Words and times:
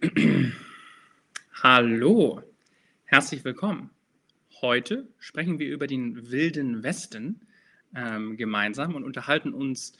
Hallo, 1.62 2.42
herzlich 3.04 3.44
willkommen. 3.44 3.90
Heute 4.62 5.06
sprechen 5.18 5.58
wir 5.58 5.68
über 5.68 5.86
den 5.86 6.30
wilden 6.30 6.82
Westen 6.82 7.46
ähm, 7.94 8.38
gemeinsam 8.38 8.94
und 8.94 9.04
unterhalten 9.04 9.52
uns 9.52 9.92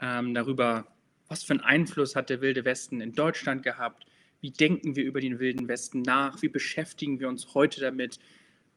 ähm, 0.00 0.32
darüber, 0.32 0.86
was 1.26 1.42
für 1.42 1.54
einen 1.54 1.62
Einfluss 1.62 2.14
hat 2.14 2.30
der 2.30 2.40
wilde 2.40 2.64
Westen 2.64 3.00
in 3.00 3.14
Deutschland 3.14 3.64
gehabt, 3.64 4.06
wie 4.40 4.52
denken 4.52 4.94
wir 4.94 5.04
über 5.04 5.20
den 5.20 5.40
wilden 5.40 5.66
Westen 5.66 6.02
nach, 6.02 6.40
wie 6.40 6.48
beschäftigen 6.48 7.18
wir 7.18 7.28
uns 7.28 7.54
heute 7.54 7.80
damit, 7.80 8.20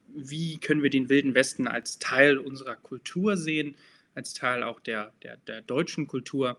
wie 0.07 0.57
können 0.57 0.81
wir 0.81 0.89
den 0.89 1.09
wilden 1.09 1.35
Westen 1.35 1.67
als 1.67 1.99
Teil 1.99 2.39
unserer 2.39 2.75
Kultur 2.75 3.37
sehen, 3.37 3.75
als 4.15 4.33
Teil 4.33 4.63
auch 4.63 4.79
der, 4.79 5.13
der, 5.21 5.37
der 5.37 5.61
deutschen 5.61 6.07
Kultur. 6.07 6.57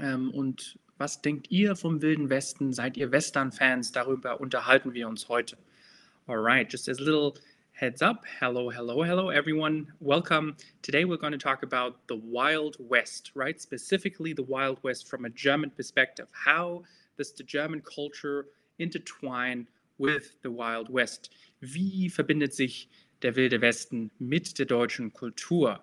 Ähm, 0.00 0.30
und 0.30 0.78
was 0.98 1.22
denkt 1.22 1.50
ihr 1.50 1.76
vom 1.76 2.02
Wilden 2.02 2.28
Westen? 2.28 2.72
Seid 2.72 2.96
ihr 2.96 3.12
Western-Fans? 3.12 3.92
Darüber 3.92 4.40
unterhalten 4.40 4.94
wir 4.94 5.08
uns 5.08 5.28
heute. 5.28 5.56
All 6.26 6.38
right, 6.38 6.70
just 6.70 6.88
as 6.88 6.98
a 6.98 7.04
little 7.04 7.34
heads 7.70 8.02
up. 8.02 8.24
Hello, 8.40 8.68
hello, 8.68 9.04
hello, 9.04 9.30
everyone. 9.30 9.86
Welcome. 10.00 10.56
Today 10.82 11.04
we're 11.04 11.16
going 11.16 11.32
to 11.32 11.38
talk 11.38 11.62
about 11.62 11.94
the 12.08 12.16
Wild 12.16 12.76
West, 12.80 13.30
right? 13.36 13.60
Specifically, 13.60 14.32
the 14.32 14.42
Wild 14.42 14.78
West 14.82 15.08
from 15.08 15.24
a 15.24 15.30
German 15.30 15.70
perspective. 15.70 16.26
How 16.32 16.82
does 17.16 17.32
the 17.32 17.44
German 17.44 17.80
culture 17.80 18.46
intertwine 18.80 19.68
with 19.98 20.34
the 20.42 20.50
Wild 20.50 20.90
West? 20.90 21.30
Wie 21.60 22.10
verbindet 22.10 22.54
sich 22.54 22.88
der 23.22 23.36
Wilde 23.36 23.60
Westen 23.60 24.10
mit 24.18 24.58
der 24.58 24.66
deutschen 24.66 25.12
Kultur? 25.12 25.80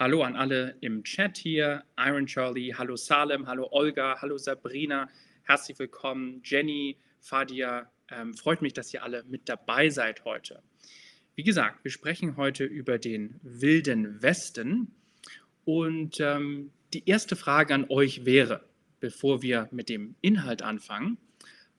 Hallo 0.00 0.22
an 0.22 0.36
alle 0.36 0.76
im 0.80 1.02
Chat 1.02 1.38
hier. 1.38 1.82
Iron 1.98 2.26
Charlie, 2.26 2.72
hallo 2.72 2.94
Salem, 2.94 3.48
hallo 3.48 3.66
Olga, 3.72 4.16
hallo 4.22 4.38
Sabrina. 4.38 5.10
Herzlich 5.42 5.76
willkommen, 5.76 6.40
Jenny, 6.44 6.96
Fadia. 7.18 7.90
Ähm, 8.08 8.32
freut 8.32 8.62
mich, 8.62 8.74
dass 8.74 8.94
ihr 8.94 9.02
alle 9.02 9.24
mit 9.24 9.48
dabei 9.48 9.90
seid 9.90 10.24
heute. 10.24 10.62
Wie 11.34 11.42
gesagt, 11.42 11.82
wir 11.82 11.90
sprechen 11.90 12.36
heute 12.36 12.62
über 12.62 13.00
den 13.00 13.40
wilden 13.42 14.22
Westen. 14.22 14.94
Und 15.64 16.20
ähm, 16.20 16.70
die 16.94 17.02
erste 17.08 17.34
Frage 17.34 17.74
an 17.74 17.86
euch 17.88 18.24
wäre, 18.24 18.64
bevor 19.00 19.42
wir 19.42 19.68
mit 19.72 19.88
dem 19.88 20.14
Inhalt 20.20 20.62
anfangen, 20.62 21.18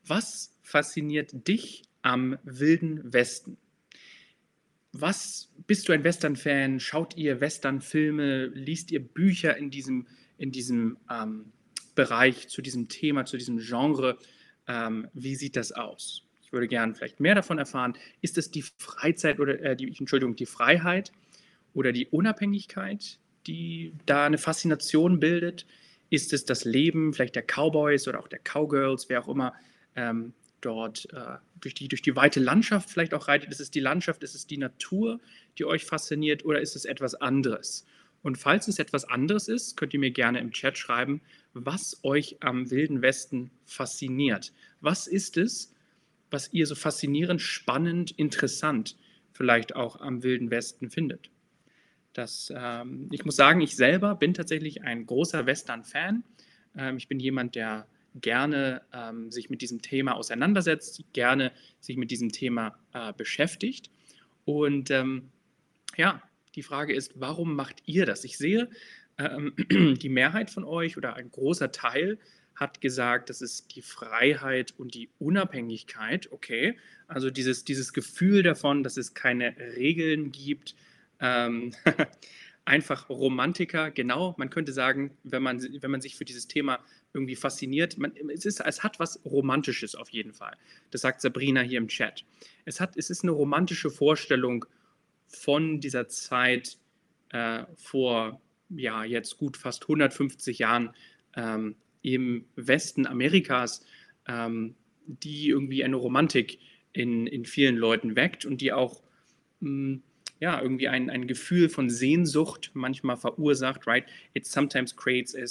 was 0.05 0.59
fasziniert 0.61 1.47
dich 1.47 1.83
am 2.01 2.37
wilden 2.43 3.13
Westen? 3.13 3.57
Was 4.91 5.51
bist 5.67 5.87
du 5.87 5.93
ein 5.93 6.03
Western-Fan? 6.03 6.79
Schaut 6.79 7.15
ihr 7.15 7.41
Western-Filme? 7.41 8.47
Liest 8.47 8.91
ihr 8.91 9.03
Bücher 9.03 9.55
in 9.57 9.69
diesem, 9.69 10.07
in 10.37 10.51
diesem 10.51 10.97
ähm, 11.11 11.51
Bereich, 11.95 12.47
zu 12.47 12.61
diesem 12.61 12.87
Thema, 12.87 13.25
zu 13.25 13.37
diesem 13.37 13.59
Genre? 13.59 14.17
Ähm, 14.67 15.07
wie 15.13 15.35
sieht 15.35 15.55
das 15.55 15.71
aus? 15.71 16.23
Ich 16.41 16.51
würde 16.51 16.67
gerne 16.67 16.95
vielleicht 16.95 17.19
mehr 17.19 17.35
davon 17.35 17.59
erfahren. 17.59 17.93
Ist 18.21 18.37
es 18.37 18.49
die 18.49 18.63
Freizeit 18.77 19.39
oder 19.39 19.59
äh, 19.61 19.75
die, 19.75 19.87
Entschuldigung, 19.87 20.35
die 20.35 20.47
Freiheit 20.47 21.11
oder 21.73 21.91
die 21.91 22.07
Unabhängigkeit, 22.07 23.19
die 23.45 23.93
da 24.05 24.25
eine 24.25 24.39
Faszination 24.39 25.19
bildet? 25.19 25.67
Ist 26.09 26.33
es 26.33 26.45
das 26.45 26.65
Leben 26.65 27.13
vielleicht 27.13 27.35
der 27.35 27.43
Cowboys 27.43 28.07
oder 28.07 28.19
auch 28.19 28.27
der 28.27 28.39
Cowgirls, 28.39 29.09
wer 29.09 29.23
auch 29.23 29.27
immer 29.27 29.53
ähm, 29.95 30.33
dort 30.61 31.07
äh, 31.13 31.37
durch, 31.59 31.73
die, 31.73 31.87
durch 31.87 32.01
die 32.01 32.15
weite 32.15 32.39
Landschaft 32.39 32.89
vielleicht 32.89 33.13
auch 33.13 33.27
reitet? 33.27 33.51
Ist 33.51 33.59
es 33.59 33.71
die 33.71 33.79
Landschaft, 33.79 34.23
ist 34.23 34.35
es 34.35 34.47
die 34.47 34.57
Natur, 34.57 35.19
die 35.57 35.65
euch 35.65 35.85
fasziniert 35.85 36.45
oder 36.45 36.61
ist 36.61 36.75
es 36.75 36.85
etwas 36.85 37.15
anderes? 37.15 37.85
Und 38.21 38.37
falls 38.37 38.67
es 38.67 38.79
etwas 38.79 39.05
anderes 39.05 39.47
ist, 39.47 39.77
könnt 39.77 39.93
ihr 39.93 39.99
mir 39.99 40.11
gerne 40.11 40.39
im 40.39 40.51
Chat 40.51 40.77
schreiben, 40.77 41.21
was 41.53 41.99
euch 42.03 42.37
am 42.41 42.69
Wilden 42.69 43.01
Westen 43.01 43.51
fasziniert. 43.65 44.53
Was 44.81 45.07
ist 45.07 45.37
es, 45.37 45.73
was 46.29 46.51
ihr 46.53 46.67
so 46.67 46.75
faszinierend, 46.75 47.41
spannend, 47.41 48.11
interessant 48.11 48.97
vielleicht 49.31 49.75
auch 49.75 50.01
am 50.01 50.21
Wilden 50.23 50.51
Westen 50.51 50.89
findet? 50.89 51.31
Das, 52.13 52.51
ähm, 52.55 53.07
ich 53.11 53.23
muss 53.23 53.35
sagen, 53.35 53.61
ich 53.61 53.75
selber 53.75 54.15
bin 54.15 54.33
tatsächlich 54.33 54.83
ein 54.83 55.05
großer 55.05 55.45
Western-Fan. 55.45 56.23
Ähm, 56.75 56.97
ich 56.97 57.07
bin 57.07 57.19
jemand, 57.19 57.55
der 57.55 57.87
gerne 58.21 58.81
ähm, 58.93 59.31
sich 59.31 59.49
mit 59.49 59.61
diesem 59.61 59.81
Thema 59.81 60.15
auseinandersetzt, 60.15 61.03
gerne 61.13 61.51
sich 61.79 61.97
mit 61.97 62.11
diesem 62.11 62.31
Thema 62.31 62.77
äh, 62.93 63.13
beschäftigt. 63.13 63.89
Und 64.45 64.91
ähm, 64.91 65.29
ja, 65.97 66.21
die 66.55 66.63
Frage 66.63 66.93
ist, 66.93 67.13
warum 67.15 67.55
macht 67.55 67.83
ihr 67.85 68.05
das? 68.05 68.23
Ich 68.23 68.37
sehe, 68.37 68.69
ähm, 69.17 69.53
die 70.01 70.09
Mehrheit 70.09 70.49
von 70.49 70.63
euch 70.63 70.97
oder 70.97 71.15
ein 71.15 71.31
großer 71.31 71.71
Teil 71.71 72.17
hat 72.55 72.81
gesagt, 72.81 73.29
das 73.29 73.41
ist 73.41 73.75
die 73.75 73.81
Freiheit 73.81 74.73
und 74.77 74.93
die 74.93 75.09
Unabhängigkeit. 75.17 76.31
Okay, 76.31 76.77
also 77.07 77.29
dieses, 77.29 77.63
dieses 77.63 77.93
Gefühl 77.93 78.43
davon, 78.43 78.83
dass 78.83 78.97
es 78.97 79.13
keine 79.13 79.55
Regeln 79.77 80.31
gibt. 80.31 80.75
Einfach 82.69 83.09
Romantiker, 83.09 83.89
genau. 83.89 84.35
Man 84.37 84.51
könnte 84.51 84.73
sagen, 84.73 85.17
wenn 85.23 85.41
man, 85.41 85.59
wenn 85.81 85.89
man 85.89 86.01
sich 86.01 86.15
für 86.15 86.23
dieses 86.23 86.47
Thema 86.47 86.77
irgendwie 87.15 87.35
fasziniert, 87.35 87.97
man, 87.97 88.13
es, 88.31 88.45
ist, 88.45 88.59
es 88.59 88.83
hat 88.83 88.99
was 88.99 89.19
Romantisches 89.25 89.95
auf 89.95 90.09
jeden 90.09 90.33
Fall. 90.33 90.55
Das 90.91 91.01
sagt 91.01 91.19
Sabrina 91.19 91.61
hier 91.61 91.79
im 91.79 91.87
Chat. 91.87 92.25
Es, 92.65 92.79
hat, 92.79 92.95
es 92.95 93.09
ist 93.09 93.23
eine 93.23 93.31
romantische 93.31 93.89
Vorstellung 93.89 94.65
von 95.27 95.79
dieser 95.79 96.09
Zeit 96.09 96.77
äh, 97.29 97.63
vor, 97.75 98.39
ja, 98.69 99.03
jetzt 99.03 99.39
gut 99.39 99.57
fast 99.57 99.81
150 99.85 100.59
Jahren 100.59 100.93
ähm, 101.35 101.75
im 102.03 102.45
Westen 102.55 103.07
Amerikas, 103.07 103.83
ähm, 104.27 104.75
die 105.07 105.49
irgendwie 105.49 105.83
eine 105.83 105.95
Romantik 105.95 106.59
in, 106.93 107.25
in 107.25 107.45
vielen 107.45 107.77
Leuten 107.77 108.15
weckt 108.15 108.45
und 108.45 108.61
die 108.61 108.73
auch 108.73 109.01
mh, 109.61 109.69
hm, 109.69 110.03
ja, 110.39 110.61
irgendwie 110.61 110.87
ein, 110.87 111.09
ein 111.09 111.27
Gefühl 111.27 111.67
von 111.67 111.89
Sehnsucht 111.89 112.71
manchmal 112.73 113.17
verursacht, 113.17 113.85
right? 113.87 114.05
It 114.33 114.45
sometimes 114.45 114.95
creates 114.95 115.35
a, 115.35 115.43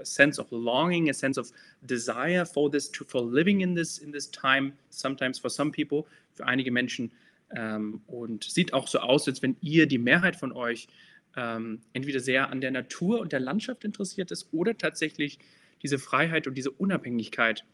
a, 0.00 0.04
sense 0.04 0.40
of 0.40 0.50
longing, 0.50 1.08
a 1.08 1.14
sense 1.14 1.40
of 1.40 1.50
desire 1.80 2.44
for 2.44 2.70
this, 2.70 2.90
to, 2.92 3.04
for 3.04 3.22
living 3.22 3.62
in 3.62 3.74
this, 3.74 3.98
in 3.98 4.12
this 4.12 4.30
time, 4.30 4.74
sometimes 4.90 5.38
for 5.38 5.48
some 5.48 5.70
people, 5.70 6.04
für 6.34 6.46
einige 6.46 6.70
Menschen. 6.70 7.10
Ähm, 7.56 8.02
und 8.06 8.44
sieht 8.44 8.74
auch 8.74 8.86
so 8.86 8.98
aus, 8.98 9.26
als 9.28 9.40
wenn 9.42 9.56
ihr, 9.62 9.86
die 9.86 9.98
Mehrheit 9.98 10.36
von 10.36 10.52
euch, 10.52 10.88
ähm, 11.36 11.80
entweder 11.94 12.20
sehr 12.20 12.50
an 12.50 12.60
der 12.60 12.70
Natur 12.70 13.20
und 13.20 13.32
der 13.32 13.40
Landschaft 13.40 13.84
interessiert 13.84 14.30
ist 14.30 14.48
oder 14.52 14.76
tatsächlich 14.76 15.38
diese 15.82 15.98
Freiheit 15.98 16.46
und 16.46 16.54
diese 16.54 16.70
Unabhängigkeit, 16.70 17.64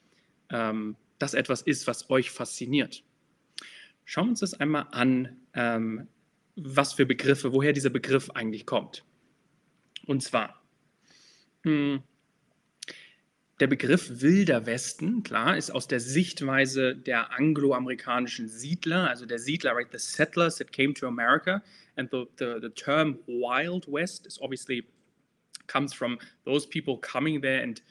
ähm, 0.50 0.96
das 1.18 1.34
etwas 1.34 1.62
ist, 1.62 1.86
was 1.86 2.10
euch 2.10 2.30
fasziniert. 2.30 3.02
Schauen 4.04 4.26
wir 4.26 4.30
uns 4.30 4.40
das 4.40 4.54
einmal 4.54 4.86
an, 4.92 5.36
ähm, 5.54 6.08
was 6.62 6.92
für 6.92 7.06
Begriffe, 7.06 7.52
woher 7.52 7.72
dieser 7.72 7.90
Begriff 7.90 8.30
eigentlich 8.30 8.66
kommt. 8.66 9.04
Und 10.06 10.22
zwar, 10.22 10.62
hm, 11.62 12.02
der 13.60 13.66
Begriff 13.66 14.22
Wilder 14.22 14.64
Westen, 14.64 15.22
klar, 15.22 15.56
ist 15.56 15.70
aus 15.70 15.86
der 15.86 16.00
Sichtweise 16.00 16.96
der 16.96 17.32
angloamerikanischen 17.32 18.48
Siedler, 18.48 19.08
also 19.08 19.26
der 19.26 19.38
Siedler, 19.38 19.72
right, 19.74 19.88
the 19.92 19.98
settlers 19.98 20.56
that 20.56 20.72
came 20.72 20.94
to 20.94 21.06
America. 21.06 21.62
And 21.96 22.10
the, 22.10 22.26
the, 22.38 22.58
the 22.60 22.70
term 22.70 23.18
Wild 23.26 23.86
West 23.86 24.26
is 24.26 24.40
obviously 24.40 24.86
comes 25.66 25.92
from 25.92 26.18
those 26.44 26.66
people 26.66 26.96
coming 26.98 27.42
there 27.42 27.62
and 27.62 27.82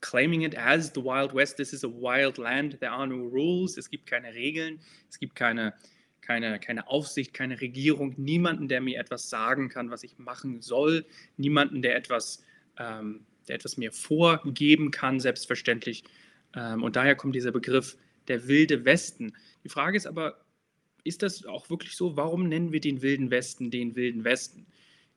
claiming 0.00 0.42
it 0.42 0.54
as 0.54 0.92
the 0.92 1.00
Wild 1.00 1.32
West. 1.32 1.56
This 1.56 1.72
is 1.72 1.84
a 1.84 1.88
wild 1.88 2.36
land. 2.36 2.76
There 2.80 2.90
are 2.90 3.06
no 3.06 3.24
rules. 3.24 3.78
Es 3.78 3.88
gibt 3.88 4.06
keine 4.06 4.34
Regeln. 4.34 4.78
Es 5.08 5.18
gibt 5.18 5.34
keine 5.34 5.72
keine, 6.22 6.58
keine 6.58 6.86
Aufsicht, 6.86 7.34
keine 7.34 7.60
Regierung, 7.60 8.14
niemanden, 8.16 8.68
der 8.68 8.80
mir 8.80 8.98
etwas 8.98 9.28
sagen 9.28 9.68
kann, 9.68 9.90
was 9.90 10.04
ich 10.04 10.18
machen 10.18 10.62
soll, 10.62 11.04
niemanden, 11.36 11.82
der 11.82 11.96
etwas, 11.96 12.44
ähm, 12.78 13.26
der 13.48 13.56
etwas 13.56 13.76
mir 13.76 13.92
vorgeben 13.92 14.90
kann, 14.90 15.20
selbstverständlich. 15.20 16.04
Ähm, 16.54 16.82
und 16.82 16.96
daher 16.96 17.16
kommt 17.16 17.34
dieser 17.34 17.52
Begriff 17.52 17.98
der 18.28 18.46
wilde 18.46 18.84
Westen. 18.84 19.34
Die 19.64 19.68
Frage 19.68 19.96
ist 19.96 20.06
aber, 20.06 20.44
ist 21.04 21.22
das 21.22 21.44
auch 21.44 21.68
wirklich 21.68 21.96
so? 21.96 22.16
Warum 22.16 22.48
nennen 22.48 22.72
wir 22.72 22.80
den 22.80 23.02
wilden 23.02 23.30
Westen 23.30 23.70
den 23.70 23.96
wilden 23.96 24.24
Westen? 24.24 24.66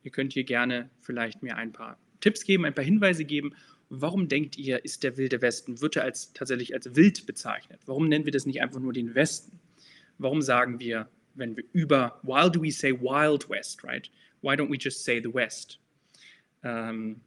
Ihr 0.02 0.12
könnt 0.12 0.34
hier 0.34 0.44
gerne 0.44 0.90
vielleicht 1.02 1.44
mir 1.44 1.56
ein 1.56 1.72
paar 1.72 2.00
Tipps 2.19 2.44
geben, 2.44 2.66
ein 2.66 2.74
paar 2.74 2.84
Hinweise 2.84 3.25
geben. 3.25 3.54
Warum 3.90 4.28
denkt 4.28 4.57
ihr, 4.57 4.84
ist 4.84 5.04
der 5.04 5.18
wilde 5.18 5.42
Westen, 5.42 5.81
wird 5.81 5.96
er 5.96 6.04
als, 6.04 6.34
tatsächlich 6.34 6.74
als 6.74 6.96
wild 6.96 7.28
bezeichnet? 7.28 7.80
Warum 7.86 8.07
nennen 8.07 8.25
wir 8.25 8.31
das 8.31 8.48
nicht 8.48 8.62
einfach 8.62 8.80
nur 8.80 8.94
den 8.94 9.13
Westen? 9.13 9.60
Warum 10.18 10.42
sagen 10.42 10.80
wir, 10.80 11.10
wenn 11.36 11.56
wir 11.56 11.64
über, 11.74 12.20
why 12.24 12.50
do 12.50 12.62
we 12.62 12.72
say 12.72 12.92
Wild 12.92 13.50
West, 13.50 13.84
right? 13.84 14.10
Why 14.42 14.56
don't 14.56 14.70
we 14.70 14.78
just 14.78 15.04
say 15.04 15.22
the 15.22 15.34
West? 15.34 15.80
Ähm, 16.64 17.22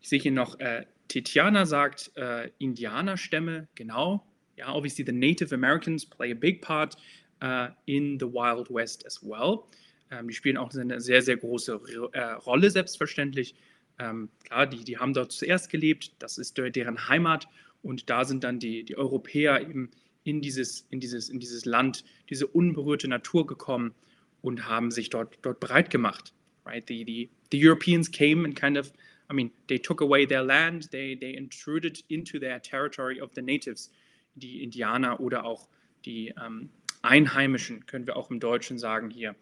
ich 0.00 0.08
sehe 0.08 0.20
hier 0.20 0.32
noch, 0.32 0.58
äh, 0.60 0.86
Tetiana 1.08 1.66
sagt 1.66 2.12
äh, 2.16 2.50
Indianerstämme, 2.58 3.68
genau. 3.74 4.24
Ja, 4.56 4.72
obviously 4.72 5.04
the 5.04 5.12
Native 5.12 5.54
Americans 5.54 6.06
play 6.06 6.30
a 6.32 6.34
big 6.34 6.62
part 6.62 6.96
uh, 7.42 7.68
in 7.86 8.18
the 8.18 8.26
Wild 8.26 8.70
West 8.70 9.04
as 9.06 9.22
well. 9.22 9.64
Ähm, 10.10 10.28
die 10.28 10.34
spielen 10.34 10.56
auch 10.56 10.72
eine 10.74 11.00
sehr, 11.00 11.22
sehr 11.22 11.36
große 11.36 11.80
äh, 12.12 12.20
Rolle, 12.20 12.70
selbstverständlich. 12.70 13.54
Ähm, 13.98 14.30
klar, 14.44 14.66
die, 14.66 14.84
die 14.84 14.98
haben 14.98 15.12
dort 15.12 15.32
zuerst 15.32 15.70
gelebt, 15.70 16.12
das 16.18 16.38
ist 16.38 16.56
deren 16.56 17.08
Heimat 17.08 17.48
Und 17.82 18.10
da 18.10 18.24
sind 18.24 18.44
dann 18.44 18.58
die, 18.58 18.84
die 18.84 18.96
Europäer 18.96 19.60
eben 19.62 19.90
in 20.24 20.40
dieses, 20.40 20.86
in, 20.90 21.00
dieses, 21.00 21.28
in 21.28 21.40
dieses 21.40 21.64
Land, 21.64 22.04
diese 22.28 22.46
unberührte 22.46 23.08
Natur 23.08 23.46
gekommen 23.46 23.94
und 24.42 24.68
haben 24.68 24.90
sich 24.90 25.10
dort, 25.10 25.38
dort 25.42 25.60
breit 25.60 25.90
gemacht. 25.90 26.32
Right? 26.64 26.86
The, 26.86 27.04
the, 27.04 27.30
the 27.50 27.58
Europeans 27.58 28.10
came 28.10 28.44
and 28.44 28.54
kind 28.54 28.76
of, 28.76 28.92
I 29.30 29.34
mean, 29.34 29.50
they 29.68 29.78
took 29.78 30.00
away 30.02 30.26
their 30.26 30.42
land, 30.42 30.90
they, 30.90 31.16
they 31.16 31.34
intruded 31.34 32.02
into 32.08 32.38
their 32.38 32.60
territory 32.60 33.20
of 33.20 33.30
the 33.34 33.42
natives, 33.42 33.90
die 34.34 34.62
Indianer 34.62 35.20
oder 35.20 35.44
auch 35.44 35.68
die 36.04 36.32
ähm, 36.44 36.70
Einheimischen, 37.02 37.86
können 37.86 38.06
wir 38.06 38.16
auch 38.16 38.30
im 38.30 38.40
Deutschen 38.40 38.78
sagen 38.78 39.10
hier. 39.10 39.34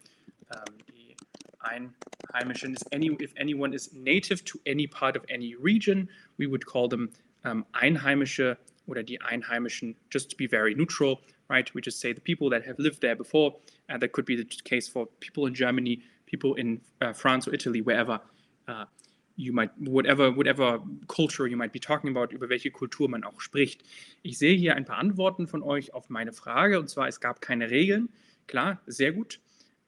Ähm, 0.51 0.75
die 0.87 1.15
Einheimischen 1.59 2.73
is 2.73 2.83
any, 2.93 3.11
if 3.21 3.33
anyone 3.37 3.73
is 3.73 3.91
native 3.93 4.43
to 4.45 4.59
any 4.65 4.87
part 4.87 5.17
of 5.17 5.23
any 5.29 5.55
region, 5.55 6.09
we 6.37 6.49
would 6.49 6.65
call 6.65 6.87
them 6.87 7.09
ähm, 7.43 7.65
Einheimische 7.71 8.57
oder 8.89 9.03
die 9.03 9.21
Einheimischen, 9.21 9.95
just 10.11 10.29
to 10.31 10.37
be 10.37 10.47
very 10.47 10.75
neutral, 10.75 11.19
right? 11.49 11.73
We 11.73 11.81
just 11.81 11.99
say 11.99 12.13
the 12.13 12.21
people 12.21 12.49
that 12.49 12.65
have 12.65 12.79
lived 12.79 13.01
there 13.01 13.15
before. 13.15 13.55
Uh, 13.89 13.97
that 13.97 14.11
could 14.11 14.25
be 14.25 14.35
the 14.35 14.45
case 14.63 14.87
for 14.87 15.07
people 15.19 15.47
in 15.47 15.53
Germany, 15.53 16.01
people 16.25 16.55
in 16.55 16.81
uh, 17.01 17.13
France 17.13 17.47
or 17.47 17.53
Italy, 17.53 17.81
wherever 17.81 18.19
uh, 18.67 18.85
you 19.35 19.53
might, 19.53 19.71
whatever, 19.79 20.31
whatever 20.31 20.79
culture 21.07 21.47
you 21.47 21.57
might 21.57 21.71
be 21.71 21.79
talking 21.79 22.11
about, 22.11 22.31
über 22.31 22.49
welche 22.49 22.71
Kultur 22.71 23.09
man 23.09 23.23
auch 23.23 23.39
spricht. 23.39 23.83
Ich 24.21 24.37
sehe 24.37 24.55
hier 24.55 24.75
ein 24.75 24.85
paar 24.85 24.97
Antworten 24.97 25.47
von 25.47 25.63
euch 25.63 25.93
auf 25.93 26.09
meine 26.09 26.33
Frage, 26.33 26.79
und 26.79 26.89
zwar, 26.89 27.07
es 27.07 27.19
gab 27.19 27.41
keine 27.41 27.69
Regeln. 27.69 28.09
Klar, 28.47 28.81
sehr 28.85 29.11
gut. 29.11 29.39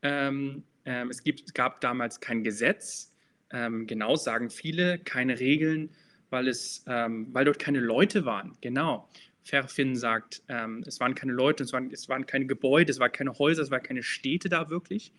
Ähm, 0.02 0.64
ähm, 0.86 1.10
es, 1.10 1.24
gibt, 1.24 1.42
es 1.48 1.54
gab 1.54 1.82
damals 1.82 2.20
kein 2.20 2.44
Gesetz. 2.44 3.12
Ähm, 3.52 3.86
genau 3.86 4.16
sagen 4.16 4.50
viele, 4.50 4.98
keine 5.00 5.40
Regeln 5.40 5.90
weil, 6.32 6.48
es, 6.48 6.84
ähm, 6.88 7.28
weil 7.32 7.46
dort 7.46 7.60
keine 7.60 7.80
Leute 7.80 8.26
waren. 8.26 8.58
Genau. 8.62 9.08
Verfin 9.44 9.96
sagt, 9.96 10.44
ähm, 10.48 10.84
es 10.86 11.00
waren 11.00 11.16
keine 11.16 11.34
Leute, 11.34 11.64
es 11.64 11.74
waren, 11.74 11.92
es 11.92 12.10
waren 12.10 12.26
keine 12.26 12.46
Gebäude, 12.46 12.92
es 12.92 13.00
waren 13.00 13.12
keine 13.12 13.38
Häuser, 13.38 13.64
es 13.64 13.72
waren 13.72 13.84
keine 13.84 14.04
Städte 14.04 14.50
da 14.50 14.70
wirklich. 14.70 15.12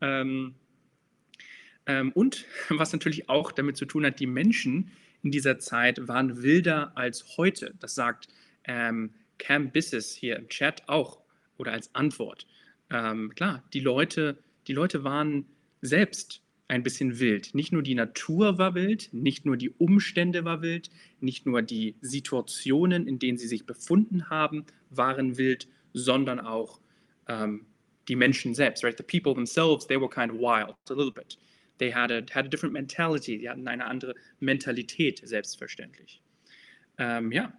Ähm, 0.00 0.54
ähm 1.86 2.12
und 2.12 2.46
was 2.70 2.92
natürlich 2.92 3.28
auch 3.28 3.52
damit 3.52 3.76
zu 3.76 3.84
tun 3.84 4.06
hat, 4.06 4.20
die 4.20 4.26
Menschen 4.26 4.90
in 5.22 5.30
dieser 5.30 5.58
Zeit 5.58 6.06
waren 6.06 6.42
wilder 6.42 6.92
als 6.96 7.36
heute. 7.36 7.74
Das 7.80 7.94
sagt 7.94 8.28
ähm, 8.64 9.14
Cam 9.38 9.70
Bisses 9.70 10.14
hier 10.14 10.36
im 10.36 10.48
Chat 10.48 10.88
auch 10.88 11.18
oder 11.56 11.72
als 11.72 11.94
Antwort. 11.94 12.46
Ähm, 12.90 13.34
klar, 13.34 13.64
die 13.72 13.80
Leute, 13.80 14.38
die 14.66 14.74
Leute 14.74 15.04
waren 15.04 15.46
selbst 15.80 16.43
ein 16.68 16.82
bisschen 16.82 17.18
wild. 17.18 17.54
Nicht 17.54 17.72
nur 17.72 17.82
die 17.82 17.94
Natur 17.94 18.58
war 18.58 18.74
wild, 18.74 19.12
nicht 19.12 19.44
nur 19.44 19.56
die 19.56 19.70
Umstände 19.70 20.44
war 20.44 20.62
wild, 20.62 20.90
nicht 21.20 21.46
nur 21.46 21.62
die 21.62 21.96
Situationen, 22.00 23.06
in 23.06 23.18
denen 23.18 23.38
sie 23.38 23.48
sich 23.48 23.66
befunden 23.66 24.30
haben, 24.30 24.64
waren 24.90 25.36
wild, 25.36 25.68
sondern 25.92 26.40
auch 26.40 26.80
ähm, 27.28 27.66
die 28.08 28.16
Menschen 28.16 28.54
selbst. 28.54 28.82
Right? 28.82 28.96
The 28.96 29.02
people 29.02 29.34
themselves, 29.34 29.86
they 29.86 30.00
were 30.00 30.08
kind 30.08 30.32
of 30.32 30.38
wild, 30.38 30.74
a 30.90 30.94
little 30.94 31.12
bit. 31.12 31.38
They 31.78 31.92
had 31.92 32.10
a, 32.10 32.22
had 32.32 32.46
a 32.46 32.48
different 32.48 32.72
mentality. 32.72 33.38
Die 33.38 33.48
hatten 33.48 33.68
eine 33.68 33.84
andere 33.84 34.14
Mentalität, 34.40 35.20
selbstverständlich. 35.24 36.22
Ähm, 36.96 37.32
ja, 37.32 37.52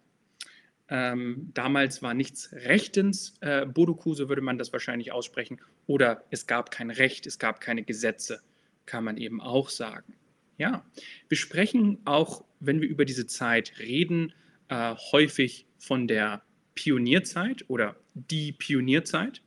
ähm, 0.87 1.51
damals 1.53 2.01
war 2.01 2.13
nichts 2.13 2.51
rechtens, 2.53 3.35
äh, 3.41 3.65
Bodoku, 3.65 4.15
würde 4.17 4.41
man 4.41 4.57
das 4.57 4.71
wahrscheinlich 4.71 5.11
aussprechen, 5.11 5.59
oder 5.87 6.23
es 6.29 6.47
gab 6.47 6.71
kein 6.71 6.91
Recht, 6.91 7.25
es 7.25 7.39
gab 7.39 7.59
keine 7.59 7.83
Gesetze 7.83 8.41
kann 8.85 9.03
man 9.03 9.17
eben 9.17 9.41
auch 9.41 9.69
sagen. 9.69 10.13
Ja, 10.57 10.85
wir 11.27 11.37
sprechen 11.37 11.99
auch, 12.05 12.45
wenn 12.59 12.81
wir 12.81 12.87
über 12.87 13.05
diese 13.05 13.27
Zeit 13.27 13.77
reden, 13.79 14.33
äh, 14.69 14.95
häufig 15.11 15.65
von 15.77 16.07
der 16.07 16.43
Pionierzeit 16.75 17.65
oder 17.67 17.95
die 18.13 18.51
Pionierzeit. 18.53 19.41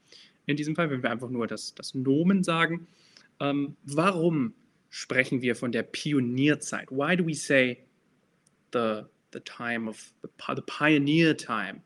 In 0.47 0.57
diesem 0.57 0.77
Fall, 0.77 0.91
wenn 0.91 1.03
wir 1.03 1.11
einfach 1.11 1.31
nur 1.31 1.47
das, 1.47 1.75
das 1.75 1.95
Nomen 1.95 2.43
sagen. 2.43 2.87
Ähm, 3.41 3.77
warum 3.85 4.55
sprechen 4.91 5.43
wir 5.43 5.55
von 5.57 5.73
der 5.73 5.83
Pionierzeit? 5.83 6.91
Why 6.91 7.17
do 7.17 7.27
we 7.27 7.35
say 7.35 7.85
the, 8.73 9.03
the 9.33 9.41
time 9.41 9.89
of 9.89 10.13
the, 10.23 10.29
the 10.55 10.63
pioneer 10.63 11.37
time? 11.37 11.83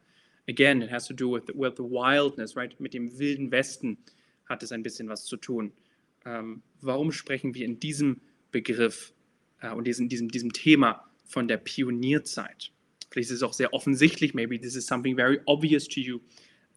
Again, 0.49 0.83
it 0.83 0.91
has 0.91 1.07
to 1.07 1.15
do 1.15 1.29
with 1.29 1.45
the, 1.47 1.53
with 1.55 1.75
the 1.77 1.85
wildness, 1.85 2.57
right? 2.57 2.79
Mit 2.81 2.95
dem 2.95 3.19
wilden 3.19 3.51
Westen 3.51 3.99
hat 4.49 4.63
es 4.63 4.73
ein 4.73 4.83
bisschen 4.83 5.09
was 5.09 5.25
zu 5.25 5.37
tun 5.37 5.73
ähm, 6.25 6.63
warum 6.81 7.13
sprechen 7.13 7.55
wir 7.55 7.65
in 7.65 7.81
diesem 7.81 8.21
Begriff 8.51 9.13
äh, 9.61 9.71
und 9.71 9.87
diesem, 9.87 10.09
diesem, 10.09 10.29
diesem 10.29 10.53
Thema 10.53 11.09
von 11.25 11.49
der 11.49 11.57
Pionierzeit? 11.57 12.73
Vielleicht 13.11 13.31
ist 13.31 13.37
es 13.37 13.43
auch 13.43 13.53
sehr 13.53 13.73
offensichtlich, 13.75 14.35
maybe 14.35 14.59
this 14.59 14.75
is 14.75 14.87
something 14.87 15.17
very 15.17 15.41
obvious 15.47 15.87
to 15.87 16.01
you, 16.01 16.21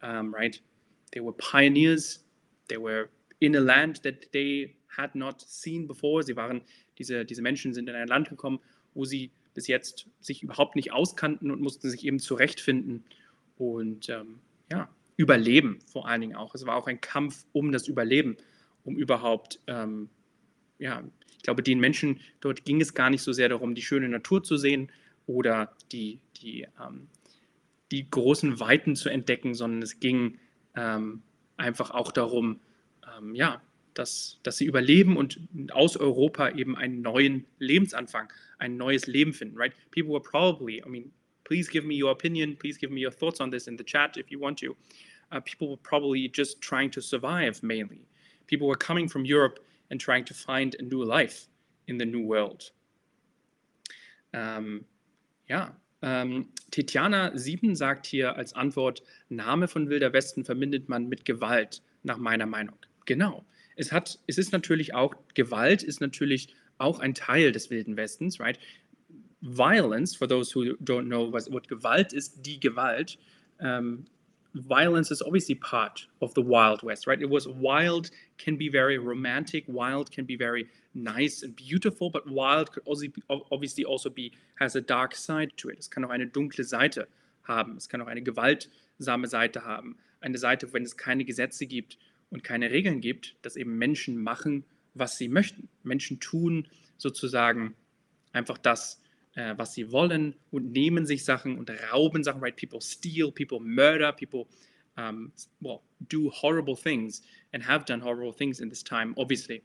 um, 0.02 0.34
right? 0.34 0.62
They 1.12 1.24
were 1.24 1.34
pioneers, 1.34 2.26
they 2.68 2.78
were 2.78 3.10
in 3.40 3.56
a 3.56 3.60
land 3.60 4.04
that 4.04 4.32
they 4.34 4.76
had 4.90 5.16
not 5.16 5.42
seen 5.42 5.88
before. 5.88 6.24
Sie 6.24 6.36
waren, 6.36 6.62
diese, 6.98 7.26
diese 7.26 7.42
Menschen 7.42 7.74
sind 7.74 7.90
in 7.90 7.96
ein 7.96 8.08
Land 8.08 8.30
gekommen, 8.30 8.60
wo 8.94 9.06
sie 9.06 9.32
bis 9.54 9.68
jetzt 9.68 10.08
sich 10.20 10.44
überhaupt 10.44 10.76
nicht 10.76 10.92
auskannten 10.92 11.52
und 11.52 11.62
mussten 11.62 11.90
sich 11.90 12.06
eben 12.06 12.20
zurechtfinden 12.20 13.06
und 13.58 14.10
ähm, 14.10 14.40
ja, 14.72 14.90
überleben 15.16 15.80
vor 15.86 16.08
allen 16.08 16.22
Dingen 16.22 16.36
auch. 16.36 16.56
Es 16.56 16.66
war 16.66 16.76
auch 16.76 16.88
ein 16.88 17.00
Kampf 17.00 17.46
um 17.54 17.72
das 17.72 17.88
Überleben 17.88 18.36
um 18.86 18.96
überhaupt, 18.96 19.60
ähm, 19.68 20.10
ja, 20.80 21.04
ich 21.38 21.44
glaube, 21.44 21.64
den 21.64 21.80
Menschen 21.80 22.22
dort 22.40 22.64
ging 22.66 22.82
es 22.82 22.94
gar 22.94 23.10
nicht 23.10 23.22
so 23.22 23.34
sehr 23.34 23.50
darum, 23.50 23.76
die 23.76 23.82
schöne 23.82 24.08
Natur 24.10 24.44
zu 24.44 24.58
sehen 24.58 24.92
oder 25.28 25.76
die, 25.92 26.20
die, 26.38 26.68
ähm, 26.82 27.08
die 27.92 28.10
großen 28.10 28.60
Weiten 28.60 28.96
zu 28.96 29.10
entdecken, 29.10 29.54
sondern 29.54 29.82
es 29.82 30.00
ging 30.00 30.40
ähm, 30.76 31.22
einfach 31.58 31.92
auch 31.92 32.12
darum, 32.12 32.60
ähm, 33.18 33.36
ja, 33.36 33.62
dass, 33.94 34.40
dass 34.44 34.58
sie 34.58 34.66
überleben 34.66 35.18
und 35.18 35.40
aus 35.72 35.98
Europa 35.98 36.50
eben 36.50 36.76
einen 36.76 37.02
neuen 37.02 37.46
Lebensanfang, 37.60 38.32
ein 38.58 38.78
neues 38.78 39.08
Leben 39.08 39.34
finden, 39.34 39.58
right? 39.58 39.74
People 39.92 40.14
were 40.14 40.22
probably, 40.22 40.84
I 40.86 40.90
mean, 40.90 41.12
please 41.44 41.70
give 41.70 41.88
me 41.88 41.96
your 42.02 42.12
opinion, 42.12 42.58
please 42.58 42.78
give 42.78 42.92
me 42.92 43.06
your 43.06 43.12
thoughts 43.12 43.40
on 43.40 43.52
this 43.52 43.68
in 43.68 43.78
the 43.78 43.84
chat 43.84 44.18
if 44.18 44.30
you 44.30 44.40
want 44.40 44.60
to. 44.60 44.76
Uh, 45.32 45.40
people 45.40 45.70
were 45.70 45.82
probably 45.82 46.30
just 46.30 46.62
trying 46.62 46.92
to 46.92 47.02
survive 47.02 47.64
mainly. 47.64 48.06
People 48.48 48.68
were 48.68 48.78
coming 48.78 49.10
from 49.10 49.26
Europe 49.26 49.60
and 49.90 50.00
trying 50.00 50.26
to 50.26 50.34
find 50.34 50.76
a 50.80 50.84
new 50.84 51.04
life 51.04 51.48
in 51.88 52.00
the 52.00 52.06
new 52.06 52.28
world. 52.28 52.74
Ähm, 54.34 54.86
ja, 55.48 55.76
ähm, 56.02 56.50
Tetjana 56.72 57.32
7 57.36 57.76
sagt 57.76 58.06
hier 58.06 58.36
als 58.36 58.54
Antwort, 58.54 59.02
Name 59.30 59.68
von 59.68 59.90
Wilder 59.90 60.14
Westen 60.14 60.44
verbindet 60.44 60.90
man 60.90 61.08
mit 61.08 61.26
Gewalt, 61.26 61.82
nach 62.04 62.18
meiner 62.18 62.46
Meinung. 62.46 62.78
Genau. 63.06 63.46
Es, 63.76 63.92
hat, 63.92 64.20
es 64.28 64.38
ist 64.38 64.52
natürlich 64.52 64.94
auch, 64.94 65.16
Gewalt 65.34 65.84
ist 65.84 66.02
natürlich 66.02 66.54
auch 66.78 67.00
ein 67.00 67.14
Teil 67.14 67.52
des 67.52 67.70
Wilden 67.70 67.98
Westens, 67.98 68.40
right? 68.40 68.60
Violence, 69.42 70.16
for 70.16 70.28
those 70.28 70.54
who 70.54 70.76
don't 70.84 71.06
know 71.06 71.32
what, 71.32 71.52
what 71.52 71.68
Gewalt 71.68 72.14
ist, 72.14 72.46
die 72.46 72.60
Gewalt, 72.60 73.18
ähm, 73.60 74.06
violence 74.56 75.12
is 75.12 75.22
obviously 75.22 75.56
part 75.56 76.08
of 76.22 76.34
the 76.34 76.42
Wild 76.42 76.82
West, 76.82 77.08
right? 77.08 77.22
It 77.22 77.30
was 77.30 77.48
wild, 77.48 78.10
can 78.38 78.56
be 78.58 78.70
very 78.70 78.98
romantic, 78.98 79.66
wild 79.68 80.12
can 80.12 80.26
be 80.26 80.36
very 80.36 80.68
nice 80.94 81.44
and 81.44 81.56
beautiful, 81.56 82.10
but 82.10 82.30
wild 82.30 82.72
could 82.72 82.84
also 82.86 83.08
be, 83.08 83.22
obviously 83.52 83.84
also 83.84 84.10
be 84.10 84.32
has 84.60 84.76
a 84.76 84.82
dark 84.82 85.16
side 85.16 85.52
to 85.58 85.70
it. 85.70 85.80
Es 85.80 85.90
kann 85.90 86.06
auch 86.06 86.10
eine 86.10 86.28
dunkle 86.28 86.64
Seite 86.64 87.08
haben, 87.44 87.76
es 87.78 87.90
kann 87.90 88.02
auch 88.02 88.08
eine 88.08 88.22
gewaltsame 88.22 89.28
Seite 89.28 89.66
haben. 89.66 89.98
Eine 90.22 90.38
Seite, 90.38 90.72
wenn 90.74 90.84
es 90.84 90.98
keine 90.98 91.26
Gesetze 91.26 91.66
gibt 91.68 91.98
und 92.32 92.44
keine 92.44 92.72
Regeln 92.72 93.02
gibt, 93.02 93.36
dass 93.42 93.58
eben 93.58 93.78
Menschen 93.78 94.18
machen, 94.18 94.64
was 94.94 95.18
sie 95.18 95.28
möchten. 95.28 95.68
Menschen 95.84 96.20
tun 96.20 96.68
sozusagen 96.98 97.76
einfach 98.32 98.58
das, 98.58 99.02
äh, 99.36 99.54
was 99.58 99.74
sie 99.74 99.92
wollen 99.92 100.36
und 100.52 100.72
nehmen 100.72 101.06
sich 101.06 101.24
Sachen 101.24 101.58
und 101.58 101.70
rauben 101.92 102.24
Sachen, 102.24 102.42
right? 102.42 102.56
People 102.56 102.82
steal, 102.82 103.32
people 103.32 103.60
murder, 103.60 104.12
people 104.12 104.48
um, 104.98 105.32
well 105.62 105.82
do 106.10 106.30
horrible 106.32 106.76
things 106.76 107.22
and 107.54 107.64
have 107.68 107.86
done 107.86 108.02
horrible 108.02 108.34
things 108.34 108.60
in 108.60 108.70
this 108.70 108.84
time, 108.84 109.14
obviously, 109.18 109.62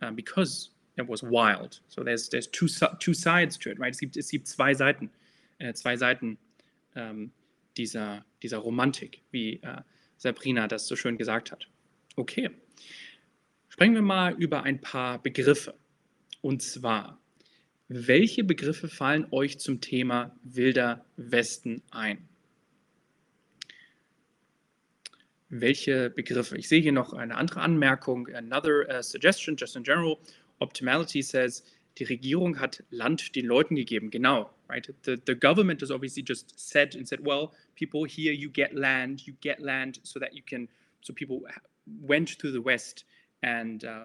um, 0.00 0.16
because 0.16 0.70
it 0.96 1.08
was 1.08 1.22
wild. 1.22 1.80
So 1.88 2.02
there's 2.02 2.28
there's 2.28 2.48
two 2.48 2.68
two 2.98 3.14
sides 3.14 3.56
to 3.58 3.70
it, 3.70 3.78
right? 3.78 3.92
Es 3.92 4.00
gibt 4.00 4.16
es 4.16 4.30
gibt 4.30 4.48
zwei 4.48 4.74
Seiten, 4.74 5.10
äh, 5.58 5.72
zwei 5.74 5.96
Seiten 5.96 6.38
ähm, 6.96 7.30
dieser 7.76 8.24
dieser 8.42 8.58
Romantik, 8.58 9.22
wie 9.30 9.60
äh, 9.62 9.82
Sabrina 10.16 10.66
das 10.66 10.86
so 10.86 10.96
schön 10.96 11.16
gesagt 11.16 11.52
hat. 11.52 11.66
Okay, 12.16 12.50
sprechen 13.68 13.94
wir 13.94 14.02
mal 14.02 14.34
über 14.34 14.62
ein 14.62 14.80
paar 14.80 15.22
Begriffe. 15.22 15.74
Und 16.42 16.62
zwar 16.62 17.20
welche 17.92 18.44
Begriffe 18.44 18.86
fallen 18.86 19.26
euch 19.32 19.58
zum 19.58 19.80
Thema 19.80 20.32
Wilder 20.44 21.04
Westen 21.16 21.82
ein? 21.90 22.28
Welche 25.48 26.08
Begriffe? 26.08 26.56
Ich 26.56 26.68
sehe 26.68 26.80
hier 26.80 26.92
noch 26.92 27.12
eine 27.12 27.34
andere 27.34 27.62
Anmerkung. 27.62 28.28
Another 28.28 28.86
uh, 28.88 29.02
suggestion, 29.02 29.56
just 29.56 29.74
in 29.74 29.82
general. 29.82 30.18
Optimality 30.60 31.20
says 31.20 31.64
die 31.98 32.04
Regierung 32.04 32.60
hat 32.60 32.84
Land 32.90 33.34
den 33.34 33.46
Leuten 33.46 33.74
gegeben. 33.74 34.10
Genau, 34.10 34.54
right? 34.68 34.94
The, 35.02 35.16
the 35.26 35.34
government 35.34 35.80
has 35.80 35.90
obviously 35.90 36.22
just 36.24 36.54
said 36.56 36.94
and 36.94 37.08
said, 37.08 37.26
well, 37.26 37.52
people 37.74 38.04
here, 38.04 38.32
you 38.32 38.50
get 38.50 38.72
land, 38.72 39.26
you 39.26 39.34
get 39.40 39.58
land 39.58 39.98
so 40.04 40.20
that 40.20 40.32
you 40.32 40.42
can, 40.44 40.68
so 41.00 41.12
people 41.12 41.42
went 42.00 42.38
to 42.38 42.52
the 42.52 42.62
West 42.62 43.04
and 43.42 43.84
uh, 43.84 44.04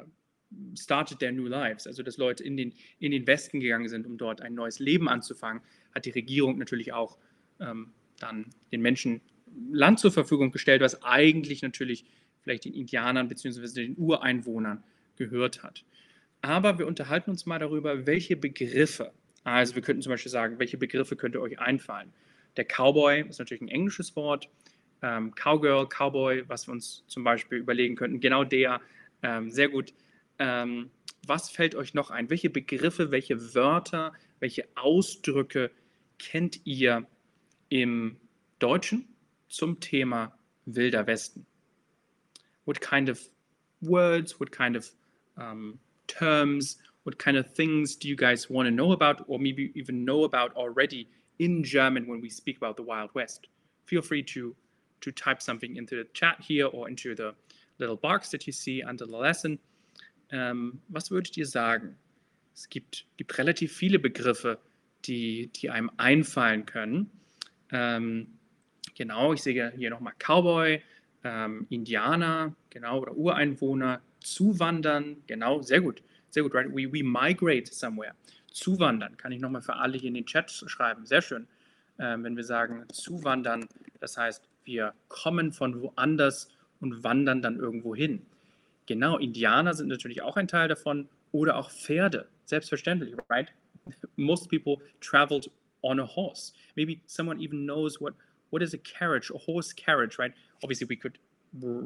started 0.78 1.20
their 1.20 1.32
new 1.32 1.48
lives. 1.48 1.88
Also, 1.88 2.04
dass 2.04 2.18
Leute 2.18 2.44
in 2.44 2.58
den, 2.58 2.74
in 3.00 3.12
den 3.12 3.28
Westen 3.28 3.60
gegangen 3.60 3.90
sind, 3.90 4.06
um 4.06 4.18
dort 4.18 4.42
ein 4.42 4.54
neues 4.54 4.80
Leben 4.80 5.10
anzufangen, 5.10 5.62
hat 5.94 6.06
die 6.06 6.12
Regierung 6.12 6.58
natürlich 6.58 6.94
auch 6.94 7.18
ähm, 7.60 7.92
dann 8.20 8.48
den 8.72 8.82
Menschen 8.82 9.22
Land 9.72 10.00
zur 10.00 10.12
Verfügung 10.12 10.52
gestellt, 10.52 10.82
was 10.82 11.04
eigentlich 11.04 11.62
natürlich 11.62 12.06
vielleicht 12.42 12.66
den 12.66 12.74
Indianern 12.74 13.28
bzw. 13.28 13.68
den 13.74 13.96
Ureinwohnern 13.96 14.84
gehört 15.18 15.64
hat. 15.64 15.84
Aber 16.42 16.78
wir 16.78 16.88
unterhalten 16.88 17.32
uns 17.32 17.46
mal 17.46 17.60
darüber, 17.60 18.06
welche 18.06 18.36
Begriffe, 18.36 19.12
also 19.44 19.76
wir 19.76 19.82
könnten 19.82 20.02
zum 20.02 20.12
Beispiel 20.12 20.32
sagen, 20.32 20.60
welche 20.60 20.78
Begriffe 20.78 21.16
könnte 21.16 21.42
euch 21.42 21.60
einfallen. 21.60 22.14
Der 22.58 22.66
Cowboy 22.66 23.26
ist 23.28 23.40
natürlich 23.40 23.62
ein 23.62 23.68
englisches 23.68 24.16
Wort, 24.16 24.50
ähm, 25.02 25.34
Cowgirl, 25.36 25.88
Cowboy, 25.88 26.44
was 26.48 26.68
wir 26.68 26.74
uns 26.74 27.04
zum 27.08 27.24
Beispiel 27.24 27.58
überlegen 27.58 27.96
könnten, 27.96 28.20
genau 28.20 28.44
der, 28.44 28.82
ähm, 29.24 29.50
sehr 29.52 29.70
gut. 29.70 29.94
Ähm, 30.40 30.90
was 31.28 31.50
fällt 31.50 31.76
euch 31.76 31.94
noch 31.94 32.12
ein? 32.12 32.30
Welche 32.30 32.50
Begriffe, 32.50 33.12
welche 33.12 33.56
Wörter, 33.56 34.14
welche 34.40 34.68
Ausdrücke 34.76 35.72
kennt 36.20 36.66
ihr 36.66 37.08
im 37.70 38.18
Deutschen 38.60 39.08
zum 39.48 39.80
Thema 39.80 40.38
Wilder 40.66 41.08
Westen? 41.08 41.46
What 42.66 42.82
kind 42.82 43.10
of 43.10 43.30
words, 43.82 44.40
what 44.40 44.52
kind 44.52 44.76
of 44.76 44.92
um, 45.38 45.80
terms, 46.08 46.78
what 47.04 47.18
kind 47.20 47.38
of 47.38 47.46
things 47.54 47.98
do 47.98 48.08
you 48.08 48.16
guys 48.16 48.50
want 48.50 48.68
to 48.68 48.72
know 48.72 48.92
about, 48.92 49.24
or 49.28 49.40
maybe 49.40 49.72
even 49.76 50.04
know 50.04 50.24
about 50.26 50.56
already 50.56 51.08
in 51.38 51.64
German 51.64 52.08
when 52.08 52.22
we 52.22 52.30
speak 52.30 52.58
about 52.58 52.76
the 52.78 52.84
Wild 52.84 53.12
West? 53.14 53.48
Feel 53.86 54.02
free 54.02 54.24
to 54.24 54.56
to 55.02 55.12
type 55.12 55.42
something 55.42 55.76
into 55.76 55.96
the 55.98 56.08
chat 56.14 56.38
here 56.42 56.66
or 56.68 56.90
into 56.90 57.14
the 57.14 57.36
little 57.78 57.98
box 57.98 58.30
that 58.30 58.48
you 58.48 58.54
see 58.54 58.82
under 58.82 59.06
the 59.06 59.16
lesson. 59.16 59.60
Ähm, 60.32 60.82
was 60.88 61.12
würdet 61.12 61.38
ihr 61.38 61.46
sagen? 61.46 61.96
Es 62.54 62.70
gibt, 62.70 63.06
gibt 63.18 63.38
relativ 63.38 63.74
viele 63.74 64.00
Begriffe, 64.00 64.60
die, 65.06 65.48
die 65.48 65.70
einem 65.70 65.92
einfallen 65.98 66.66
können. 66.66 67.12
Ähm, 67.72 68.28
genau, 68.96 69.34
ich 69.34 69.44
sehe 69.44 69.72
hier 69.76 69.90
nochmal 69.90 70.14
Cowboy, 70.18 70.82
ähm, 71.24 71.66
Indianer, 71.70 72.56
genau, 72.70 73.00
oder 73.00 73.16
Ureinwohner, 73.16 74.02
zuwandern, 74.22 75.18
genau, 75.28 75.62
sehr 75.62 75.82
gut, 75.82 76.02
sehr 76.30 76.44
gut, 76.44 76.54
right? 76.54 76.70
We, 76.70 76.92
we 76.92 77.04
migrate 77.04 77.74
somewhere. 77.74 78.14
Zuwandern, 78.52 79.18
kann 79.18 79.32
ich 79.32 79.42
nochmal 79.42 79.62
für 79.62 79.76
alle 79.76 79.98
hier 79.98 80.08
in 80.08 80.14
den 80.14 80.26
Chat 80.26 80.50
schreiben, 80.50 81.06
sehr 81.06 81.22
schön. 81.22 81.48
Ähm, 82.00 82.24
wenn 82.24 82.38
wir 82.38 82.44
sagen 82.44 82.86
zuwandern, 82.92 83.68
das 84.00 84.18
heißt, 84.18 84.48
wir 84.64 84.94
kommen 85.08 85.52
von 85.52 85.82
woanders 85.82 86.50
und 86.80 87.04
wandern 87.04 87.42
dann 87.42 87.58
irgendwo 87.58 87.96
hin. 87.96 88.26
Genau, 88.88 89.18
Indianer 89.18 89.74
sind 89.74 89.88
natürlich 89.88 90.22
auch 90.22 90.38
ein 90.38 90.48
Teil 90.48 90.68
davon 90.68 91.10
oder 91.32 91.58
auch 91.58 91.72
Pferde, 91.72 92.28
selbstverständlich, 92.46 93.16
right? 93.30 93.52
Most 94.16 94.50
people 94.50 94.78
traveled 95.00 95.50
on 95.82 96.00
a 96.00 96.06
horse. 96.06 96.54
Maybe 96.76 97.02
someone 97.06 97.40
even 97.40 97.66
knows 97.66 98.00
what 98.00 98.14
what 98.52 98.62
is 98.62 98.74
a 98.74 98.78
carriage, 98.78 99.32
a 99.32 99.38
horse 99.38 99.74
carriage, 99.76 100.18
right? 100.18 100.34
Obviously, 100.64 100.88
we 100.88 100.96
could 100.96 101.20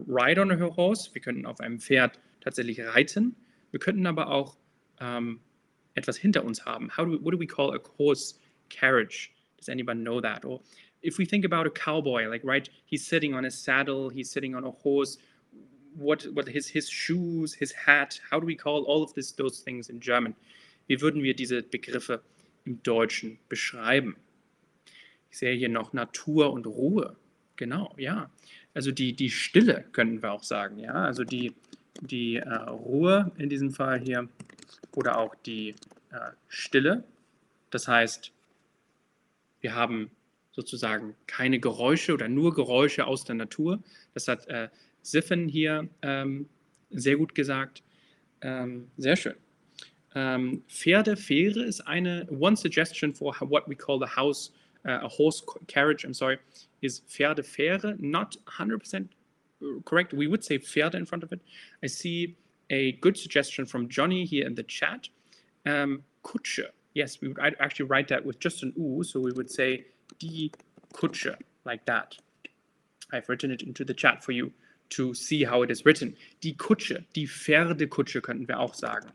ride 0.08 0.40
on 0.40 0.52
a 0.52 0.70
horse. 0.76 1.10
Wir 1.14 1.22
könnten 1.22 1.46
auf 1.46 1.60
einem 1.60 1.80
Pferd 1.80 2.20
tatsächlich 2.42 2.80
reiten. 2.82 3.36
Wir 3.72 3.80
könnten 3.80 4.06
aber 4.06 4.30
auch 4.30 4.58
ähm, 5.00 5.40
etwas 5.96 6.18
hinter 6.18 6.44
uns 6.44 6.66
haben. 6.66 6.90
How 6.96 7.06
do 7.06 7.12
we, 7.12 7.24
what 7.24 7.34
do 7.34 7.40
we 7.40 7.48
call 7.48 7.74
a 7.74 7.80
horse 7.98 8.36
carriage? 8.70 9.32
Does 9.58 9.70
anyone 9.70 10.04
know 10.04 10.22
that? 10.22 10.46
Or 10.46 10.62
if 11.02 11.18
we 11.18 11.26
think 11.26 11.46
about 11.46 11.66
a 11.66 11.70
cowboy, 11.70 12.28
like 12.28 12.44
right, 12.44 12.70
he's 12.86 13.06
sitting 13.06 13.34
on 13.34 13.46
a 13.46 13.52
saddle, 13.52 14.10
he's 14.10 14.32
sitting 14.32 14.56
on 14.56 14.64
a 14.64 14.72
horse. 14.72 15.18
What 15.96 16.28
what 16.36 16.48
his 16.48 16.68
his 16.68 16.90
shoes, 16.90 17.54
his 17.54 17.74
hat? 17.74 18.22
How 18.30 18.40
do 18.40 18.48
we 18.48 18.56
call 18.56 18.86
all 18.86 19.04
of 19.04 19.14
this 19.14 19.36
those 19.36 19.64
things 19.64 19.90
in 19.90 20.00
German? 20.00 20.36
Wie 20.88 21.02
würden 21.02 21.24
wir 21.24 21.36
diese 21.36 21.62
Begriffe 21.62 22.22
im 22.66 22.82
Deutschen 22.84 23.40
beschreiben? 23.50 24.16
Ich 25.32 25.38
sehe 25.38 25.56
hier 25.56 25.70
noch 25.70 25.94
Natur 25.94 26.52
und 26.52 26.66
Ruhe. 26.66 27.16
Genau, 27.56 27.94
ja. 27.98 28.30
Also 28.74 28.92
die, 28.92 29.14
die 29.14 29.30
Stille 29.30 29.86
könnten 29.92 30.22
wir 30.24 30.32
auch 30.32 30.44
sagen, 30.44 30.80
ja. 30.80 30.94
Also 30.94 31.24
die, 31.24 31.54
die 32.02 32.38
äh, 32.38 32.50
Ruhe 32.50 33.32
in 33.38 33.50
diesem 33.50 33.72
Fall 33.72 34.00
hier 34.00 34.30
oder 34.96 35.18
auch 35.18 35.36
die 35.36 35.76
äh, 36.12 36.32
Stille. 36.48 37.04
Das 37.70 37.88
heißt, 37.88 38.32
wir 39.62 39.76
haben 39.76 40.10
sozusagen 40.52 41.16
keine 41.28 41.60
Geräusche 41.60 42.14
oder 42.14 42.28
nur 42.28 42.54
Geräusche 42.54 43.06
aus 43.06 43.24
der 43.26 43.36
Natur. 43.36 43.84
Das 44.14 44.28
hat 44.28 44.48
äh, 44.48 44.70
Siffen 45.10 45.48
hier 45.48 45.90
ähm, 46.02 46.48
sehr 46.92 47.18
gut 47.18 47.36
gesagt. 47.36 47.84
Ähm, 48.42 48.90
sehr 48.98 49.16
schön. 49.16 49.36
Ähm, 50.16 50.64
Pferde, 50.68 51.16
Fähre 51.16 51.64
ist 51.64 51.82
eine 51.82 52.28
one 52.32 52.56
suggestion 52.56 53.14
for 53.14 53.36
what 53.42 53.68
we 53.68 53.76
call 53.76 54.00
the 54.00 54.16
house 54.16 54.52
uh, 54.86 55.06
a 55.06 55.08
horse 55.08 55.44
carriage, 55.68 56.06
I'm 56.06 56.14
sorry, 56.14 56.40
is 56.82 57.02
Pferde 57.08 57.44
Fähre, 57.44 57.96
not 58.00 58.38
100% 58.46 59.08
correct. 59.86 60.14
We 60.14 60.28
would 60.28 60.44
say 60.44 60.58
Pferde 60.58 60.96
in 60.96 61.06
front 61.06 61.24
of 61.24 61.32
it. 61.32 61.42
I 61.84 61.88
see 61.88 62.36
a 62.70 62.94
good 62.94 63.18
suggestion 63.18 63.66
from 63.66 63.90
Johnny 63.90 64.26
here 64.26 64.48
in 64.48 64.56
the 64.56 64.64
chat. 64.64 65.10
Um, 65.66 66.04
Kutsche. 66.24 66.70
Yes, 66.94 67.22
we 67.22 67.28
would 67.28 67.40
actually 67.40 67.86
write 67.86 68.08
that 68.08 68.26
with 68.26 68.40
just 68.40 68.64
an 68.64 68.74
U, 68.78 69.04
so 69.04 69.20
we 69.20 69.32
would 69.34 69.52
say 69.52 69.86
die 70.20 70.50
Kutsche, 70.94 71.36
like 71.66 71.86
that. 71.86 72.18
I've 73.12 73.28
written 73.30 73.52
it 73.52 73.62
into 73.62 73.84
the 73.84 73.94
chat 73.94 74.24
for 74.24 74.32
you 74.32 74.52
to 74.90 75.14
see 75.14 75.46
how 75.48 75.64
it 75.64 75.70
is 75.70 75.86
written. 75.86 76.16
Die 76.44 76.56
Kutsche, 76.56 77.06
die 77.16 77.28
Pferdekutsche 77.28 78.22
könnten 78.22 78.48
wir 78.48 78.60
auch 78.60 78.74
sagen. 78.74 79.12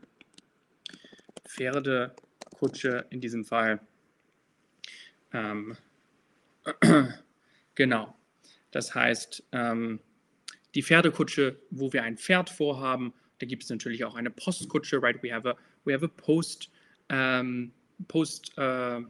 Pferdekutsche 1.47 3.05
in 3.09 3.21
diesem 3.21 3.45
Fall. 3.45 3.79
Ähm, 5.33 5.77
genau. 7.75 8.15
Das 8.71 8.93
heißt, 8.93 9.43
ähm, 9.51 9.99
die 10.73 10.83
Pferdekutsche, 10.83 11.57
wo 11.71 11.93
wir 11.93 12.03
ein 12.03 12.17
Pferd 12.17 12.49
vorhaben, 12.49 13.13
da 13.39 13.45
gibt 13.45 13.63
es 13.63 13.69
natürlich 13.69 14.03
auch 14.03 14.15
eine 14.15 14.29
Postkutsche, 14.29 15.01
right? 15.01 15.21
We 15.21 15.33
have 15.33 15.49
a 15.49 15.55
we 15.85 15.93
have 15.93 16.03
a 16.03 16.09
post 16.09 16.69
um, 17.09 17.71
post 18.07 18.57
uh, 18.57 19.01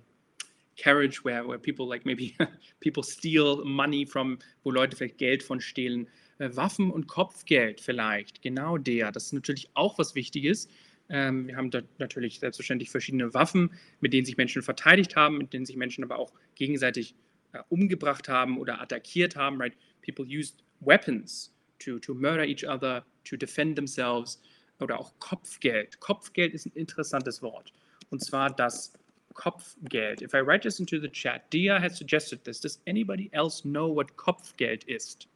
carriage 0.78 1.24
where 1.24 1.48
where 1.48 1.60
people 1.60 1.88
like 1.88 2.06
maybe 2.06 2.36
people 2.80 3.04
steal 3.04 3.64
money 3.64 4.06
from, 4.06 4.40
wo 4.64 4.72
Leute 4.72 4.96
vielleicht 4.96 5.18
Geld 5.18 5.44
von 5.44 5.62
stehlen. 5.62 6.08
Äh, 6.38 6.56
Waffen 6.56 6.92
und 6.92 7.08
Kopfgeld 7.08 7.80
vielleicht, 7.80 8.42
genau 8.42 8.78
der. 8.78 9.12
Das 9.12 9.26
ist 9.26 9.34
natürlich 9.34 9.70
auch 9.74 9.98
was 9.98 10.16
Wichtiges. 10.16 10.68
Ähm, 11.08 11.48
wir 11.48 11.56
haben 11.56 11.72
da 11.72 11.82
natürlich 11.98 12.40
selbstverständlich 12.40 12.90
verschiedene 12.90 13.34
Waffen, 13.34 13.72
mit 14.02 14.12
denen 14.12 14.26
sich 14.26 14.38
Menschen 14.38 14.62
verteidigt 14.62 15.16
haben, 15.16 15.38
mit 15.38 15.54
denen 15.54 15.66
sich 15.66 15.78
Menschen 15.78 16.04
aber 16.04 16.20
auch 16.20 16.34
gegenseitig 16.56 17.16
äh, 17.54 17.60
umgebracht 17.70 18.28
haben 18.28 18.58
oder 18.58 18.82
attackiert 18.82 19.36
haben. 19.36 19.62
Right? 19.62 19.74
People 20.04 20.26
used 20.26 20.64
weapons 20.82 21.54
to, 21.80 22.00
to 22.00 22.14
murder 22.14 22.46
each 22.46 22.68
other, 22.68 23.06
to 23.24 23.38
defend 23.38 23.76
themselves. 23.76 24.42
Oder 24.82 25.00
auch 25.00 25.14
Kopfgeld. 25.20 26.02
Kopfgeld 26.02 26.54
ist 26.54 26.66
ein 26.66 26.74
interessantes 26.74 27.42
Wort. 27.42 27.72
Und 28.10 28.22
zwar 28.22 28.54
das 28.54 28.92
Kopfgeld. 29.34 30.22
If 30.22 30.34
I 30.34 30.40
write 30.40 30.64
this 30.64 30.82
into 30.82 31.00
the 31.00 31.08
chat, 31.08 31.44
Dia 31.54 31.80
has 31.80 31.98
suggested 31.98 32.44
this. 32.44 32.60
Does 32.60 32.82
anybody 32.86 33.30
else 33.32 33.62
know 33.62 33.88
what 33.88 34.18
Kopfgeld 34.18 34.84
ist? 34.84 35.30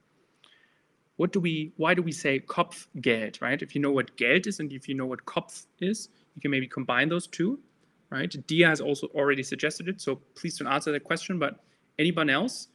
What 1.20 1.34
do 1.34 1.42
we 1.42 1.74
why 1.76 1.94
do 1.94 2.02
we 2.02 2.14
say 2.14 2.40
Kopfgeld, 2.40 3.42
right? 3.42 3.62
If 3.62 3.76
you 3.76 3.82
know 3.82 3.92
what 3.92 4.16
Geld 4.16 4.48
is 4.48 4.62
and 4.62 4.72
if 4.72 4.88
you 4.88 4.96
know 4.96 5.06
what 5.06 5.26
Kopf 5.26 5.66
is, 5.82 6.08
you 6.34 6.42
can 6.42 6.50
maybe 6.50 6.66
combine 6.66 7.10
those 7.10 7.28
two, 7.28 7.60
right? 8.10 8.34
Dia 8.48 8.68
has 8.70 8.80
also 8.80 9.08
already 9.08 9.44
suggested 9.44 9.90
it, 9.90 10.00
so 10.00 10.22
please 10.36 10.58
don't 10.58 10.70
answer 10.70 10.94
that 10.94 11.04
question, 11.04 11.38
but 11.38 11.60
anyone 12.00 12.30
else, 12.30 12.70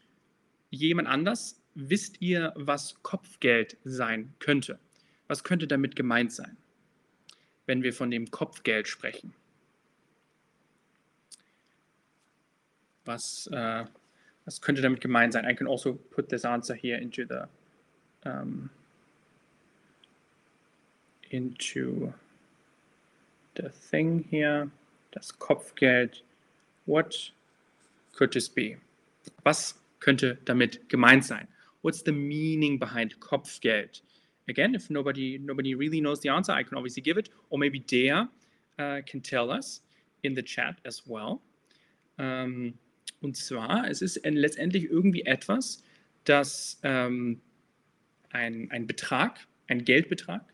jemand 0.70 1.08
anders, 1.08 1.54
wisst 1.74 2.20
ihr, 2.20 2.52
was 2.56 2.94
Kopfgeld 3.02 3.76
sein 3.86 4.34
könnte? 4.40 4.78
Was 5.28 5.42
könnte 5.42 5.66
damit 5.66 5.96
gemeint 5.96 6.30
sein, 6.30 6.58
wenn 7.64 7.82
wir 7.82 7.94
von 7.94 8.10
dem 8.10 8.30
Kopfgeld 8.30 8.86
sprechen? 8.86 9.32
Was, 13.06 13.48
uh, 13.54 13.86
was 14.44 14.60
könnte 14.60 14.82
damit 14.82 15.00
gemeint 15.00 15.32
sein? 15.32 15.46
I 15.46 15.54
can 15.54 15.66
also 15.66 15.94
put 15.94 16.28
this 16.28 16.44
answer 16.44 16.74
here 16.74 16.98
into 16.98 17.24
the 17.24 17.48
um, 18.24 18.70
into 21.30 22.12
the 23.56 23.68
thing 23.68 24.24
here, 24.30 24.70
das 25.12 25.32
Kopfgeld. 25.32 26.22
What 26.86 27.14
could 28.12 28.32
this 28.32 28.48
be? 28.48 28.76
Was 29.44 29.74
könnte 30.00 30.38
damit 30.44 30.88
gemeint 30.88 31.24
sein? 31.24 31.48
What's 31.82 32.02
the 32.02 32.12
meaning 32.12 32.78
behind 32.78 33.18
Kopfgeld? 33.20 34.02
Again, 34.48 34.74
if 34.74 34.90
nobody 34.90 35.38
nobody 35.38 35.74
really 35.74 36.00
knows 36.00 36.20
the 36.20 36.28
answer, 36.28 36.52
I 36.52 36.62
can 36.62 36.76
obviously 36.76 37.02
give 37.02 37.16
it. 37.16 37.30
Or 37.50 37.58
maybe 37.58 37.78
der. 37.78 38.28
uh, 38.78 39.00
can 39.06 39.20
tell 39.20 39.50
us 39.50 39.80
in 40.22 40.34
the 40.34 40.42
chat 40.42 40.76
as 40.84 41.02
well. 41.06 41.40
Ähm, 42.18 42.74
und 43.22 43.36
zwar, 43.36 43.88
es 43.88 44.02
ist 44.02 44.20
letztendlich 44.24 44.84
irgendwie 44.84 45.22
etwas, 45.22 45.82
das 46.24 46.78
ähm, 46.82 47.40
ein, 48.34 48.70
ein 48.70 48.86
Betrag, 48.86 49.46
ein 49.68 49.84
Geldbetrag, 49.84 50.52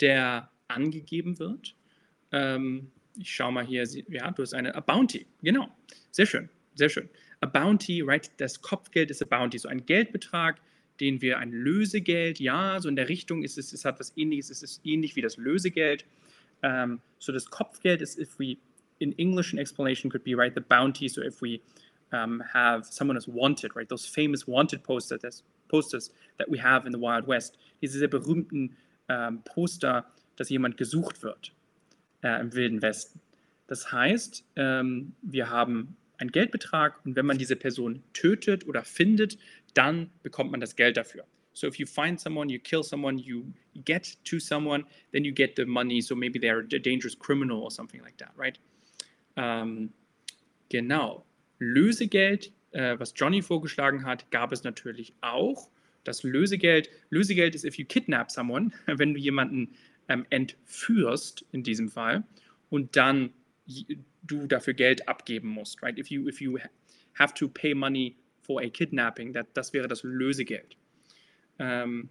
der 0.00 0.50
angegeben 0.68 1.38
wird. 1.38 1.74
Ähm, 2.32 2.90
ich 3.16 3.32
schaue 3.32 3.52
mal 3.52 3.64
hier, 3.64 3.84
ja, 4.08 4.30
du 4.32 4.42
hast 4.42 4.54
eine 4.54 4.74
a 4.74 4.80
Bounty, 4.80 5.26
genau, 5.42 5.68
sehr 6.10 6.26
schön, 6.26 6.48
sehr 6.74 6.88
schön. 6.88 7.08
A 7.40 7.46
Bounty, 7.46 8.02
right, 8.02 8.30
das 8.38 8.60
Kopfgeld 8.60 9.10
ist 9.10 9.22
a 9.22 9.26
Bounty, 9.26 9.58
so 9.58 9.68
ein 9.68 9.86
Geldbetrag, 9.86 10.60
den 11.00 11.20
wir 11.20 11.38
ein 11.38 11.52
Lösegeld, 11.52 12.40
ja, 12.40 12.80
so 12.80 12.88
in 12.88 12.96
der 12.96 13.08
Richtung 13.08 13.42
ist 13.42 13.58
es, 13.58 13.72
es 13.72 13.84
hat 13.84 14.00
was 14.00 14.12
ähnliches, 14.16 14.50
es 14.50 14.62
ist 14.62 14.80
ähnlich 14.84 15.16
wie 15.16 15.22
das 15.22 15.36
Lösegeld. 15.36 16.04
Um, 16.62 16.70
ähm, 16.70 17.00
so 17.18 17.30
das 17.30 17.50
Kopfgeld 17.50 18.00
ist, 18.00 18.18
if 18.18 18.38
we, 18.38 18.56
in 18.98 19.12
English 19.18 19.52
an 19.52 19.58
explanation 19.58 20.10
could 20.10 20.24
be, 20.24 20.34
right, 20.34 20.54
the 20.54 20.62
bounty, 20.62 21.08
so 21.08 21.20
if 21.20 21.42
we 21.42 21.60
um, 22.12 22.42
have 22.52 22.86
someone 22.86 23.16
as 23.16 23.26
wanted, 23.26 23.74
right, 23.76 23.88
those 23.88 24.06
famous 24.06 24.46
wanted 24.46 24.82
posters, 24.82 25.42
posters 25.68 26.10
that 26.38 26.48
we 26.50 26.58
have 26.58 26.86
in 26.86 26.92
the 26.92 27.00
Wild 27.00 27.26
West, 27.26 27.58
diese 27.80 27.98
sehr 27.98 28.08
berühmten 28.08 28.76
um, 29.08 29.42
Poster, 29.44 30.04
dass 30.36 30.48
jemand 30.48 30.76
gesucht 30.76 31.22
wird 31.22 31.52
äh, 32.22 32.40
im 32.40 32.52
Wilden 32.54 32.82
Westen. 32.82 33.20
Das 33.66 33.92
heißt, 33.92 34.44
ähm, 34.56 35.14
wir 35.22 35.50
haben 35.50 35.96
einen 36.18 36.30
Geldbetrag 36.30 37.04
und 37.04 37.16
wenn 37.16 37.26
man 37.26 37.38
diese 37.38 37.56
Person 37.56 38.02
tötet 38.12 38.66
oder 38.66 38.84
findet, 38.84 39.38
dann 39.74 40.10
bekommt 40.22 40.50
man 40.50 40.60
das 40.60 40.76
Geld 40.76 40.96
dafür. 40.96 41.24
So 41.54 41.68
if 41.68 41.78
you 41.78 41.86
find 41.86 42.20
someone, 42.20 42.50
you 42.50 42.58
kill 42.58 42.82
someone, 42.82 43.18
you 43.18 43.52
get 43.84 44.18
to 44.24 44.40
someone, 44.40 44.84
then 45.12 45.24
you 45.24 45.32
get 45.32 45.54
the 45.56 45.64
money. 45.64 46.00
So 46.00 46.16
maybe 46.16 46.38
they're 46.38 46.60
a 46.60 46.78
dangerous 46.78 47.16
criminal 47.16 47.62
or 47.62 47.70
something 47.70 48.02
like 48.02 48.16
that, 48.18 48.32
right? 48.36 48.58
Ähm, 49.36 49.92
genau. 50.68 51.24
Lösegeld, 51.64 52.52
äh, 52.72 52.98
was 52.98 53.14
Johnny 53.16 53.42
vorgeschlagen 53.42 54.04
hat, 54.04 54.30
gab 54.30 54.52
es 54.52 54.64
natürlich 54.64 55.14
auch. 55.20 55.68
Das 56.04 56.22
Lösegeld, 56.22 56.90
Lösegeld 57.10 57.54
ist 57.54 57.64
if 57.64 57.76
you 57.76 57.86
kidnap 57.86 58.30
someone, 58.30 58.70
wenn 58.86 59.14
du 59.14 59.20
jemanden 59.20 59.74
ähm, 60.08 60.26
entführst 60.30 61.44
in 61.52 61.62
diesem 61.62 61.88
Fall 61.88 62.24
und 62.70 62.96
dann 62.96 63.30
du 64.22 64.46
dafür 64.46 64.74
Geld 64.74 65.08
abgeben 65.08 65.48
musst, 65.48 65.82
right? 65.82 65.98
If 65.98 66.08
you 66.08 66.28
if 66.28 66.40
you 66.40 66.58
have 67.14 67.34
to 67.34 67.48
pay 67.48 67.74
money 67.74 68.16
for 68.42 68.60
a 68.60 68.68
kidnapping, 68.68 69.32
that, 69.32 69.46
das 69.54 69.72
wäre 69.72 69.88
das 69.88 70.02
Lösegeld. 70.02 70.76
Ähm, 71.58 72.10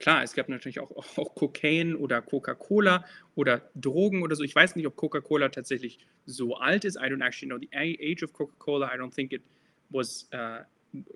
klar, 0.00 0.24
es 0.24 0.34
gab 0.34 0.48
natürlich 0.48 0.80
auch, 0.80 0.90
auch 1.16 1.34
Kokain 1.34 1.94
oder 1.94 2.20
Coca-Cola 2.22 3.04
oder 3.36 3.70
Drogen 3.74 4.22
oder 4.22 4.34
so. 4.34 4.42
Ich 4.42 4.54
weiß 4.54 4.74
nicht, 4.74 4.86
ob 4.86 4.96
Coca-Cola 4.96 5.50
tatsächlich 5.50 5.98
so 6.26 6.56
alt 6.56 6.84
ist. 6.84 6.96
I 6.96 7.04
don't 7.04 7.24
actually 7.24 7.48
know 7.48 7.58
the 7.58 7.70
age 7.72 8.22
of 8.24 8.32
Coca-Cola. 8.32 8.90
I 8.92 8.98
don't 8.98 9.14
think 9.14 9.32
it 9.32 9.42
was 9.90 10.28
uh, 10.32 10.64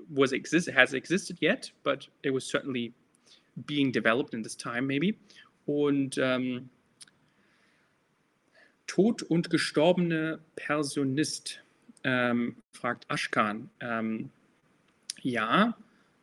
was 0.08 0.32
exist 0.32 0.70
has 0.72 0.92
existed 0.92 1.38
yet, 1.40 1.72
but 1.82 2.08
it 2.22 2.32
was 2.32 2.48
certainly 2.48 2.92
being 3.66 3.90
developed 3.92 4.34
in 4.34 4.42
this 4.42 4.56
time 4.56 4.82
maybe. 4.82 5.16
Und 5.66 6.18
ähm, 6.18 6.68
Tod 8.86 9.22
und 9.22 9.50
gestorbene 9.50 10.40
Personist, 10.56 11.62
ähm, 12.04 12.56
fragt 12.72 13.10
Ashkan. 13.10 13.70
Ähm, 13.80 14.30
ja, 15.22 15.76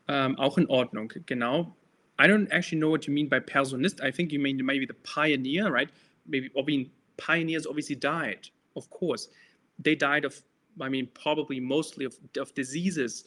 ähm, 0.08 0.38
auch 0.38 0.58
in 0.58 0.68
Ordnung, 0.68 1.12
genau. 1.26 1.76
I 2.22 2.28
don't 2.28 2.48
actually 2.52 2.78
know 2.78 2.92
what 2.92 3.08
you 3.08 3.14
mean 3.14 3.28
by 3.28 3.40
Personist. 3.40 4.00
I 4.04 4.12
think 4.12 4.32
you 4.32 4.40
mean 4.40 4.64
maybe 4.64 4.86
the 4.86 4.94
pioneer, 4.94 5.72
right? 5.72 5.90
Maybe, 6.28 6.52
I 6.56 6.62
mean, 6.62 6.92
pioneers 7.18 7.66
obviously 7.66 7.96
died, 7.96 8.48
of 8.76 8.88
course. 8.92 9.28
They 9.80 9.96
died 9.96 10.24
of, 10.24 10.40
I 10.80 10.90
mean, 10.90 11.10
probably 11.16 11.60
mostly 11.60 12.06
of, 12.06 12.16
of 12.38 12.54
diseases, 12.54 13.26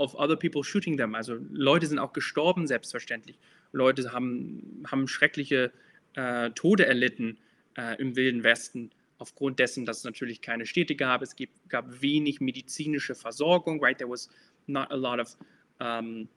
of 0.00 0.12
other 0.16 0.34
people 0.34 0.64
shooting 0.64 0.96
them. 0.96 1.14
Also 1.14 1.38
Leute 1.52 1.86
sind 1.86 2.00
auch 2.00 2.12
gestorben, 2.12 2.66
selbstverständlich. 2.66 3.38
Leute 3.70 4.12
haben, 4.12 4.82
haben 4.90 5.06
schreckliche 5.06 5.72
äh, 6.14 6.50
Tode 6.50 6.84
erlitten 6.84 7.38
äh, 7.76 8.00
im 8.00 8.16
Wilden 8.16 8.42
Westen 8.42 8.90
aufgrund 9.18 9.60
dessen, 9.60 9.86
dass 9.86 9.98
es 9.98 10.04
natürlich 10.04 10.40
keine 10.40 10.66
Städte 10.66 10.96
gab. 10.96 11.22
Es 11.22 11.36
gibt, 11.36 11.68
gab 11.68 12.02
wenig 12.02 12.40
medizinische 12.40 13.14
Versorgung, 13.14 13.80
right? 13.80 13.98
There 13.98 14.10
was 14.10 14.28
not 14.66 14.90
a 14.90 14.96
lot 14.96 15.20
of 15.20 15.36
um, 15.80 16.28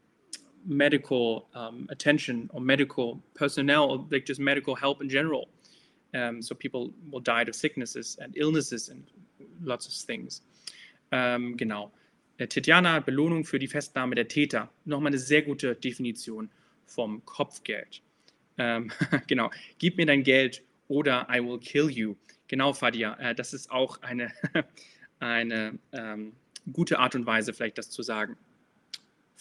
medical 0.65 1.47
um, 1.55 1.87
attention 1.89 2.49
or 2.53 2.61
medical 2.61 3.21
personnel, 3.33 3.89
or 3.89 4.05
like 4.09 4.25
just 4.25 4.39
medical 4.39 4.75
help 4.75 5.01
in 5.01 5.09
general. 5.09 5.47
Um, 6.13 6.41
so 6.41 6.53
people 6.53 6.91
will 7.09 7.21
die 7.21 7.43
of 7.43 7.55
sicknesses 7.55 8.17
and 8.21 8.35
illnesses 8.35 8.89
and 8.89 9.03
lots 9.63 9.87
of 9.87 9.93
things. 9.93 10.41
Um, 11.11 11.55
genau. 11.57 11.91
Äh, 12.37 12.47
Tetjana, 12.47 12.99
Belohnung 12.99 13.45
für 13.45 13.59
die 13.59 13.67
Festnahme 13.67 14.15
der 14.15 14.27
Täter. 14.27 14.69
Nochmal 14.85 15.11
eine 15.11 15.19
sehr 15.19 15.41
gute 15.41 15.75
Definition 15.75 16.49
vom 16.85 17.23
Kopfgeld. 17.25 18.01
Ähm, 18.57 18.91
genau, 19.27 19.49
gib 19.77 19.97
mir 19.97 20.05
dein 20.05 20.23
Geld 20.23 20.63
oder 20.87 21.27
I 21.31 21.39
will 21.39 21.59
kill 21.59 21.89
you. 21.89 22.15
Genau, 22.47 22.73
Fadia, 22.73 23.13
äh, 23.19 23.35
das 23.35 23.53
ist 23.53 23.71
auch 23.71 24.01
eine, 24.01 24.31
eine 25.19 25.77
ähm, 25.93 26.33
gute 26.73 26.99
Art 26.99 27.15
und 27.15 27.25
Weise, 27.25 27.53
vielleicht 27.53 27.77
das 27.77 27.89
zu 27.89 28.01
sagen. 28.03 28.35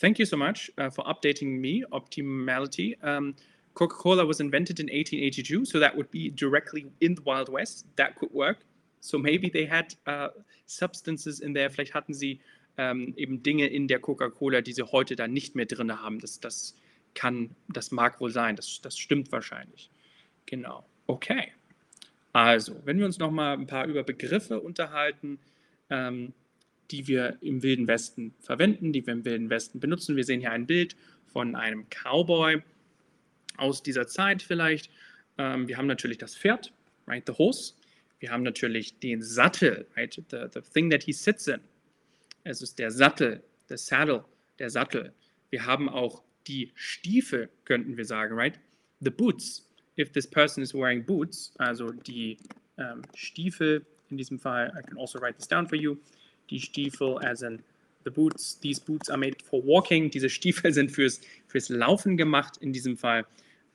Thank 0.01 0.19
you 0.19 0.25
so 0.25 0.39
much 0.39 0.71
uh, 0.79 0.89
for 0.89 1.05
updating 1.05 1.61
me, 1.61 1.85
Optimality. 1.93 2.97
Um, 3.05 3.35
Coca-Cola 3.75 4.25
was 4.25 4.41
invented 4.41 4.81
in 4.81 4.87
1882, 4.87 5.67
so 5.67 5.79
that 5.79 5.95
would 5.95 6.11
be 6.11 6.31
directly 6.31 6.87
in 7.03 7.15
the 7.15 7.23
Wild 7.23 7.51
West. 7.51 7.85
That 7.97 8.17
could 8.17 8.33
work. 8.33 8.65
So 9.03 9.19
maybe 9.19 9.51
they 9.51 9.67
had 9.67 9.95
uh, 10.07 10.29
substances 10.65 11.41
in 11.41 11.53
there. 11.53 11.69
Vielleicht 11.69 11.93
hatten 11.93 12.15
sie 12.15 12.41
ähm, 12.79 13.13
eben 13.19 13.43
Dinge 13.43 13.67
in 13.67 13.89
der 13.89 13.99
Coca-Cola, 13.99 14.63
die 14.63 14.73
sie 14.73 14.91
heute 14.91 15.17
da 15.17 15.29
nicht 15.29 15.55
mehr 15.55 15.67
drin 15.67 15.93
haben. 15.93 16.19
Das, 16.19 16.41
das 16.41 16.75
kann, 17.15 17.55
das 17.69 17.91
mag 17.91 18.21
wohl 18.21 18.31
sein, 18.31 18.57
das, 18.57 18.81
das 18.81 18.97
stimmt 18.99 19.31
wahrscheinlich. 19.33 19.91
Genau. 20.47 20.87
Okay. 21.09 21.53
Also, 22.33 22.75
wenn 22.87 22.99
wir 22.99 23.05
uns 23.05 23.19
noch 23.19 23.31
mal 23.31 23.53
ein 23.53 23.67
paar 23.67 23.87
über 23.87 24.03
Begriffe 24.03 24.61
unterhalten, 24.61 25.39
ähm, 25.91 26.33
die 26.91 27.07
wir 27.07 27.39
im 27.41 27.63
Wilden 27.63 27.87
Westen 27.87 28.35
verwenden, 28.41 28.93
die 28.93 29.07
wir 29.07 29.13
im 29.13 29.25
Wilden 29.25 29.51
Westen 29.51 29.81
benutzen. 29.81 30.17
Wir 30.17 30.25
sehen 30.25 30.41
hier 30.41 30.53
ein 30.53 30.67
Bild 30.67 30.97
von 31.27 31.55
einem 31.55 31.87
Cowboy 31.89 32.63
aus 33.57 33.83
dieser 33.83 34.07
Zeit 34.07 34.43
vielleicht. 34.43 34.91
Ähm, 35.39 35.69
wir 35.69 35.77
haben 35.77 35.87
natürlich 35.87 36.19
das 36.19 36.37
Pferd, 36.37 36.73
right, 37.07 37.25
the 37.27 37.33
horse. 37.33 37.75
Wir 38.19 38.31
haben 38.31 38.43
natürlich 38.43 38.99
den 38.99 39.23
Sattel, 39.23 39.87
right, 39.97 40.13
the, 40.15 40.47
the 40.53 40.61
thing 40.61 40.91
that 40.91 41.03
he 41.03 41.13
sits 41.13 41.47
in. 41.47 41.61
Es 42.45 42.63
ist 42.63 42.79
der 42.79 42.91
Sattel, 42.91 43.43
the 43.69 43.77
saddle, 43.77 44.25
der 44.59 44.71
Sattel. 44.71 45.13
Wir 45.51 45.65
haben 45.67 45.89
auch 45.89 46.23
die 46.47 46.73
Stiefel, 46.75 47.49
könnten 47.65 47.97
wir 47.97 48.05
sagen, 48.05 48.35
right? 48.35 48.59
The 49.01 49.11
boots, 49.11 49.69
if 49.99 50.11
this 50.13 50.27
person 50.27 50.63
is 50.63 50.75
wearing 50.75 51.05
boots, 51.05 51.53
also 51.59 51.93
die 51.93 52.39
ähm, 52.79 53.03
Stiefel, 53.15 53.85
in 54.11 54.17
diesem 54.17 54.39
Fall, 54.39 54.73
I 54.77 54.83
can 54.83 54.99
also 54.99 55.19
write 55.21 55.37
this 55.37 55.47
down 55.47 55.67
for 55.67 55.77
you, 55.77 55.97
die 56.51 56.61
Stiefel, 56.61 57.19
as 57.25 57.43
in 57.43 57.63
the 58.05 58.11
boots, 58.11 58.59
these 58.61 58.81
boots 58.81 59.09
are 59.09 59.19
made 59.19 59.37
for 59.45 59.65
walking, 59.65 60.11
diese 60.11 60.29
Stiefel 60.29 60.73
sind 60.79 60.91
fürs, 60.91 61.21
fürs 61.47 61.69
Laufen 61.69 62.17
gemacht, 62.17 62.57
in 62.59 62.73
diesem 62.73 62.97
Fall 62.97 63.27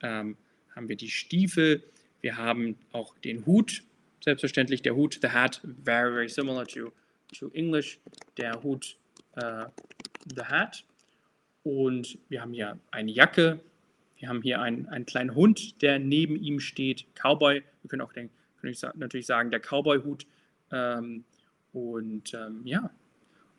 ähm, 0.02 0.38
haben 0.76 0.90
wir 0.90 0.96
die 0.96 1.10
Stiefel, 1.10 1.84
wir 2.22 2.38
haben 2.38 2.78
auch 2.92 3.18
den 3.20 3.46
Hut, 3.46 3.84
selbstverständlich 4.24 4.82
der 4.82 4.96
Hut, 4.96 5.20
the 5.22 5.30
hat, 5.30 5.62
very, 5.84 6.12
very 6.12 6.30
similar 6.30 6.66
to, 6.66 6.92
to 7.38 7.50
English, 7.54 8.00
der 8.38 8.62
Hut, 8.64 8.98
uh, 9.38 9.66
the 10.36 10.44
hat, 10.44 10.84
und 11.66 12.20
wir 12.30 12.42
haben 12.42 12.54
hier 12.54 12.80
eine 12.92 13.12
Jacke. 13.12 13.60
Wir 14.18 14.30
haben 14.30 14.44
hier 14.44 14.62
einen, 14.62 14.88
einen 14.88 15.08
kleinen 15.08 15.34
Hund, 15.34 15.82
der 15.82 15.98
neben 15.98 16.36
ihm 16.36 16.60
steht. 16.60 17.08
Cowboy. 17.16 17.64
Wir 17.82 17.90
können 17.90 18.04
auch 18.04 18.14
den, 18.14 18.30
können 18.62 18.76
natürlich 18.94 19.26
sagen, 19.26 19.50
der 19.50 19.60
Cowboy-Hut. 19.60 20.28
Ähm, 20.72 21.26
und 21.76 22.34
ähm, 22.34 22.62
ja. 22.64 22.90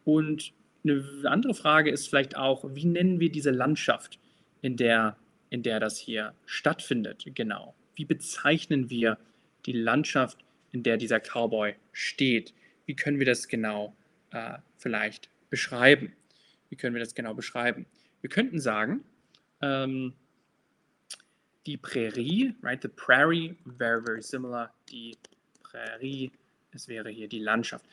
Und 0.05 0.52
eine 0.85 1.05
andere 1.24 1.55
Frage 1.55 1.90
ist 1.90 2.09
vielleicht 2.09 2.37
auch, 2.37 2.64
wie 2.74 2.87
nennen 2.87 3.20
wir 3.20 3.31
diese 3.31 3.50
Landschaft, 3.50 4.18
in 4.62 4.76
der, 4.76 5.16
in 5.50 5.62
der 5.62 5.81
das 5.81 5.98
hier 5.98 6.33
stattfindet? 6.46 7.26
Genau. 7.35 7.74
Wie 7.94 8.07
bezeichnen 8.07 8.88
wir 8.88 9.18
die 9.66 9.72
Landschaft, 9.72 10.38
in 10.72 10.83
der 10.83 10.96
dieser 10.96 11.20
Cowboy 11.20 11.74
steht? 11.92 12.55
Wie 12.87 12.96
können 12.96 13.18
wir 13.18 13.26
das 13.26 13.48
genau 13.48 13.94
äh, 14.31 14.59
vielleicht 14.79 15.29
beschreiben? 15.50 16.12
Wie 16.70 16.76
können 16.76 16.94
wir 16.94 17.00
das 17.00 17.14
genau 17.14 17.35
beschreiben? 17.35 17.85
Wir 18.22 18.31
könnten 18.31 18.61
sagen, 18.61 19.05
ähm, 19.61 20.14
die 21.66 21.76
Prärie, 21.76 22.55
right, 22.62 22.81
the 22.81 22.88
prairie, 22.88 23.57
very, 23.76 24.02
very 24.02 24.22
similar, 24.22 24.72
die 24.88 25.16
Prärie, 25.62 26.31
es 26.77 26.89
wäre 26.89 27.11
hier 27.11 27.29
die 27.29 27.41
Landschaft. 27.41 27.85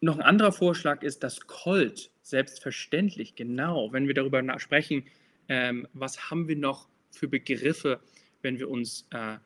Noch 0.00 0.16
ein 0.16 0.22
anderer 0.22 0.52
Vorschlag 0.52 1.02
ist 1.02 1.22
das 1.22 1.46
Colt, 1.46 2.10
selbstverständlich, 2.22 3.34
genau, 3.34 3.92
wenn 3.92 4.06
wir 4.06 4.14
darüber 4.14 4.42
sprechen, 4.58 5.04
ähm, 5.48 5.88
was 5.92 6.30
haben 6.30 6.48
wir 6.48 6.56
noch 6.56 6.88
für 7.10 7.28
Begriffe, 7.28 8.00
wenn 8.42 8.58
wir 8.58 8.68
uns 8.68 9.06
äh, 9.10 9.36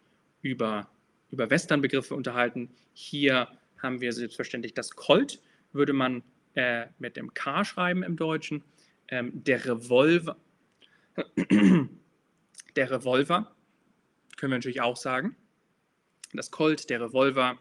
über 0.43 0.89
über 1.31 1.51
Western-Begriffe 1.51 2.15
unterhalten. 2.15 2.71
Hier 2.93 3.49
haben 3.79 4.01
wir 4.01 4.13
selbstverständlich 4.13 4.75
das 4.75 4.93
Colt, 4.93 5.41
würde 5.73 5.93
man 5.93 6.23
äh, 6.55 6.87
mit 6.99 7.17
dem 7.17 7.35
K 7.35 7.65
schreiben 7.65 8.03
im 8.03 8.17
Deutschen. 8.17 8.65
Ähm, 9.09 9.33
der 9.45 9.65
Revolver, 9.65 10.37
der 12.77 12.91
Revolver, 12.91 13.55
können 14.37 14.53
wir 14.53 14.59
natürlich 14.59 14.81
auch 14.81 14.97
sagen. 14.97 15.37
Das 16.33 16.51
Colt, 16.51 16.91
der 16.91 17.01
Revolver 17.01 17.59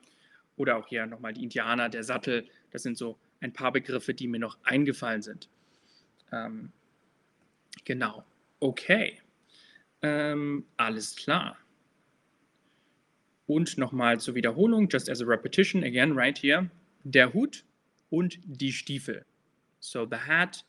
oder 0.57 0.77
auch 0.77 0.87
hier 0.87 1.05
nochmal 1.05 1.33
die 1.33 1.43
Indianer, 1.43 1.89
der 1.89 2.03
Sattel, 2.03 2.47
das 2.71 2.83
sind 2.83 2.97
so 2.97 3.17
ein 3.41 3.53
paar 3.53 3.71
Begriffe, 3.71 4.13
die 4.13 4.27
mir 4.27 4.39
noch 4.39 4.57
eingefallen 4.63 5.21
sind. 5.21 5.49
Ähm, 6.31 6.71
genau. 7.83 8.23
Okay. 8.59 9.19
Ähm, 10.01 10.65
alles 10.77 11.15
klar. 11.15 11.57
Und 13.47 13.77
nochmal 13.77 14.19
zur 14.19 14.35
Wiederholung, 14.35 14.89
just 14.89 15.09
as 15.09 15.21
a 15.21 15.25
repetition, 15.25 15.83
again, 15.83 16.13
right 16.13 16.41
here, 16.41 16.69
der 17.03 17.33
Hut 17.33 17.63
und 18.09 18.39
die 18.43 18.71
Stiefel. 18.71 19.25
So 19.79 20.07
the 20.09 20.17
hat 20.17 20.65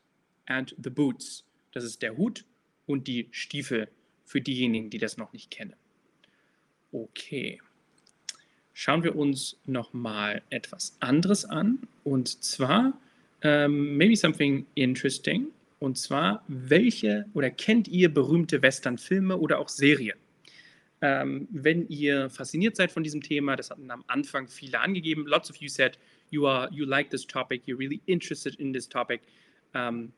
and 0.47 0.75
the 0.83 0.91
boots. 0.91 1.45
Das 1.73 1.85
ist 1.85 2.03
der 2.03 2.17
Hut 2.17 2.45
und 2.87 3.09
die 3.09 3.29
Stiefel 3.31 3.89
für 4.25 4.41
diejenigen, 4.41 4.91
die 4.91 4.99
das 4.99 5.17
noch 5.17 5.33
nicht 5.33 5.51
kennen. 5.51 5.75
Okay. 6.93 7.61
Schauen 8.79 9.03
wir 9.03 9.17
uns 9.17 9.57
nochmal 9.65 10.43
etwas 10.51 10.99
anderes 11.01 11.47
an. 11.47 11.79
Und 12.05 12.45
zwar, 12.45 12.93
ähm, 13.41 13.97
maybe 13.97 14.15
something 14.15 14.67
interesting. 14.75 15.47
Und 15.79 15.97
zwar, 15.97 16.45
welche 16.47 17.25
oder 17.33 17.49
kennt 17.49 17.89
ihr 17.89 18.13
berühmte 18.13 18.61
Western-Filme 18.61 19.39
oder 19.39 19.61
auch 19.61 19.71
Serien? 19.71 20.19
Ähm, 21.01 21.49
wenn 21.51 21.89
ihr 21.89 22.29
fasziniert 22.29 22.77
seid 22.77 22.93
von 22.93 23.03
diesem 23.03 23.23
Thema, 23.23 23.57
das 23.57 23.71
hatten 23.71 23.91
am 23.91 24.05
Anfang 24.09 24.47
viele 24.47 24.79
angegeben. 24.79 25.27
Lots 25.27 25.49
of 25.49 25.57
you 25.57 25.71
said 25.71 25.99
you 26.29 26.47
are 26.47 26.69
you 26.71 26.85
like 26.85 27.09
this 27.09 27.27
topic, 27.27 27.63
you're 27.65 27.79
really 27.79 28.03
interested 28.05 28.57
in 28.57 28.75
this 28.75 28.87
topic. 28.87 29.23
Um, 29.75 30.13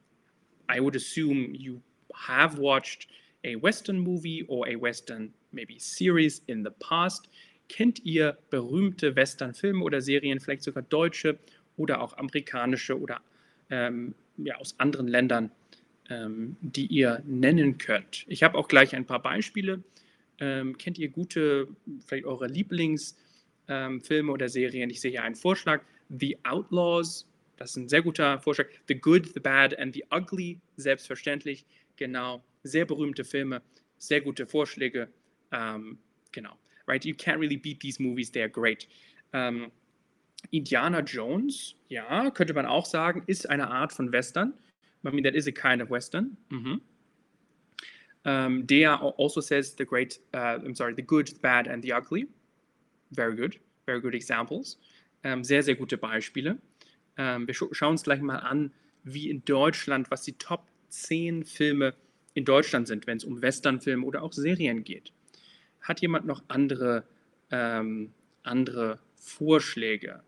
I 0.69 0.81
would 0.81 0.97
assume 0.97 1.55
you 1.55 1.81
have 2.13 2.59
watched 2.59 3.07
a 3.45 3.55
Western 3.55 4.01
movie 4.01 4.45
or 4.49 4.67
a 4.67 4.75
Western 4.75 5.33
maybe 5.53 5.79
series 5.79 6.43
in 6.49 6.65
the 6.65 6.73
past. 6.81 7.29
Kennt 7.69 8.05
ihr 8.05 8.39
berühmte 8.51 9.15
Western-Filme 9.15 9.85
oder 9.85 10.01
Serien, 10.01 10.41
vielleicht 10.41 10.63
sogar 10.63 10.83
deutsche 10.83 11.39
oder 11.77 12.01
auch 12.01 12.17
amerikanische 12.17 12.99
oder 12.99 13.21
ähm, 13.71 14.15
ja, 14.39 14.57
aus 14.57 14.75
anderen 14.79 15.09
Ländern, 15.09 15.51
ähm, 16.09 16.57
die 16.61 16.87
ihr 16.87 17.23
nennen 17.27 17.79
könnt? 17.79 18.25
Ich 18.29 18.43
habe 18.43 18.57
auch 18.57 18.69
gleich 18.69 18.95
ein 18.97 19.07
paar 19.07 19.23
Beispiele 19.23 19.83
ähm, 20.41 20.79
kennt 20.79 20.99
ihr 20.99 21.09
gute, 21.09 21.69
vielleicht 22.07 22.25
eure 22.25 22.47
Lieblingsfilme 22.47 23.17
ähm, 23.69 24.31
oder 24.31 24.49
Serien? 24.49 24.91
Ich 24.91 25.01
sehe 25.01 25.11
hier 25.11 25.23
einen 25.23 25.35
Vorschlag. 25.35 25.83
The 26.09 26.39
Outlaws, 26.45 27.27
das 27.57 27.71
ist 27.71 27.77
ein 27.77 27.89
sehr 27.89 28.03
guter 28.03 28.41
Vorschlag. 28.41 28.69
The 28.87 28.95
Good, 28.95 29.35
The 29.35 29.41
Bad 29.41 29.79
and 29.79 29.95
The 29.95 30.05
Ugly, 30.11 30.61
selbstverständlich. 30.77 31.67
Genau, 31.97 32.45
sehr 32.63 32.85
berühmte 32.85 33.25
Filme, 33.25 33.63
sehr 33.99 34.21
gute 34.21 34.47
Vorschläge. 34.47 35.09
Ähm, 35.51 35.99
genau, 36.31 36.57
right? 36.89 37.05
You 37.05 37.15
can't 37.15 37.39
really 37.39 37.57
beat 37.57 37.81
these 37.81 38.01
movies, 38.01 38.31
they're 38.31 38.49
great. 38.49 38.89
Ähm, 39.33 39.71
Indiana 40.51 41.01
Jones, 41.03 41.75
ja, 41.89 42.31
könnte 42.31 42.55
man 42.55 42.67
auch 42.67 42.87
sagen, 42.87 43.23
ist 43.27 43.49
eine 43.49 43.71
Art 43.71 43.93
von 43.93 44.13
Western. 44.13 44.55
I 45.05 45.11
mean, 45.11 45.23
that 45.25 45.35
is 45.35 45.47
a 45.47 45.53
kind 45.53 45.81
of 45.83 45.91
Western. 45.91 46.37
Mhm. 46.51 46.81
Um, 48.25 48.67
Dea 48.67 48.87
also 48.87 49.41
says 49.41 49.75
the 49.75 49.85
great, 49.85 50.21
uh, 50.35 50.59
I'm 50.59 50.75
sorry, 50.75 50.95
the 50.95 51.03
good, 51.03 51.29
the 51.29 51.39
bad 51.41 51.67
and 51.67 51.83
the 51.83 51.93
ugly. 51.93 52.27
Very 53.13 53.35
good, 53.35 53.59
very 53.87 54.01
good 54.01 54.15
examples. 54.15 54.77
Um, 55.25 55.45
sehr, 55.45 55.63
sehr 55.63 55.77
gute 55.77 55.97
Beispiele. 55.97 56.59
Um, 57.17 57.47
wir 57.47 57.55
sch 57.55 57.65
schauen 57.73 57.93
uns 57.93 58.03
gleich 58.03 58.21
mal 58.21 58.39
an, 58.39 58.73
wie 59.05 59.31
in 59.31 59.45
Deutschland, 59.45 60.11
was 60.11 60.23
die 60.23 60.35
Top 60.35 60.67
10 60.89 61.45
Filme 61.45 61.95
in 62.35 62.45
Deutschland 62.45 62.87
sind, 62.87 63.07
wenn 63.07 63.17
es 63.17 63.25
um 63.25 63.41
Westernfilme 63.41 64.05
oder 64.05 64.23
auch 64.23 64.33
Serien 64.33 64.85
geht. 64.85 65.13
Hat 65.81 66.01
jemand 66.01 66.27
noch 66.27 66.43
andere, 66.49 67.05
ähm, 67.51 68.13
andere 68.43 68.99
Vorschläge? 69.15 70.23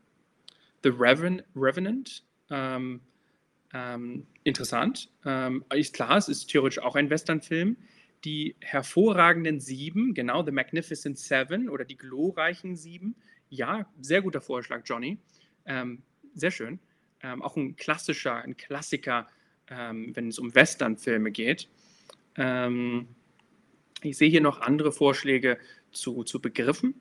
The 0.82 0.90
Reven 0.90 1.42
Revenant, 1.54 2.24
ähm, 2.50 3.00
ähm, 3.72 4.26
interessant. 4.44 5.10
Ähm, 5.24 5.64
ist 5.74 5.94
klar, 5.94 6.16
es 6.16 6.28
ist 6.28 6.46
theoretisch 6.48 6.78
auch 6.78 6.96
ein 6.96 7.10
Westernfilm. 7.10 7.76
Die 8.24 8.56
hervorragenden 8.60 9.60
Sieben, 9.60 10.14
genau, 10.14 10.44
The 10.44 10.52
Magnificent 10.52 11.18
Seven 11.18 11.68
oder 11.68 11.84
die 11.84 11.96
glorreichen 11.96 12.76
Sieben. 12.76 13.14
Ja, 13.48 13.86
sehr 14.00 14.22
guter 14.22 14.40
Vorschlag, 14.40 14.82
Johnny. 14.84 15.18
Ähm, 15.66 16.02
sehr 16.34 16.50
schön. 16.50 16.78
Ähm, 17.22 17.42
auch 17.42 17.56
ein 17.56 17.76
klassischer, 17.76 18.36
ein 18.36 18.56
Klassiker, 18.56 19.26
wenn 19.72 20.26
es 20.26 20.40
um 20.40 20.52
Westernfilme 20.52 21.30
geht. 21.30 21.68
Ähm, 22.34 23.06
ich 24.02 24.16
sehe 24.16 24.30
hier 24.30 24.40
noch 24.40 24.60
andere 24.60 24.92
Vorschläge 24.92 25.58
zu, 25.92 26.24
zu 26.24 26.40
Begriffen, 26.40 26.94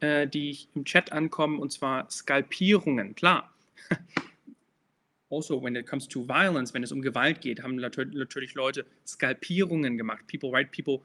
äh, 0.00 0.26
die 0.26 0.58
im 0.74 0.84
Chat 0.84 1.12
ankommen, 1.12 1.58
und 1.58 1.72
zwar 1.72 2.10
Skalpierungen. 2.10 3.14
Klar, 3.14 3.54
also 5.30 5.62
when 5.62 5.76
it 5.76 5.86
comes 5.86 6.08
to 6.08 6.26
violence, 6.26 6.72
wenn 6.74 6.82
es 6.82 6.92
um 6.92 7.02
Gewalt 7.02 7.40
geht, 7.40 7.62
haben 7.62 7.76
natürlich 7.76 8.54
Leute 8.54 8.86
Skalpierungen 9.06 9.96
gemacht. 9.96 10.26
People, 10.26 10.50
right? 10.50 10.70
People 10.70 11.02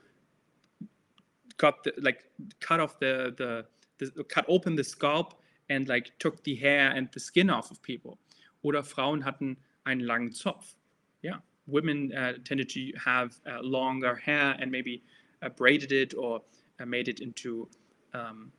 got 1.58 1.76
the, 1.84 1.92
like 1.98 2.26
cut 2.60 2.80
off 2.80 2.98
the, 3.00 3.34
the, 3.38 3.66
the 4.00 4.24
cut 4.24 4.46
open 4.48 4.76
the 4.76 4.84
scalp 4.84 5.36
and 5.70 5.88
like 5.88 6.12
took 6.20 6.44
the 6.44 6.56
hair 6.56 6.92
and 6.92 7.10
the 7.14 7.20
skin 7.20 7.50
off 7.50 7.72
of 7.72 7.82
people. 7.82 8.18
Oder 8.64 8.84
Frauen 8.84 9.26
hatten 9.26 9.58
einen 9.84 10.02
langen 10.02 10.32
Zopf. 10.32 10.76
Yeah, 11.24 11.40
women 11.68 12.12
uh, 12.14 12.34
tended 12.44 12.70
to 12.70 12.92
have 12.98 13.40
uh, 13.46 13.62
longer 13.62 14.16
hair 14.16 14.56
and 14.60 14.72
maybe 14.72 15.04
braided 15.50 15.92
it 15.92 16.16
or 16.16 16.42
uh, 16.80 16.86
made 16.86 17.10
it 17.10 17.20
into 17.20 17.68
um, 18.14 18.52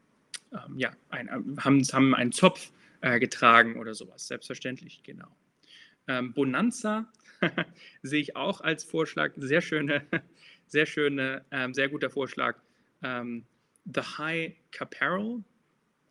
um, 0.50 0.78
ja, 0.78 0.90
ein, 1.10 1.28
haben, 1.62 1.84
haben 1.92 2.14
einen 2.14 2.32
Zopf 2.32 2.72
äh, 3.00 3.18
getragen 3.18 3.78
oder 3.78 3.94
sowas. 3.94 4.26
Selbstverständlich, 4.26 5.02
genau. 5.02 5.36
Ähm, 6.08 6.32
Bonanza 6.34 7.10
sehe 8.02 8.20
ich 8.20 8.36
auch 8.36 8.60
als 8.60 8.84
Vorschlag. 8.84 9.32
Sehr 9.36 9.60
schöne, 9.60 10.06
sehr 10.66 10.86
schöne, 10.86 11.44
ähm, 11.50 11.74
sehr 11.74 11.88
guter 11.88 12.10
Vorschlag. 12.10 12.58
Ähm, 13.02 13.44
The 13.84 14.00
High 14.18 14.54
Caparel, 14.70 15.42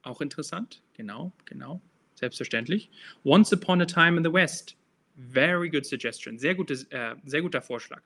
auch 0.04 0.22
interessant. 0.22 0.82
Genau, 0.94 1.32
genau. 1.46 1.82
Selbstverständlich. 2.16 2.92
Once 3.24 3.54
Upon 3.54 3.82
a 3.82 3.86
Time 3.86 4.18
in 4.18 4.24
the 4.24 4.32
West. 4.32 4.76
Very 5.16 5.70
good 5.70 5.86
suggestion. 5.86 6.38
Sehr, 6.38 6.56
gutes, 6.56 6.84
äh, 6.92 7.16
sehr 7.26 7.42
guter 7.42 7.62
Vorschlag. 7.62 8.02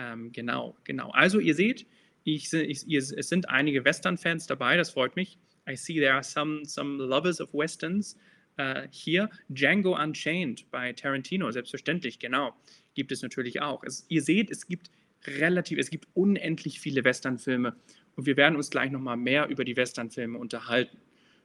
Ähm, 0.00 0.32
genau, 0.32 0.76
genau. 0.84 1.10
Also 1.10 1.40
ihr 1.40 1.54
seht, 1.54 1.86
ich, 2.24 2.52
ich, 2.52 2.86
ihr, 2.86 2.98
es 2.98 3.28
sind 3.28 3.48
einige 3.48 3.84
Western-Fans 3.84 4.46
dabei, 4.46 4.76
das 4.76 4.90
freut 4.90 5.14
mich. 5.16 5.38
I 5.68 5.76
see 5.76 5.94
there 5.94 6.14
are 6.14 6.24
some, 6.24 6.64
some 6.64 7.02
lovers 7.02 7.40
of 7.40 7.52
Westerns. 7.52 8.16
Äh, 8.56 8.88
hier 8.90 9.28
Django 9.48 9.96
Unchained 9.96 10.70
bei 10.70 10.92
Tarantino, 10.92 11.50
selbstverständlich, 11.50 12.18
genau, 12.18 12.54
gibt 12.94 13.12
es 13.12 13.22
natürlich 13.22 13.60
auch. 13.60 13.84
Es, 13.84 14.06
ihr 14.08 14.22
seht, 14.22 14.50
es 14.50 14.66
gibt 14.66 14.90
relativ, 15.26 15.78
es 15.78 15.90
gibt 15.90 16.08
unendlich 16.14 16.80
viele 16.80 17.04
Westernfilme 17.04 17.76
und 18.16 18.26
wir 18.26 18.36
werden 18.38 18.56
uns 18.56 18.70
gleich 18.70 18.90
nochmal 18.90 19.18
mehr 19.18 19.48
über 19.48 19.64
die 19.64 19.76
Westernfilme 19.76 20.38
unterhalten. 20.38 20.96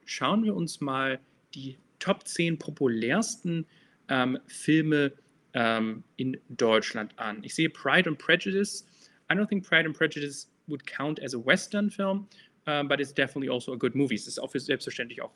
Schauen 0.06 0.44
wir 0.44 0.56
uns 0.56 0.80
mal 0.80 1.20
die 1.54 1.78
Top 2.00 2.28
10 2.28 2.58
populärsten 2.58 3.66
ähm, 4.08 4.40
Filme 4.48 5.14
ähm, 5.56 6.04
in 6.18 6.38
Deutschland 6.50 7.18
an. 7.18 7.44
Ich 7.44 7.56
sehe 7.56 7.70
Pride 7.70 8.10
and 8.10 8.20
Prejudice. 8.20 8.86
I 9.32 9.36
don't 9.36 9.48
think 9.48 9.68
Pride 9.68 9.86
and 9.86 9.98
Prejudice 9.98 10.48
would 10.68 10.86
count 10.86 11.20
as 11.24 11.34
a 11.34 11.40
Western 11.44 11.90
film, 11.90 12.28
uh, 12.68 12.84
but 12.84 13.00
it's 13.00 13.14
definitely 13.14 13.50
also 13.50 13.74
a 13.74 13.78
good 13.78 13.96
movie. 13.96 14.16
Es 14.16 14.28
ist 14.28 14.40
auch 14.40 14.52
selbstverständlich 14.54 15.22
auch 15.22 15.32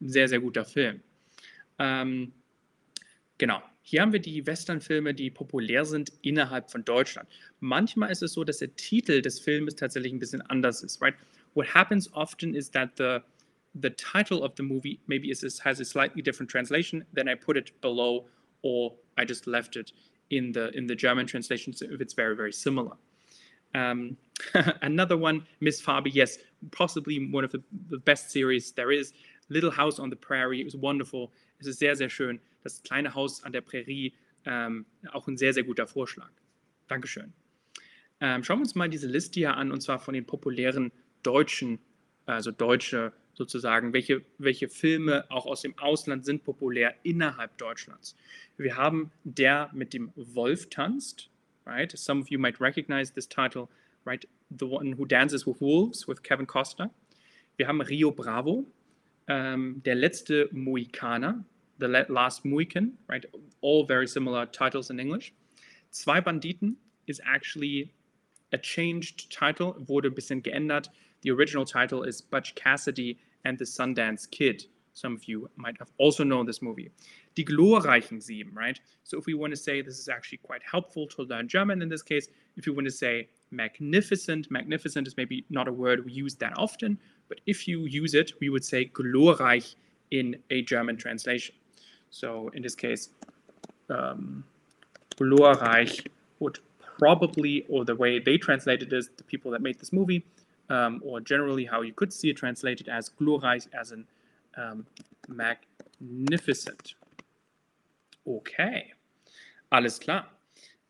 sehr, 0.00 0.28
sehr 0.28 0.40
guter 0.40 0.64
Film. 0.64 1.02
Ähm, 1.78 2.32
genau. 3.38 3.62
Hier 3.84 4.00
haben 4.00 4.12
wir 4.12 4.20
die 4.20 4.46
Westernfilme, 4.46 5.12
die 5.12 5.28
populär 5.28 5.84
sind 5.84 6.12
innerhalb 6.22 6.70
von 6.70 6.84
Deutschland. 6.84 7.28
Manchmal 7.58 8.12
ist 8.12 8.22
es 8.22 8.32
so, 8.32 8.44
dass 8.44 8.58
der 8.58 8.74
Titel 8.76 9.20
des 9.20 9.40
Filmes 9.40 9.74
tatsächlich 9.74 10.12
ein 10.12 10.20
bisschen 10.20 10.40
anders 10.42 10.84
ist, 10.84 11.02
right? 11.02 11.16
What 11.54 11.74
happens 11.74 12.12
often 12.14 12.54
is 12.54 12.70
that 12.70 12.90
the 12.96 13.18
the 13.80 13.90
title 13.90 14.42
of 14.42 14.52
the 14.56 14.62
movie 14.62 15.00
maybe 15.06 15.30
is, 15.30 15.42
has 15.64 15.80
a 15.80 15.84
slightly 15.84 16.22
different 16.22 16.50
translation, 16.50 17.04
then 17.14 17.26
I 17.26 17.34
put 17.34 17.56
it 17.56 17.72
below, 17.80 18.28
or 18.60 18.94
I 19.18 19.24
just 19.24 19.46
left 19.46 19.76
it 19.76 19.92
in 20.30 20.52
the 20.52 20.70
in 20.76 20.86
the 20.86 20.94
German 20.94 21.26
translation 21.26 21.72
if 21.72 22.00
it's 22.00 22.14
very 22.14 22.36
very 22.36 22.52
similar. 22.52 22.96
Um, 23.74 24.16
another 24.82 25.16
one, 25.16 25.46
Miss 25.60 25.80
Farby, 25.80 26.10
yes, 26.10 26.38
possibly 26.72 27.30
one 27.30 27.44
of 27.44 27.52
the, 27.52 27.62
the 27.88 27.98
best 27.98 28.30
series 28.30 28.72
there 28.72 28.92
is. 28.92 29.12
Little 29.48 29.70
House 29.70 29.98
on 29.98 30.10
the 30.10 30.16
Prairie, 30.16 30.60
it 30.60 30.64
was 30.64 30.76
wonderful. 30.76 31.32
Es 31.58 31.66
ist 31.66 31.78
sehr, 31.78 31.96
sehr 31.96 32.10
schön. 32.10 32.38
Das 32.64 32.82
kleine 32.82 33.14
Haus 33.14 33.42
an 33.44 33.52
der 33.52 33.60
Prärie, 33.62 34.12
ähm, 34.44 34.84
auch 35.12 35.26
ein 35.26 35.36
sehr, 35.36 35.54
sehr 35.54 35.62
guter 35.62 35.86
Vorschlag. 35.86 36.30
Dankeschön. 36.88 37.32
Ähm, 38.20 38.44
schauen 38.44 38.58
wir 38.58 38.62
uns 38.62 38.74
mal 38.74 38.88
diese 38.88 39.06
Liste 39.06 39.40
hier 39.40 39.56
an, 39.56 39.72
und 39.72 39.80
zwar 39.80 39.98
von 39.98 40.14
den 40.14 40.26
populären 40.26 40.92
deutschen 41.22 41.78
also 42.26 42.50
deutsche 42.50 43.12
sozusagen, 43.34 43.92
welche, 43.92 44.22
welche 44.38 44.68
Filme 44.68 45.24
auch 45.30 45.46
aus 45.46 45.62
dem 45.62 45.76
Ausland 45.78 46.24
sind 46.24 46.44
populär 46.44 46.94
innerhalb 47.02 47.56
Deutschlands. 47.58 48.16
Wir 48.56 48.76
haben 48.76 49.10
Der 49.24 49.70
mit 49.72 49.94
dem 49.94 50.12
Wolf 50.16 50.68
tanzt, 50.68 51.30
right? 51.64 51.90
Some 51.96 52.20
of 52.20 52.28
you 52.30 52.38
might 52.38 52.60
recognize 52.60 53.12
this 53.12 53.28
title, 53.28 53.68
right? 54.04 54.26
The 54.50 54.66
One 54.66 54.98
Who 54.98 55.06
Dances 55.06 55.46
with 55.46 55.60
Wolves 55.60 56.06
with 56.06 56.22
Kevin 56.22 56.46
Costner. 56.46 56.90
Wir 57.56 57.68
haben 57.68 57.80
Rio 57.80 58.10
Bravo, 58.10 58.66
ähm, 59.28 59.82
Der 59.84 59.94
letzte 59.94 60.48
Mohikaner, 60.52 61.44
The 61.78 61.86
Last 61.86 62.44
Mohican, 62.44 62.98
right? 63.08 63.26
All 63.62 63.86
very 63.86 64.06
similar 64.06 64.50
titles 64.50 64.90
in 64.90 64.98
English. 64.98 65.32
Zwei 65.90 66.20
Banditen 66.20 66.76
is 67.06 67.20
actually 67.20 67.90
a 68.52 68.58
changed 68.58 69.30
title, 69.30 69.74
wurde 69.88 70.08
ein 70.08 70.14
bisschen 70.14 70.42
geändert. 70.42 70.90
The 71.22 71.30
original 71.30 71.64
title 71.64 72.02
is 72.02 72.20
Butch 72.20 72.54
Cassidy 72.54 73.18
and 73.44 73.58
the 73.58 73.64
Sundance 73.64 74.30
Kid. 74.30 74.64
Some 74.92 75.14
of 75.14 75.24
you 75.24 75.48
might 75.56 75.76
have 75.78 75.90
also 75.98 76.22
known 76.22 76.46
this 76.46 76.60
movie. 76.60 76.90
Die 77.34 77.44
glorreichen 77.44 78.22
Sieben, 78.22 78.52
right? 78.54 78.78
So 79.04 79.18
if 79.18 79.26
we 79.26 79.34
want 79.34 79.52
to 79.52 79.56
say 79.56 79.80
this 79.80 79.98
is 79.98 80.08
actually 80.08 80.38
quite 80.38 80.62
helpful 80.70 81.06
to 81.08 81.22
learn 81.22 81.48
German 81.48 81.80
in 81.80 81.88
this 81.88 82.02
case, 82.02 82.28
if 82.56 82.66
you 82.66 82.74
want 82.74 82.86
to 82.86 82.92
say 82.92 83.28
magnificent, 83.50 84.50
magnificent 84.50 85.06
is 85.06 85.16
maybe 85.16 85.44
not 85.48 85.68
a 85.68 85.72
word 85.72 86.04
we 86.04 86.12
use 86.12 86.34
that 86.36 86.52
often, 86.58 86.98
but 87.28 87.40
if 87.46 87.66
you 87.66 87.86
use 87.86 88.14
it, 88.14 88.32
we 88.40 88.50
would 88.50 88.64
say 88.64 88.84
glorreich 88.86 89.76
in 90.10 90.36
a 90.50 90.62
German 90.62 90.96
translation. 90.96 91.54
So 92.10 92.50
in 92.52 92.62
this 92.62 92.74
case, 92.74 93.08
um, 93.88 94.44
glorreich 95.16 96.06
would 96.40 96.58
probably, 96.98 97.64
or 97.68 97.84
the 97.84 97.96
way 97.96 98.18
they 98.18 98.36
translated 98.36 98.92
is 98.92 99.08
the 99.16 99.24
people 99.24 99.50
that 99.52 99.62
made 99.62 99.78
this 99.78 99.92
movie, 99.92 100.24
um, 100.70 101.00
or 101.04 101.20
generally 101.20 101.64
how 101.64 101.82
you 101.82 101.92
could 101.92 102.12
see 102.12 102.30
it 102.30 102.36
translated 102.36 102.88
as 102.88 103.10
glorreich, 103.10 103.66
as 103.72 103.92
in 103.92 104.06
um, 104.56 104.86
magnificent. 105.28 106.94
Okay, 108.26 108.92
alles 109.70 109.98
klar. 109.98 110.30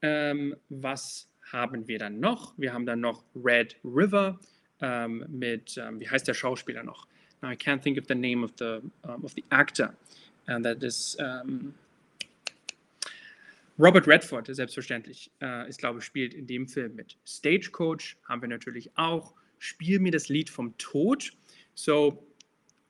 Ähm, 0.02 0.54
was 0.68 1.28
haben 1.52 1.86
wir 1.86 1.98
dann 1.98 2.20
noch? 2.20 2.54
Wir 2.56 2.72
haben 2.72 2.86
dann 2.86 3.00
noch 3.00 3.22
Red 3.34 3.76
River 3.84 4.38
ähm, 4.80 5.24
mit, 5.28 5.78
ähm, 5.78 6.00
wie 6.00 6.08
heißt 6.08 6.26
der 6.26 6.34
Schauspieler 6.34 6.82
noch? 6.82 7.06
Now 7.40 7.50
I 7.50 7.56
can't 7.56 7.82
think 7.82 7.98
of 7.98 8.04
the 8.08 8.14
name 8.14 8.44
of 8.44 8.52
the, 8.58 8.80
um, 9.02 9.24
of 9.24 9.32
the 9.34 9.44
actor. 9.50 9.94
And 10.46 10.64
that 10.64 10.82
is 10.82 11.16
Robert 13.78 14.06
Redford, 14.06 14.54
selbstverständlich, 14.54 15.30
äh, 15.40 15.68
ist, 15.68 15.78
glaube 15.78 15.98
ich, 15.98 16.04
spielt 16.04 16.34
in 16.34 16.46
dem 16.46 16.68
Film 16.68 16.94
mit. 16.94 17.16
Stagecoach 17.26 18.16
haben 18.28 18.42
wir 18.42 18.48
natürlich 18.48 18.90
auch. 18.96 19.34
Spiel 19.62 20.00
mir 20.00 20.10
das 20.10 20.28
Lied 20.28 20.50
vom 20.50 20.76
Tod. 20.76 21.32
So, 21.74 22.18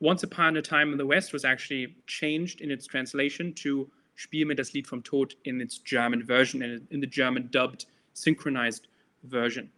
Once 0.00 0.24
Upon 0.24 0.56
a 0.56 0.62
Time 0.62 0.90
in 0.90 0.98
the 0.98 1.06
West 1.06 1.34
was 1.34 1.44
actually 1.44 1.94
changed 2.06 2.62
in 2.62 2.70
its 2.70 2.86
translation 2.86 3.54
to 3.56 3.90
Spiel 4.14 4.46
mir 4.46 4.54
das 4.54 4.72
Lied 4.72 4.86
vom 4.86 5.02
Tod 5.02 5.34
in 5.44 5.60
its 5.60 5.78
German 5.78 6.24
version, 6.24 6.62
in, 6.62 6.88
in 6.90 7.00
the 7.00 7.06
German 7.06 7.48
dubbed, 7.50 7.84
synchronized 8.14 8.88
version. 9.24 9.70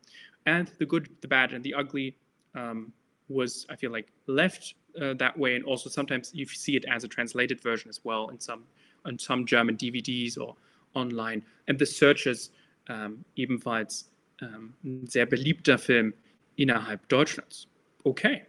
And 0.46 0.70
the 0.78 0.86
good, 0.86 1.08
the 1.20 1.26
bad, 1.26 1.52
and 1.52 1.64
the 1.64 1.74
ugly 1.74 2.14
um, 2.54 2.92
was, 3.28 3.66
I 3.68 3.74
feel 3.74 3.90
like, 3.90 4.12
left 4.28 4.74
uh, 5.00 5.14
that 5.14 5.36
way. 5.36 5.56
And 5.56 5.64
also 5.64 5.90
sometimes 5.90 6.30
you 6.32 6.46
see 6.46 6.76
it 6.76 6.84
as 6.84 7.02
a 7.02 7.08
translated 7.08 7.60
version 7.60 7.88
as 7.88 8.04
well 8.04 8.28
in 8.28 8.38
some, 8.38 8.62
on 9.04 9.18
some 9.18 9.46
German 9.46 9.76
DVDs 9.76 10.38
or 10.38 10.54
online. 10.94 11.42
And 11.66 11.76
The 11.76 11.86
Searchers, 11.86 12.50
um, 12.88 13.24
ebenfalls 13.36 14.04
um, 14.42 14.74
sehr 15.06 15.26
beliebter 15.26 15.78
Film 15.78 16.14
innerhalb 16.56 17.08
Deutschlands. 17.08 17.68
Okay. 18.02 18.42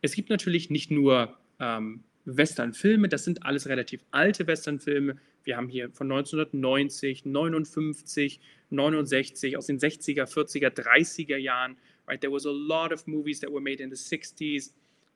Es 0.00 0.14
gibt 0.14 0.30
natürlich 0.30 0.70
nicht 0.70 0.90
nur 0.90 1.36
ähm, 1.60 2.02
Westernfilme, 2.24 3.08
das 3.08 3.24
sind 3.24 3.44
alles 3.44 3.68
relativ 3.68 4.04
alte 4.10 4.46
Westernfilme. 4.46 5.16
Wir 5.44 5.56
haben 5.56 5.68
hier 5.68 5.90
von 5.90 6.10
1990, 6.10 7.24
59, 7.24 8.40
69, 8.70 9.56
aus 9.56 9.66
den 9.66 9.78
60er, 9.78 10.24
40er, 10.24 10.70
30er 10.70 11.36
Jahren. 11.36 11.76
Right, 12.06 12.20
there 12.20 12.32
was 12.32 12.46
a 12.46 12.50
lot 12.50 12.92
of 12.92 13.06
movies 13.06 13.40
that 13.40 13.50
were 13.50 13.60
made 13.60 13.80
in 13.80 13.90
the 13.90 13.96
60s, 13.96 14.72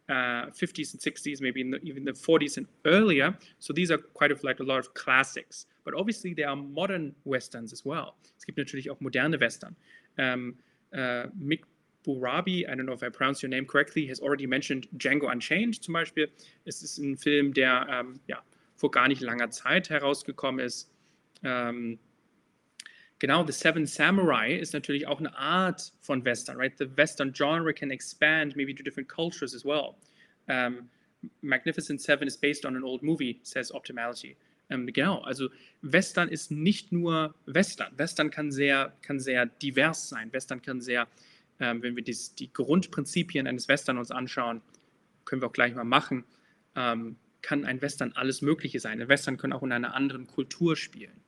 uh, 0.08 0.50
50s 0.52 0.94
and 0.94 1.02
60s, 1.02 1.40
maybe 1.40 1.60
in 1.60 1.72
the, 1.72 1.78
even 1.82 2.04
the 2.04 2.12
40s 2.12 2.56
and 2.58 2.68
earlier. 2.84 3.36
So 3.58 3.72
these 3.72 3.90
are 3.90 3.98
quite 3.98 4.32
of 4.32 4.42
like 4.44 4.60
a 4.60 4.64
lot 4.64 4.78
of 4.78 4.94
classics. 4.94 5.66
But 5.84 5.94
obviously 5.94 6.34
there 6.34 6.48
are 6.48 6.56
modern 6.56 7.14
westerns 7.24 7.72
as 7.72 7.84
well. 7.84 8.14
Es 8.38 8.46
gibt 8.46 8.58
natürlich 8.58 8.90
auch 8.90 9.00
moderne 9.00 9.40
Western. 9.40 9.74
Um, 10.18 10.56
uh, 10.92 11.26
Mick 11.38 11.64
Burabi, 12.06 12.68
I 12.68 12.74
don't 12.74 12.86
know 12.86 12.92
if 12.92 13.02
I 13.02 13.08
pronounced 13.08 13.42
your 13.42 13.50
name 13.50 13.66
correctly, 13.66 14.06
has 14.06 14.20
already 14.20 14.46
mentioned 14.46 14.88
Django 14.96 15.30
Unchained 15.30 15.82
zum 15.82 15.94
Beispiel. 15.94 16.28
Es 16.64 16.82
ist 16.82 16.98
ein 16.98 17.16
Film, 17.16 17.52
der 17.52 17.86
ähm, 17.90 18.20
ja, 18.28 18.42
vor 18.76 18.90
gar 18.90 19.08
nicht 19.08 19.20
langer 19.20 19.50
Zeit 19.50 19.90
herausgekommen 19.90 20.64
ist. 20.64 20.88
Ähm, 21.42 21.98
genau, 23.18 23.44
The 23.44 23.52
Seven 23.52 23.86
Samurai 23.86 24.54
ist 24.54 24.72
natürlich 24.72 25.06
auch 25.06 25.18
eine 25.18 25.36
Art 25.36 25.92
von 26.00 26.24
Western, 26.24 26.56
right? 26.56 26.76
The 26.78 26.96
Western 26.96 27.32
genre 27.32 27.74
can 27.74 27.90
expand 27.90 28.56
maybe 28.56 28.74
to 28.74 28.82
different 28.82 29.08
cultures 29.08 29.54
as 29.54 29.64
well. 29.64 29.96
Um, 30.48 30.88
Magnificent 31.42 32.00
Seven 32.00 32.28
is 32.28 32.36
based 32.36 32.64
on 32.64 32.76
an 32.76 32.84
old 32.84 33.02
movie, 33.02 33.40
says 33.42 33.72
Optimality. 33.72 34.36
Ähm, 34.70 34.86
genau, 34.92 35.20
also 35.22 35.48
Western 35.82 36.28
ist 36.28 36.50
nicht 36.50 36.92
nur 36.92 37.34
Western. 37.46 37.96
Western 37.96 38.30
kann 38.30 38.50
sehr, 38.50 38.92
kann 39.02 39.20
sehr 39.20 39.46
divers 39.46 40.08
sein. 40.08 40.32
Western 40.32 40.62
kann 40.62 40.80
sehr 40.80 41.06
ähm, 41.60 41.82
wenn 41.82 41.96
wir 41.96 42.02
dies, 42.02 42.34
die 42.34 42.52
Grundprinzipien 42.52 43.46
eines 43.46 43.68
Western 43.68 43.98
uns 43.98 44.10
anschauen, 44.10 44.62
können 45.24 45.42
wir 45.42 45.48
auch 45.48 45.52
gleich 45.52 45.74
mal 45.74 45.84
machen, 45.84 46.24
ähm, 46.74 47.16
kann 47.42 47.64
ein 47.64 47.80
Western 47.80 48.12
alles 48.12 48.42
Mögliche 48.42 48.80
sein. 48.80 49.00
Ein 49.00 49.08
Western 49.08 49.36
können 49.36 49.52
auch 49.52 49.62
in 49.62 49.72
einer 49.72 49.94
anderen 49.94 50.26
Kultur 50.26 50.76
spielen. 50.76 51.20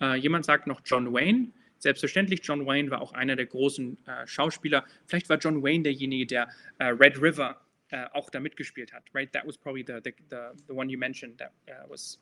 Äh, 0.00 0.16
jemand 0.16 0.44
sagt 0.44 0.66
noch 0.66 0.80
John 0.84 1.12
Wayne. 1.12 1.48
Selbstverständlich, 1.78 2.40
John 2.42 2.66
Wayne 2.66 2.90
war 2.90 3.00
auch 3.00 3.12
einer 3.12 3.36
der 3.36 3.46
großen 3.46 3.96
äh, 4.06 4.26
Schauspieler. 4.26 4.84
Vielleicht 5.06 5.28
war 5.28 5.38
John 5.38 5.62
Wayne 5.62 5.84
derjenige, 5.84 6.26
der 6.26 6.48
äh, 6.78 6.86
Red 6.86 7.20
River 7.20 7.60
äh, 7.90 8.06
auch 8.12 8.30
da 8.30 8.40
mitgespielt 8.40 8.92
hat. 8.92 9.04
Right? 9.14 9.32
That 9.32 9.46
was 9.46 9.56
probably 9.56 9.84
the, 9.86 10.00
the, 10.04 10.12
the, 10.28 10.50
the 10.66 10.74
one 10.74 10.90
you 10.90 10.98
mentioned 10.98 11.38
that 11.38 11.52
uh, 11.68 11.88
was 11.88 12.18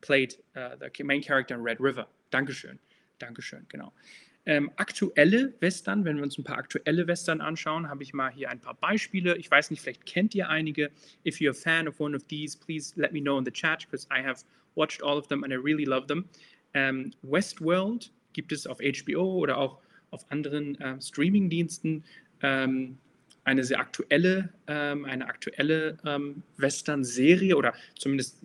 played 0.00 0.34
uh, 0.56 0.76
the 0.80 1.04
main 1.04 1.22
character 1.22 1.54
in 1.54 1.62
Red 1.62 1.80
River. 1.80 2.06
Dankeschön. 2.30 2.78
Dankeschön, 3.18 3.66
genau. 3.68 3.92
Ähm, 4.46 4.70
aktuelle 4.76 5.54
Western, 5.60 6.04
wenn 6.04 6.16
wir 6.16 6.22
uns 6.22 6.36
ein 6.36 6.44
paar 6.44 6.58
aktuelle 6.58 7.06
Western 7.06 7.40
anschauen, 7.40 7.88
habe 7.88 8.02
ich 8.02 8.12
mal 8.12 8.30
hier 8.30 8.50
ein 8.50 8.60
paar 8.60 8.74
Beispiele. 8.74 9.36
Ich 9.38 9.50
weiß 9.50 9.70
nicht, 9.70 9.80
vielleicht 9.80 10.04
kennt 10.04 10.34
ihr 10.34 10.48
einige. 10.48 10.90
If 11.26 11.38
you're 11.38 11.50
a 11.50 11.54
fan 11.54 11.88
of 11.88 11.98
one 11.98 12.14
of 12.14 12.24
these, 12.24 12.58
please 12.58 12.92
let 12.96 13.12
me 13.12 13.20
know 13.20 13.38
in 13.38 13.44
the 13.44 13.50
chat, 13.50 13.86
because 13.90 14.06
I 14.10 14.22
have 14.22 14.44
watched 14.74 15.02
all 15.02 15.16
of 15.16 15.28
them 15.28 15.44
and 15.44 15.52
I 15.52 15.56
really 15.56 15.84
love 15.84 16.06
them. 16.06 16.28
Ähm, 16.74 17.12
Westworld 17.22 18.12
gibt 18.34 18.52
es 18.52 18.66
auf 18.66 18.78
HBO 18.80 19.38
oder 19.38 19.56
auch 19.56 19.78
auf 20.10 20.30
anderen 20.30 20.78
äh, 20.80 21.00
Streaming-Diensten. 21.00 22.04
Ähm, 22.42 22.98
eine 23.44 23.64
sehr 23.64 23.78
aktuelle, 23.78 24.52
ähm, 24.66 25.04
eine 25.04 25.26
aktuelle 25.26 25.96
ähm, 26.04 26.42
Western-Serie 26.56 27.56
oder 27.56 27.74
zumindest 27.96 28.42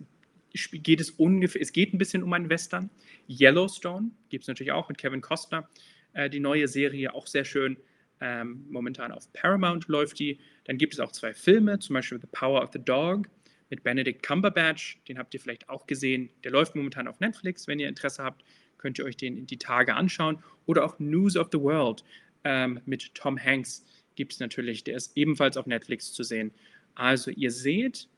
geht 0.72 1.00
es 1.00 1.10
ungefähr, 1.10 1.62
es 1.62 1.72
geht 1.72 1.94
ein 1.94 1.98
bisschen 1.98 2.22
um 2.22 2.32
einen 2.32 2.48
Western. 2.48 2.90
Yellowstone 3.28 4.10
gibt 4.28 4.44
es 4.44 4.48
natürlich 4.48 4.72
auch 4.72 4.88
mit 4.88 4.98
Kevin 4.98 5.20
Costner. 5.20 5.68
Äh, 6.12 6.30
die 6.30 6.40
neue 6.40 6.68
Serie 6.68 7.14
auch 7.14 7.26
sehr 7.26 7.44
schön. 7.44 7.76
Ähm, 8.20 8.66
momentan 8.68 9.12
auf 9.12 9.32
Paramount 9.32 9.88
läuft 9.88 10.18
die. 10.18 10.38
Dann 10.64 10.76
gibt 10.76 10.92
es 10.92 11.00
auch 11.00 11.12
zwei 11.12 11.32
Filme, 11.32 11.78
zum 11.78 11.94
Beispiel 11.94 12.20
The 12.20 12.28
Power 12.30 12.62
of 12.62 12.70
the 12.72 12.78
Dog 12.78 13.28
mit 13.70 13.82
Benedict 13.82 14.22
Cumberbatch. 14.22 14.98
Den 15.08 15.18
habt 15.18 15.32
ihr 15.32 15.40
vielleicht 15.40 15.68
auch 15.68 15.86
gesehen. 15.86 16.28
Der 16.44 16.50
läuft 16.50 16.76
momentan 16.76 17.08
auf 17.08 17.20
Netflix. 17.20 17.66
Wenn 17.66 17.78
ihr 17.78 17.88
Interesse 17.88 18.22
habt, 18.22 18.44
könnt 18.78 18.98
ihr 18.98 19.04
euch 19.04 19.16
den 19.16 19.36
in 19.36 19.46
die 19.46 19.58
Tage 19.58 19.94
anschauen. 19.94 20.42
Oder 20.66 20.84
auch 20.84 20.98
News 20.98 21.36
of 21.36 21.48
the 21.52 21.60
World 21.60 22.04
ähm, 22.44 22.80
mit 22.84 23.14
Tom 23.14 23.38
Hanks 23.38 23.84
gibt 24.16 24.34
es 24.34 24.40
natürlich. 24.40 24.84
Der 24.84 24.96
ist 24.96 25.16
ebenfalls 25.16 25.56
auf 25.56 25.66
Netflix 25.66 26.12
zu 26.12 26.22
sehen. 26.22 26.52
Also 26.94 27.30
ihr 27.30 27.50
seht, 27.50 28.08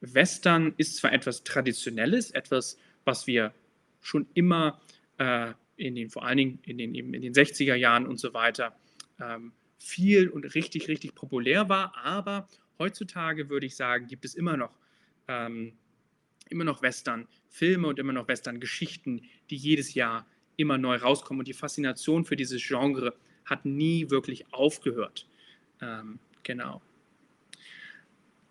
Western 0.00 0.74
ist 0.76 0.96
zwar 0.96 1.12
etwas 1.12 1.44
Traditionelles, 1.44 2.30
etwas, 2.32 2.76
was 3.04 3.26
wir 3.26 3.54
schon 4.00 4.26
immer 4.34 4.80
äh, 5.18 5.52
in 5.82 5.94
den, 5.94 6.10
vor 6.10 6.24
allen 6.24 6.36
Dingen 6.36 6.58
in 6.64 6.78
den, 6.78 6.94
eben 6.94 7.14
in 7.14 7.22
den 7.22 7.34
60er 7.34 7.74
Jahren 7.74 8.06
und 8.06 8.18
so 8.18 8.32
weiter, 8.34 8.76
ähm, 9.20 9.52
viel 9.78 10.28
und 10.28 10.54
richtig, 10.54 10.88
richtig 10.88 11.14
populär 11.14 11.68
war. 11.68 11.94
Aber 11.96 12.48
heutzutage 12.78 13.48
würde 13.48 13.66
ich 13.66 13.76
sagen, 13.76 14.06
gibt 14.06 14.24
es 14.24 14.34
immer 14.34 14.56
noch, 14.56 14.78
ähm, 15.28 15.72
immer 16.48 16.64
noch 16.64 16.82
Western-Filme 16.82 17.88
und 17.88 17.98
immer 17.98 18.12
noch 18.12 18.28
Western-Geschichten, 18.28 19.22
die 19.50 19.56
jedes 19.56 19.94
Jahr 19.94 20.26
immer 20.56 20.78
neu 20.78 20.96
rauskommen. 20.96 21.40
Und 21.40 21.48
die 21.48 21.54
Faszination 21.54 22.24
für 22.24 22.36
dieses 22.36 22.62
Genre 22.66 23.14
hat 23.44 23.64
nie 23.64 24.10
wirklich 24.10 24.52
aufgehört. 24.52 25.26
Ähm, 25.80 26.18
genau. 26.42 26.80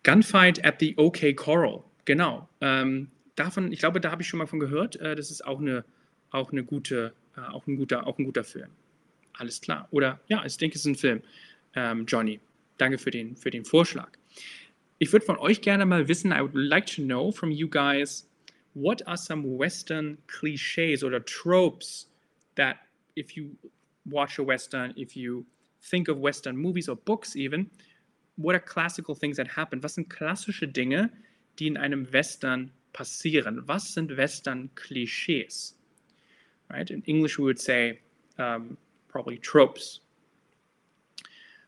Gunfight 0.03 0.65
at 0.65 0.79
the 0.79 0.97
OK 0.97 1.35
Coral. 1.35 1.83
Genau. 2.05 2.49
Ähm, 2.59 3.09
davon, 3.35 3.71
ich 3.71 3.79
glaube, 3.79 4.01
da 4.01 4.11
habe 4.11 4.21
ich 4.21 4.27
schon 4.27 4.39
mal 4.39 4.47
von 4.47 4.59
gehört. 4.59 4.95
Äh, 4.97 5.15
das 5.15 5.31
ist 5.31 5.45
auch 5.45 5.59
eine, 5.59 5.85
auch 6.31 6.51
eine 6.51 6.63
gute, 6.63 7.13
äh, 7.37 7.41
auch 7.41 7.65
ein 7.67 7.77
guter, 7.77 8.07
auch 8.07 8.17
ein 8.17 8.25
guter 8.25 8.43
Film. 8.43 8.69
Alles 9.33 9.61
klar. 9.61 9.87
Oder 9.91 10.19
ja, 10.27 10.43
ich 10.45 10.57
denke, 10.57 10.75
es 10.75 10.81
ist 10.81 10.91
ein 10.91 10.95
Film. 10.95 11.21
Ähm, 11.75 12.05
Johnny. 12.05 12.39
danke 12.81 12.97
für 12.97 13.11
den, 13.11 13.35
für 13.35 13.51
den 13.51 13.63
Vorschlag. 13.63 14.11
Ich 14.97 15.11
würde 15.13 15.25
von 15.25 15.37
euch 15.37 15.61
gerne 15.61 15.85
mal 15.85 16.07
wissen, 16.07 16.31
I 16.31 16.41
would 16.41 16.55
like 16.55 16.87
to 16.87 17.01
know 17.01 17.31
from 17.31 17.51
you 17.51 17.67
guys, 17.67 18.27
what 18.73 19.05
are 19.07 19.17
some 19.17 19.43
Western 19.57 20.17
cliches 20.27 21.03
or 21.03 21.11
tropes 21.25 22.09
that 22.55 22.77
if 23.15 23.31
you 23.31 23.55
watch 24.05 24.39
a 24.39 24.43
Western, 24.43 24.93
if 24.97 25.15
you 25.15 25.45
think 25.89 26.09
of 26.09 26.17
Western 26.17 26.55
movies 26.55 26.89
or 26.89 26.95
books 26.95 27.35
even, 27.35 27.69
what 28.37 28.55
are 28.55 28.59
classical 28.61 29.15
things 29.15 29.37
that 29.37 29.47
happen? 29.47 29.81
Was 29.83 29.95
sind 29.95 30.09
klassische 30.09 30.67
Dinge, 30.67 31.11
die 31.59 31.67
in 31.67 31.77
einem 31.77 32.11
Western 32.11 32.71
passieren? 32.93 33.67
Was 33.67 33.93
sind 33.93 34.15
Western-Klischees? 34.15 35.75
Right? 36.71 36.89
In 36.89 37.03
English 37.03 37.37
we 37.37 37.43
would 37.43 37.59
say 37.59 37.99
um, 38.37 38.77
probably 39.07 39.37
tropes. 39.37 40.01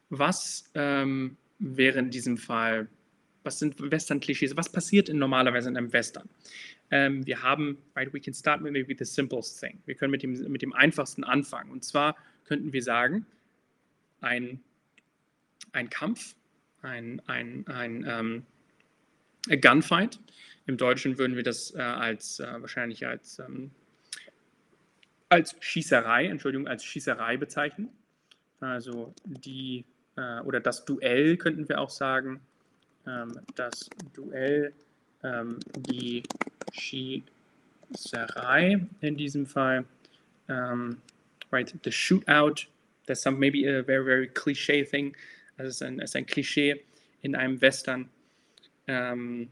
Was 0.09 0.63
ähm, 0.75 1.37
wäre 1.59 1.99
in 1.99 2.09
diesem 2.09 2.37
Fall, 2.37 2.87
was 3.43 3.59
sind 3.59 3.79
Western-Klischees? 3.79 4.55
Was 4.55 4.69
passiert 4.69 5.09
in 5.09 5.17
normalerweise 5.17 5.69
in 5.69 5.77
einem 5.77 5.91
Western? 5.91 6.29
Ähm, 6.91 7.25
wir 7.25 7.41
haben, 7.41 7.77
right, 7.95 8.13
we 8.13 8.19
can 8.19 8.33
start 8.33 8.61
with 8.63 8.71
maybe 8.71 8.95
the 8.97 9.05
simplest 9.05 9.59
thing. 9.59 9.79
Wir 9.85 9.95
können 9.95 10.11
mit 10.11 10.23
dem, 10.23 10.33
mit 10.51 10.61
dem 10.61 10.73
einfachsten 10.73 11.23
anfangen. 11.23 11.71
Und 11.71 11.83
zwar 11.83 12.15
könnten 12.45 12.71
wir 12.71 12.83
sagen, 12.83 13.25
ein, 14.21 14.61
ein 15.71 15.89
Kampf, 15.89 16.35
ein, 16.81 17.21
ein, 17.27 17.65
ein 17.67 18.05
ähm, 18.07 19.59
Gunfight. 19.59 20.19
Im 20.67 20.77
Deutschen 20.77 21.17
würden 21.17 21.35
wir 21.35 21.43
das 21.43 21.73
äh, 21.73 21.81
als 21.81 22.39
äh, 22.39 22.61
wahrscheinlich 22.61 23.05
als, 23.05 23.39
ähm, 23.39 23.71
als 25.33 25.55
Schießerei, 25.59 26.27
Entschuldigung, 26.27 26.67
als 26.67 26.85
Schießerei 26.85 27.37
bezeichnen. 27.37 27.89
Also 28.59 29.13
die 29.25 29.83
äh, 30.15 30.39
oder 30.41 30.59
das 30.59 30.85
Duell 30.85 31.37
könnten 31.37 31.67
wir 31.67 31.81
auch 31.81 31.89
sagen. 31.89 32.39
Ähm, 33.07 33.39
das 33.55 33.89
Duell, 34.13 34.73
ähm, 35.23 35.57
die 35.75 36.21
Schießerei 36.71 37.25
in 39.01 39.17
diesem 39.17 39.47
Fall. 39.47 39.85
Um, 40.47 40.97
right, 41.51 41.73
the 41.83 41.91
shootout, 41.91 42.67
that's 43.07 43.21
some 43.23 43.37
maybe 43.37 43.65
a 43.65 43.81
very, 43.81 44.03
very 44.03 44.27
cliche 44.27 44.85
thing. 44.85 45.15
Das 45.57 45.67
ist 45.67 45.81
ein, 45.81 45.99
ist 45.99 46.15
ein 46.15 46.25
Klischee 46.25 46.83
in 47.21 47.35
einem 47.35 47.61
Western. 47.61 48.09
Ähm, 48.87 49.49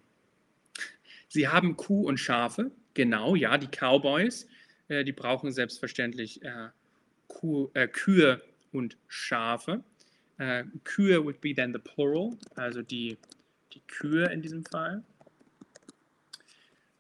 sie 1.30 1.48
haben 1.48 1.78
Kuh 1.78 2.08
und 2.08 2.18
Schafe, 2.18 2.72
genau, 2.94 3.36
ja, 3.36 3.58
die 3.58 3.68
Cowboys, 3.68 4.48
äh, 4.92 5.04
die 5.06 5.14
brauchen 5.14 5.52
selbstverständlich 5.52 6.44
äh, 6.44 6.70
Kuh, 7.28 7.70
äh, 7.74 7.88
Kühe 7.88 8.42
und 8.74 8.98
Schafe. 9.08 9.84
Äh, 10.38 10.66
Kühe 10.84 11.24
would 11.24 11.40
be 11.40 11.56
then 11.56 11.74
the 11.74 11.80
plural, 11.80 12.38
also 12.56 12.82
die, 12.82 13.18
die 13.74 13.82
Kühe 13.88 14.26
in 14.26 14.42
diesem 14.42 14.66
Fall. 14.66 15.04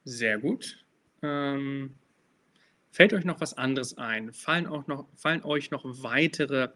Sehr 0.05 0.39
gut. 0.39 0.83
Ähm, 1.21 1.93
fällt 2.91 3.13
euch 3.13 3.25
noch 3.25 3.41
was 3.41 3.57
anderes 3.57 3.97
ein? 3.97 4.31
Fallen, 4.31 4.67
auch 4.67 4.87
noch, 4.87 5.07
fallen 5.15 5.43
euch 5.43 5.69
noch 5.69 5.83
weitere 5.85 6.69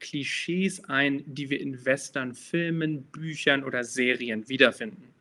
Klischees 0.00 0.82
ein, 0.84 1.22
die 1.26 1.50
wir 1.50 1.60
in 1.60 1.84
Western-Filmen, 1.84 3.04
Büchern 3.04 3.62
oder 3.62 3.84
Serien 3.84 4.48
wiederfinden? 4.48 5.12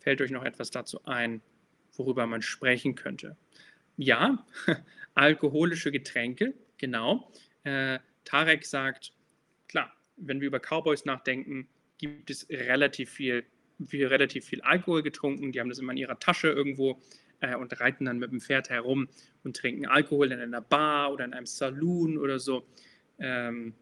Fällt 0.00 0.20
euch 0.22 0.30
noch 0.30 0.44
etwas 0.44 0.70
dazu 0.70 1.04
ein, 1.04 1.42
worüber 1.92 2.26
man 2.26 2.42
sprechen 2.42 2.94
könnte? 2.94 3.36
Ja, 3.96 4.44
alkoholische 5.14 5.90
Getränke, 5.90 6.54
genau. 6.78 7.30
Äh, 7.64 7.98
Tarek 8.24 8.64
sagt, 8.64 9.12
klar, 9.68 9.92
wenn 10.16 10.40
wir 10.40 10.48
über 10.48 10.60
Cowboys 10.60 11.04
nachdenken, 11.04 11.68
gibt 11.98 12.30
es 12.30 12.48
relativ 12.50 13.10
viel 13.10 13.44
viel, 13.84 14.06
relativ 14.06 14.46
viel 14.46 14.62
Alkohol 14.62 15.02
getrunken. 15.02 15.52
Die 15.52 15.60
haben 15.60 15.68
das 15.68 15.78
immer 15.78 15.92
in 15.92 15.98
ihrer 15.98 16.18
Tasche 16.18 16.48
irgendwo 16.48 17.00
äh, 17.40 17.54
und 17.56 17.78
reiten 17.80 18.06
dann 18.06 18.18
mit 18.18 18.30
dem 18.30 18.40
Pferd 18.40 18.70
herum 18.70 19.08
und 19.44 19.56
trinken 19.56 19.86
Alkohol 19.86 20.32
in 20.32 20.40
einer 20.40 20.60
Bar 20.60 21.12
oder 21.12 21.24
in 21.24 21.34
einem 21.34 21.46
Saloon 21.46 22.18
oder 22.18 22.38
so. 22.38 22.66
Ähm, 23.18 23.74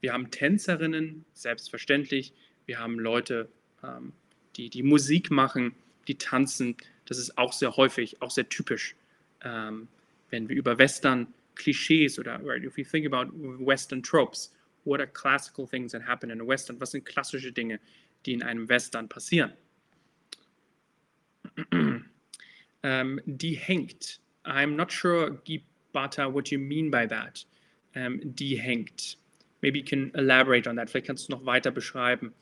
wir 0.00 0.12
haben 0.12 0.30
Tänzerinnen, 0.30 1.24
selbstverständlich. 1.32 2.32
Wir 2.66 2.78
haben 2.78 2.98
Leute, 2.98 3.48
ähm, 3.82 4.12
die, 4.56 4.70
die 4.70 4.82
Musik 4.82 5.30
machen, 5.30 5.74
die 6.08 6.16
tanzen. 6.16 6.76
Das 7.06 7.18
ist 7.18 7.36
auch 7.36 7.52
sehr 7.52 7.76
häufig, 7.76 8.22
auch 8.22 8.30
sehr 8.30 8.48
typisch, 8.48 8.96
ähm, 9.44 9.88
wenn 10.30 10.48
wir 10.48 10.56
über 10.56 10.78
Western 10.78 11.32
Klischees 11.54 12.18
oder 12.18 12.40
right, 12.42 12.64
if 12.64 12.76
we 12.76 12.84
think 12.84 13.06
about 13.06 13.30
Western 13.64 14.02
tropes, 14.02 14.52
what 14.84 15.00
are 15.00 15.06
classical 15.06 15.66
things 15.66 15.92
that 15.92 16.02
happen 16.02 16.30
in 16.30 16.40
a 16.40 16.44
Western? 16.44 16.80
Was 16.80 16.90
sind 16.90 17.04
klassische 17.04 17.52
Dinge, 17.52 17.78
die 18.26 18.32
in 18.32 18.42
einem 18.42 18.68
Western 18.68 19.08
passieren. 19.08 19.52
ähm, 22.82 23.20
die 23.26 23.54
hängt. 23.54 24.20
I'm 24.44 24.74
not 24.76 24.92
sure, 24.92 25.40
Gibata, 25.44 26.32
what 26.32 26.50
you 26.50 26.58
mean 26.58 26.90
by 26.90 27.06
that. 27.06 27.46
Ähm, 27.94 28.20
die 28.24 28.56
hängt. 28.56 29.18
Maybe 29.62 29.78
you 29.78 29.84
can 29.84 30.10
elaborate 30.14 30.68
on 30.68 30.76
that. 30.76 30.90
Vielleicht 30.90 31.06
kannst 31.06 31.28
du 31.28 31.32
noch 31.32 31.46
weiter 31.46 31.70
beschreiben. 31.70 32.34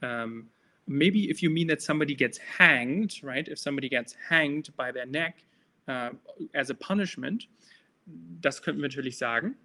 Um, 0.00 0.48
maybe 0.86 1.28
if 1.28 1.42
you 1.42 1.50
mean 1.50 1.66
that 1.68 1.82
somebody 1.82 2.14
gets 2.14 2.38
hanged, 2.38 3.20
right? 3.22 3.48
If 3.48 3.58
somebody 3.58 3.88
gets 3.88 4.14
hanged 4.28 4.76
by 4.76 4.92
their 4.92 5.06
neck 5.06 5.42
uh, 5.88 6.10
as 6.52 6.70
a 6.70 6.74
punishment, 6.74 7.48
das 8.06 8.62
könnten 8.62 8.80
wir 8.80 8.88
natürlich 8.88 9.18
sagen. 9.18 9.56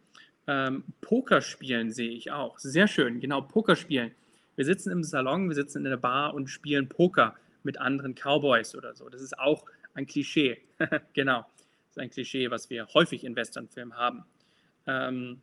Ähm, 0.47 0.83
Pokerspielen 1.01 1.91
sehe 1.91 2.12
ich 2.12 2.31
auch. 2.31 2.57
Sehr 2.59 2.88
schön, 2.88 3.19
genau, 3.19 3.41
Pokerspielen. 3.41 4.12
Wir 4.55 4.65
sitzen 4.65 4.91
im 4.91 5.03
Salon, 5.03 5.47
wir 5.47 5.55
sitzen 5.55 5.79
in 5.79 5.86
der 5.86 5.97
Bar 5.97 6.33
und 6.33 6.47
spielen 6.47 6.89
Poker 6.89 7.36
mit 7.63 7.79
anderen 7.79 8.13
Cowboys 8.13 8.75
oder 8.75 8.93
so. 8.93 9.09
Das 9.09 9.21
ist 9.21 9.38
auch 9.39 9.65
ein 9.93 10.05
Klischee. 10.05 10.62
genau. 11.13 11.39
Das 11.39 11.91
ist 11.91 11.99
ein 11.99 12.09
Klischee, 12.09 12.51
was 12.51 12.69
wir 12.69 12.88
häufig 12.93 13.23
in 13.23 13.36
Westernfilmen 13.36 13.95
haben. 13.95 14.25
Ähm, 14.86 15.41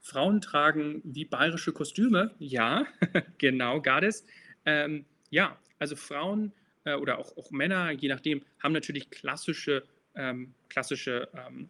Frauen 0.00 0.40
tragen 0.40 1.00
wie 1.04 1.24
bayerische 1.24 1.72
Kostüme. 1.72 2.34
Ja, 2.38 2.86
genau, 3.38 3.80
Gades. 3.80 4.26
Ähm, 4.64 5.06
ja, 5.30 5.56
also 5.78 5.96
Frauen 5.96 6.52
äh, 6.84 6.94
oder 6.94 7.18
auch, 7.18 7.36
auch, 7.36 7.50
Männer, 7.50 7.90
je 7.90 8.08
nachdem, 8.08 8.42
haben 8.62 8.72
natürlich 8.72 9.10
klassische, 9.10 9.84
ähm, 10.14 10.54
klassische, 10.68 11.28
ähm, 11.34 11.68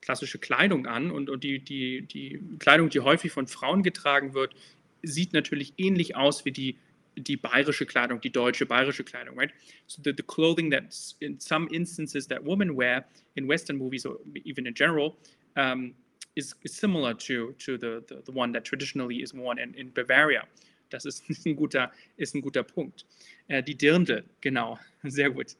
klassische 0.00 0.38
Kleidung 0.38 0.86
an 0.86 1.10
und, 1.10 1.30
und 1.30 1.44
die, 1.44 1.60
die, 1.60 2.02
die 2.02 2.42
Kleidung, 2.58 2.90
die 2.90 3.00
häufig 3.00 3.32
von 3.32 3.46
Frauen 3.46 3.82
getragen 3.82 4.34
wird, 4.34 4.54
sieht 5.02 5.32
natürlich 5.32 5.74
ähnlich 5.76 6.16
aus 6.16 6.44
wie 6.44 6.52
die, 6.52 6.76
die 7.16 7.36
bayerische 7.36 7.86
Kleidung, 7.86 8.20
die 8.20 8.30
deutsche 8.30 8.66
bayerische 8.66 9.04
Kleidung, 9.04 9.38
right? 9.38 9.52
So 9.86 10.00
the, 10.02 10.12
the 10.16 10.22
clothing 10.22 10.70
that 10.70 10.84
in 11.20 11.38
some 11.38 11.68
instances 11.70 12.26
that 12.28 12.44
women 12.44 12.76
wear 12.76 13.04
in 13.34 13.48
Western 13.48 13.76
movies 13.76 14.06
or 14.06 14.18
even 14.44 14.66
in 14.66 14.74
general 14.74 15.16
um, 15.56 15.94
is, 16.36 16.54
is, 16.62 16.74
similar 16.74 17.14
to, 17.14 17.52
to 17.58 17.76
the, 17.76 18.02
the, 18.08 18.22
the, 18.24 18.32
one 18.32 18.52
that 18.52 18.64
traditionally 18.64 19.16
is 19.16 19.34
worn 19.34 19.58
in, 19.58 19.74
in 19.74 19.90
Bavaria. 19.90 20.44
Das 20.92 21.04
ist 21.04 21.24
ein 21.46 21.56
guter, 21.56 21.92
ist 22.16 22.34
ein 22.34 22.42
guter 22.42 22.62
Punkt. 22.62 23.06
Äh, 23.48 23.62
die 23.62 23.76
Dirndl, 23.76 24.24
genau, 24.40 24.78
sehr 25.02 25.30
gut. 25.30 25.56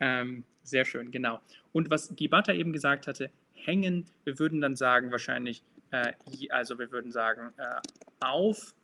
Ähm, 0.00 0.44
sehr 0.62 0.84
schön, 0.84 1.10
genau. 1.10 1.40
Und 1.72 1.90
was 1.90 2.14
Gibata 2.16 2.52
eben 2.52 2.72
gesagt 2.72 3.06
hatte, 3.06 3.30
hängen, 3.52 4.06
wir 4.24 4.38
würden 4.38 4.60
dann 4.60 4.76
sagen 4.76 5.10
wahrscheinlich, 5.10 5.62
äh, 5.90 6.12
also 6.50 6.78
wir 6.78 6.90
würden 6.90 7.12
sagen, 7.12 7.52
äh, 7.56 7.80
auf 8.20 8.74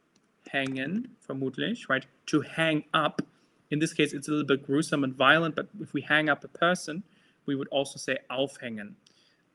hängen, 0.49 1.17
vermutlich, 1.21 1.89
right? 1.89 2.07
To 2.27 2.43
hang 2.43 2.85
up. 2.93 3.23
In 3.71 3.81
this 3.81 3.95
case, 3.95 4.15
it's 4.15 4.29
a 4.29 4.33
little 4.33 4.47
bit 4.47 4.67
gruesome 4.67 5.05
and 5.05 5.17
violent, 5.17 5.55
but 5.55 5.69
if 5.81 5.95
we 5.95 6.03
hang 6.03 6.29
up 6.29 6.45
a 6.45 6.49
person, 6.49 7.03
we 7.47 7.57
would 7.57 7.69
also 7.73 7.99
say 7.99 8.19
aufhängen. 8.29 8.97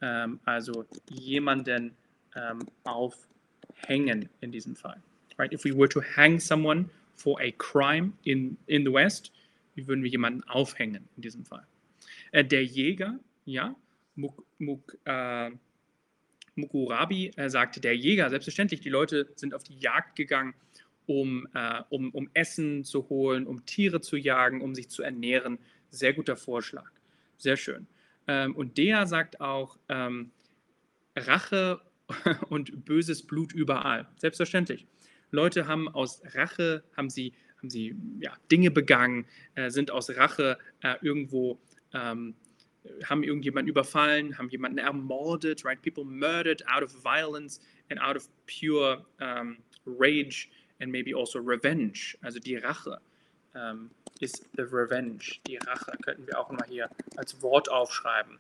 Ähm, 0.02 0.40
also 0.46 0.86
jemanden 1.10 1.96
ähm, 2.36 2.60
aufhängen 2.84 4.30
in 4.42 4.52
diesem 4.52 4.76
Fall. 4.76 5.02
Right? 5.38 5.52
If 5.54 5.64
we 5.64 5.72
were 5.72 5.90
to 5.90 6.02
hang 6.02 6.40
someone 6.40 6.90
for 7.16 7.40
a 7.42 7.52
crime 7.52 8.14
in, 8.24 8.58
in 8.68 8.84
the 8.84 8.92
West, 8.92 9.32
wie 9.76 9.88
würden 9.88 10.04
wir 10.04 10.10
jemanden 10.10 10.44
aufhängen 10.44 11.08
in 11.16 11.22
diesem 11.22 11.46
Fall? 11.46 11.66
Äh, 12.32 12.44
der 12.44 12.64
Jäger, 12.64 13.20
ja, 13.46 13.76
Muk, 14.16 14.44
Muk, 14.58 14.98
äh, 15.06 15.52
Mukurabi 16.56 17.32
äh, 17.36 17.50
sagte, 17.50 17.80
der 17.80 17.96
Jäger, 17.96 18.30
selbstverständlich, 18.30 18.82
die 18.82 18.90
Leute 18.90 19.30
sind 19.36 19.54
auf 19.54 19.64
die 19.64 19.78
Jagd 19.78 20.16
gegangen, 20.16 20.56
um, 21.06 21.48
äh, 21.54 21.82
um, 21.90 22.10
um 22.12 22.30
Essen 22.34 22.84
zu 22.84 23.08
holen, 23.10 23.48
um 23.48 23.66
Tiere 23.66 24.02
zu 24.02 24.18
jagen, 24.18 24.62
um 24.62 24.76
sich 24.76 24.90
zu 24.90 25.04
ernähren. 25.04 25.60
Sehr 25.90 26.14
guter 26.14 26.36
Vorschlag. 26.36 26.92
Sehr 27.38 27.56
schön. 27.56 27.88
Ähm, 28.28 28.56
und 28.56 28.78
der 28.78 29.08
sagt 29.08 29.40
auch, 29.40 29.78
ähm, 29.88 30.32
Rache 31.16 31.82
und 32.50 32.86
böses 32.86 33.24
Blut 33.24 33.54
überall. 33.54 34.08
Selbstverständlich. 34.18 34.86
Leute 35.32 35.68
haben 35.68 35.88
aus 35.90 36.22
Rache, 36.34 36.84
haben 36.96 37.10
sie, 37.10 37.34
haben 37.58 37.70
sie 37.70 37.96
ja, 38.20 38.34
Dinge 38.52 38.72
begangen, 38.72 39.26
äh, 39.56 39.70
sind 39.70 39.92
aus 39.92 40.10
Rache 40.16 40.58
äh, 40.84 40.96
irgendwo 41.02 41.60
ähm, 41.94 42.36
haben 43.04 43.24
irgendjemanden 43.24 43.70
überfallen, 43.70 44.38
haben 44.38 44.50
jemanden 44.50 44.78
ermordet, 44.78 45.66
right? 45.66 45.82
People 45.82 46.06
murdered 46.06 46.64
out 46.68 46.84
of 46.84 46.92
violence 47.04 47.60
and 47.90 48.00
out 48.00 48.16
of 48.16 48.30
pure 48.48 49.06
um, 49.20 49.58
rage 49.86 50.50
and 50.80 50.92
maybe 50.92 51.14
also 51.16 51.40
revenge, 51.40 52.16
also 52.22 52.40
die 52.40 52.58
Rache. 52.58 53.00
Um, 53.54 53.90
ist 54.20 54.48
the 54.56 54.64
revenge, 54.64 55.40
die 55.48 55.58
Rache, 55.58 55.92
könnten 56.04 56.28
wir 56.28 56.40
auch 56.40 56.52
mal 56.52 56.66
hier 56.68 56.90
als 57.16 57.42
Wort 57.42 57.70
aufschreiben. 57.70 58.38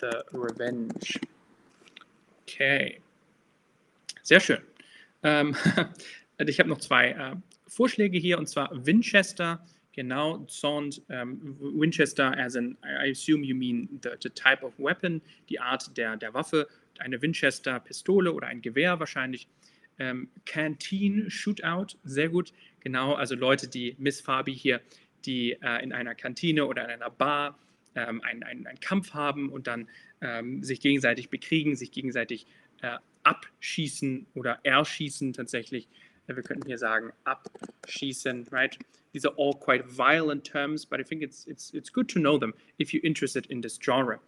The 0.00 0.22
revenge. 0.32 0.94
Okay. 2.42 3.00
Sehr 4.22 4.40
schön. 4.40 4.62
Ähm, 5.22 5.56
ich 6.38 6.58
habe 6.58 6.68
noch 6.68 6.78
zwei 6.78 7.10
äh, 7.10 7.36
Vorschläge 7.66 8.18
hier 8.18 8.38
und 8.38 8.48
zwar 8.48 8.70
Winchester, 8.86 9.64
genau, 9.92 10.44
Sound, 10.48 11.02
ähm, 11.08 11.56
Winchester, 11.60 12.36
as 12.36 12.54
in, 12.54 12.76
I 12.84 13.10
assume 13.10 13.44
you 13.44 13.54
mean 13.54 13.88
the, 14.02 14.10
the 14.22 14.30
type 14.30 14.64
of 14.64 14.72
weapon, 14.78 15.22
die 15.48 15.60
Art 15.60 15.96
der, 15.96 16.16
der 16.16 16.34
Waffe, 16.34 16.68
eine 16.98 17.20
Winchester-Pistole 17.20 18.32
oder 18.32 18.48
ein 18.48 18.62
Gewehr 18.62 18.98
wahrscheinlich. 19.00 19.48
Ähm, 19.98 20.28
Canteen 20.44 21.30
Shootout, 21.30 21.96
sehr 22.02 22.28
gut, 22.28 22.52
genau, 22.80 23.14
also 23.14 23.36
Leute, 23.36 23.68
die 23.68 23.94
Miss 23.98 24.20
Fabi 24.20 24.54
hier, 24.54 24.80
die 25.24 25.52
äh, 25.52 25.82
in 25.82 25.92
einer 25.92 26.14
Kantine 26.14 26.66
oder 26.66 26.84
in 26.84 26.90
einer 26.90 27.10
Bar 27.10 27.58
ähm, 27.94 28.20
einen, 28.22 28.42
einen, 28.42 28.66
einen, 28.66 28.80
Kampf 28.80 29.14
haben 29.14 29.50
und 29.50 29.68
dann 29.68 29.88
ähm, 30.20 30.64
sich 30.64 30.80
gegenseitig 30.80 31.30
bekriegen, 31.30 31.76
sich 31.76 31.92
gegenseitig 31.92 32.46
äh, 32.82 32.98
abschießen 33.22 34.26
oder 34.34 34.58
erschießen 34.64 35.32
tatsächlich. 35.32 35.88
Wir 36.26 36.42
könnten 36.42 36.66
hier 36.66 36.78
sagen 36.78 37.12
abschießen, 37.24 38.46
right? 38.50 38.78
These 39.12 39.28
are 39.28 39.34
all 39.36 39.54
quite 39.54 39.84
violent 39.86 40.44
terms, 40.44 40.86
but 40.86 41.00
I 41.00 41.04
think 41.04 41.22
it's 41.22 41.46
it's 41.46 41.72
it's 41.72 41.92
good 41.92 42.08
to 42.10 42.18
know 42.18 42.38
them 42.38 42.54
if 42.78 42.92
you're 42.92 43.04
interested 43.04 43.46
in 43.46 43.62
this 43.62 43.78
genre. 43.80 44.18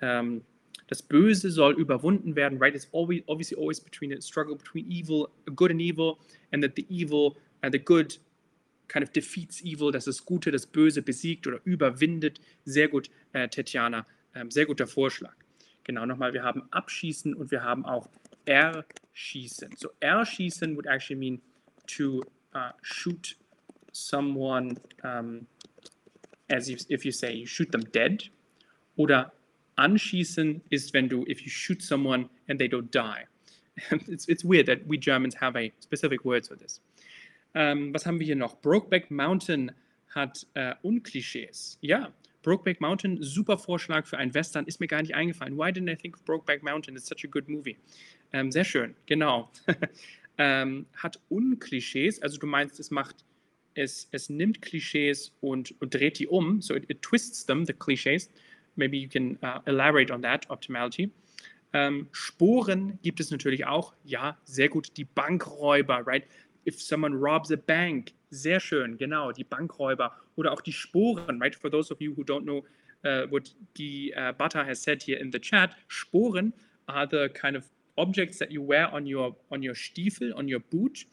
Um, 0.00 0.42
das 0.88 1.02
Böse 1.02 1.50
soll 1.50 1.74
überwunden 1.74 2.34
werden, 2.34 2.58
right? 2.58 2.74
It's 2.74 2.88
always 2.92 3.22
obviously 3.26 3.56
always 3.56 3.80
between 3.80 4.12
a 4.12 4.20
struggle 4.20 4.56
between 4.56 4.90
evil, 4.90 5.28
good 5.54 5.70
and 5.70 5.80
evil, 5.80 6.18
and 6.52 6.62
that 6.62 6.74
the 6.74 6.86
evil 6.88 7.36
and 7.62 7.72
the 7.72 7.78
good 7.78 8.18
kind 8.88 9.02
of 9.02 9.12
defeats 9.12 9.62
evil, 9.62 9.90
dass 9.90 10.04
das 10.04 10.24
Gute 10.24 10.50
das 10.50 10.66
Böse 10.66 11.02
besiegt 11.02 11.46
oder 11.46 11.60
überwindet. 11.64 12.40
Sehr 12.64 12.88
gut, 12.88 13.10
äh, 13.32 13.48
Tetjana, 13.48 14.06
ähm, 14.34 14.50
sehr 14.50 14.66
guter 14.66 14.86
Vorschlag. 14.86 15.34
Genau, 15.84 16.04
nochmal, 16.04 16.32
wir 16.32 16.42
haben 16.42 16.62
abschießen 16.70 17.34
und 17.34 17.50
wir 17.50 17.62
haben 17.62 17.84
auch 17.84 18.08
erschießen. 19.12 19.76
So 19.76 19.90
erschießen 20.00 20.76
would 20.76 20.86
actually 20.86 21.16
mean 21.16 21.40
to 21.86 22.22
uh, 22.54 22.72
shoot 22.82 23.36
someone 23.92 24.78
um, 25.04 25.46
as 26.48 26.68
if, 26.68 26.80
if 26.88 27.04
you 27.04 27.12
say 27.12 27.32
you 27.32 27.46
shoot 27.46 27.70
them 27.72 27.84
dead. 27.92 28.30
Oder 28.96 29.32
anschießen 29.78 30.60
is 30.70 30.92
when 30.92 31.08
du, 31.08 31.24
if 31.26 31.42
you 31.42 31.50
shoot 31.50 31.82
someone 31.82 32.28
and 32.48 32.58
they 32.58 32.68
don't 32.68 32.90
die. 32.90 33.24
it's, 34.08 34.28
it's 34.28 34.44
weird 34.44 34.66
that 34.66 34.86
we 34.86 34.98
Germans 34.98 35.34
have 35.34 35.56
a 35.56 35.72
specific 35.80 36.24
word 36.24 36.46
for 36.46 36.56
this. 36.56 36.80
Um, 37.54 37.92
was 37.92 38.06
haben 38.06 38.18
wir 38.18 38.26
hier 38.26 38.36
noch? 38.36 38.60
Brokeback 38.60 39.10
Mountain 39.10 39.72
hat 40.14 40.46
äh, 40.54 40.74
Unklischees. 40.82 41.78
Ja, 41.80 42.12
Brokeback 42.42 42.80
Mountain, 42.80 43.22
super 43.22 43.56
Vorschlag 43.56 44.06
für 44.06 44.18
ein 44.18 44.34
Western, 44.34 44.66
ist 44.66 44.80
mir 44.80 44.88
gar 44.88 45.00
nicht 45.02 45.14
eingefallen. 45.14 45.56
Why 45.56 45.70
didn't 45.70 45.90
I 45.90 45.96
think 45.96 46.16
of 46.16 46.24
Brokeback 46.24 46.62
Mountain? 46.62 46.96
It's 46.96 47.06
such 47.06 47.24
a 47.24 47.28
good 47.28 47.48
movie. 47.48 47.76
Ähm, 48.32 48.50
sehr 48.50 48.64
schön, 48.64 48.94
genau. 49.06 49.50
ähm, 50.38 50.86
hat 50.94 51.20
Unklischees, 51.28 52.20
also 52.22 52.38
du 52.38 52.46
meinst, 52.46 52.80
es 52.80 52.90
macht, 52.90 53.16
es, 53.74 54.08
es 54.10 54.30
nimmt 54.30 54.62
Klischees 54.62 55.32
und, 55.40 55.74
und 55.80 55.94
dreht 55.94 56.18
die 56.18 56.26
um, 56.26 56.60
so 56.60 56.74
it, 56.74 56.84
it, 56.88 57.02
twists 57.02 57.44
them, 57.44 57.64
the 57.64 57.72
Klischees. 57.72 58.30
Maybe 58.76 58.96
you 58.96 59.08
can 59.08 59.38
uh, 59.42 59.60
elaborate 59.66 60.12
on 60.12 60.22
that, 60.22 60.48
Optimality. 60.48 61.10
Ähm, 61.74 62.08
Sporen 62.12 62.98
gibt 63.02 63.20
es 63.20 63.30
natürlich 63.30 63.66
auch. 63.66 63.94
Ja, 64.04 64.38
sehr 64.44 64.68
gut. 64.68 64.96
Die 64.96 65.04
Bankräuber, 65.04 66.06
right? 66.06 66.24
If 66.66 66.80
someone 66.80 67.16
robs 67.16 67.50
a 67.50 67.56
bank, 67.56 68.12
sehr 68.30 68.60
schön, 68.60 68.96
genau, 68.96 69.32
die 69.32 69.44
Bankräuber 69.44 70.16
oder 70.36 70.52
auch 70.52 70.60
die 70.60 70.72
Sporen, 70.72 71.40
right? 71.40 71.54
For 71.54 71.70
those 71.70 71.92
of 71.92 72.00
you 72.00 72.14
who 72.16 72.22
don't 72.22 72.44
know 72.44 72.64
uh, 73.04 73.26
what 73.30 73.54
Guy 73.74 74.12
uh, 74.16 74.32
Butter 74.32 74.64
has 74.64 74.82
said 74.82 75.02
here 75.02 75.18
in 75.18 75.30
the 75.32 75.38
chat, 75.38 75.74
Sporen 75.88 76.52
are 76.86 77.06
the 77.06 77.28
kind 77.28 77.56
of 77.56 77.64
objects 77.98 78.38
that 78.38 78.50
you 78.50 78.62
wear 78.62 78.92
on 78.92 79.06
your 79.06 79.34
on 79.50 79.62
your 79.62 79.74
Stiefel, 79.74 80.32
on 80.36 80.48
your 80.48 80.60
boot, 80.60 81.04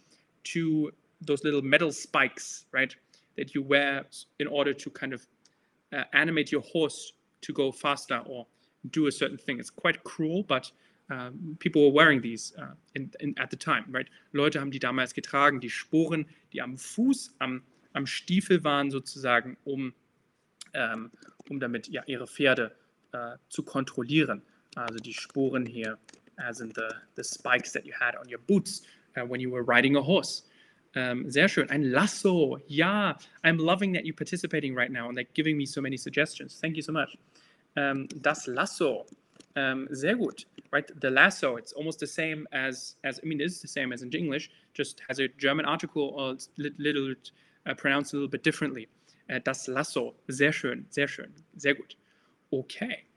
to 0.46 0.92
those 1.22 1.44
little 1.44 1.62
metal 1.62 1.92
spikes, 1.92 2.66
right? 2.72 2.96
That 3.38 3.54
you 3.54 3.62
wear 3.62 4.06
in 4.40 4.48
order 4.48 4.74
to 4.74 4.90
kind 4.90 5.14
of 5.14 5.28
uh, 5.94 6.04
animate 6.14 6.52
your 6.52 6.62
horse 6.62 7.14
to 7.42 7.54
go 7.54 7.72
faster 7.72 8.22
or 8.26 8.46
do 8.92 9.08
a 9.08 9.12
certain 9.12 9.38
thing. 9.38 9.60
It's 9.60 9.70
quite 9.70 10.04
cruel, 10.04 10.44
but 10.44 10.72
um, 11.10 11.58
people 11.60 11.84
were 11.84 11.92
wearing 11.92 12.22
these 12.22 12.54
uh, 12.58 12.74
in, 12.96 13.12
in, 13.20 13.38
at 13.40 13.50
the 13.50 13.56
time, 13.56 13.86
right? 13.90 14.08
Leute 14.34 14.60
haben 14.60 14.72
die 14.72 14.80
damals 14.80 15.14
getragen, 15.14 15.60
die 15.60 15.70
Sporen, 15.70 16.26
die 16.54 16.62
am 16.62 16.78
Fuß, 16.78 17.32
am, 17.40 17.64
am 17.94 18.06
Stiefel 18.06 18.64
waren 18.64 18.92
sozusagen, 18.92 19.58
um, 19.66 19.94
ähm, 20.74 21.12
um 21.50 21.60
damit 21.60 21.88
ja, 21.88 22.04
ihre 22.06 22.28
Pferde 22.28 22.76
äh, 23.12 23.38
zu 23.50 23.64
kontrollieren. 23.64 24.44
Also 24.76 25.00
die 25.00 25.14
Sporen 25.14 25.66
hier 25.66 25.98
as 26.48 26.62
in 26.62 26.70
the, 26.70 26.94
the 27.16 27.24
spikes 27.24 27.72
that 27.72 27.86
you 27.86 27.94
had 28.00 28.16
on 28.16 28.28
your 28.28 28.40
boots 28.40 28.82
uh, 29.18 29.26
when 29.26 29.40
you 29.40 29.50
were 29.50 29.64
riding 29.64 29.96
a 29.96 30.02
horse. 30.02 30.44
Um, 30.96 31.30
sehr 31.30 31.48
schön. 31.48 31.70
Ein 31.70 31.92
Lasso. 31.92 32.58
Ja, 32.68 33.16
I'm 33.44 33.58
loving 33.58 33.92
that 33.94 34.06
you're 34.06 34.16
participating 34.16 34.74
right 34.74 34.92
now 34.92 35.08
and 35.08 35.16
like 35.16 35.34
giving 35.34 35.58
me 35.58 35.66
so 35.66 35.82
many 35.82 35.98
suggestions. 35.98 36.58
Thank 36.60 36.76
you 36.76 36.82
so 36.82 36.92
much. 36.92 37.18
Um, 37.78 38.08
das 38.22 38.48
Lasso. 38.48 39.06
Um, 39.56 39.88
sehr 39.92 40.16
gut. 40.16 40.46
Right, 40.72 40.90
the 41.02 41.10
lasso. 41.10 41.56
It's 41.56 41.74
almost 41.74 42.00
the 42.00 42.08
same 42.08 42.48
as 42.52 42.96
as 43.04 43.20
I 43.24 43.28
mean, 43.28 43.42
it 43.42 43.46
is 43.46 43.62
the 43.62 43.68
same 43.68 43.92
as 43.92 44.04
in 44.04 44.12
English. 44.12 44.52
Just 44.74 45.02
has 45.08 45.20
a 45.20 45.28
German 45.28 45.66
article 45.66 46.14
or 46.16 46.34
it's 46.34 46.50
little 46.58 47.16
uh, 47.66 47.74
pronounced 47.74 48.14
a 48.14 48.18
little 48.18 48.30
bit 48.30 48.44
differently. 48.44 48.88
Uh, 49.30 49.40
das 49.44 49.68
Lasso. 49.68 50.14
Sehr 50.30 50.52
schön. 50.52 50.86
Sehr 50.90 51.08
schön. 51.08 51.32
Sehr 51.58 51.74
gut. 51.74 51.96
Okay. 52.52 53.09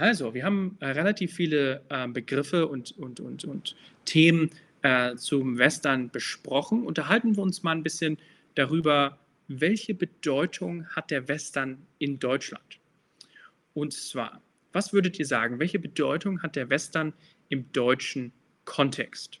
Also, 0.00 0.32
wir 0.34 0.44
haben 0.44 0.76
äh, 0.80 0.86
relativ 0.86 1.34
viele 1.34 1.82
äh, 1.88 2.06
Begriffe 2.06 2.68
und, 2.68 2.96
und, 2.98 3.20
und, 3.20 3.44
und 3.44 3.76
Themen 4.04 4.50
äh, 4.82 5.16
zum 5.16 5.58
Western 5.58 6.10
besprochen. 6.10 6.84
Unterhalten 6.84 7.36
wir 7.36 7.42
uns 7.42 7.62
mal 7.62 7.72
ein 7.72 7.82
bisschen 7.82 8.18
darüber, 8.54 9.18
welche 9.48 9.94
Bedeutung 9.94 10.86
hat 10.88 11.10
der 11.10 11.26
Western 11.26 11.78
in 11.98 12.18
Deutschland? 12.18 12.78
Und 13.74 13.92
zwar, 13.92 14.40
was 14.72 14.92
würdet 14.92 15.18
ihr 15.18 15.26
sagen, 15.26 15.58
welche 15.58 15.78
Bedeutung 15.78 16.42
hat 16.42 16.54
der 16.54 16.70
Western 16.70 17.12
im 17.48 17.70
deutschen 17.72 18.32
Kontext? 18.64 19.40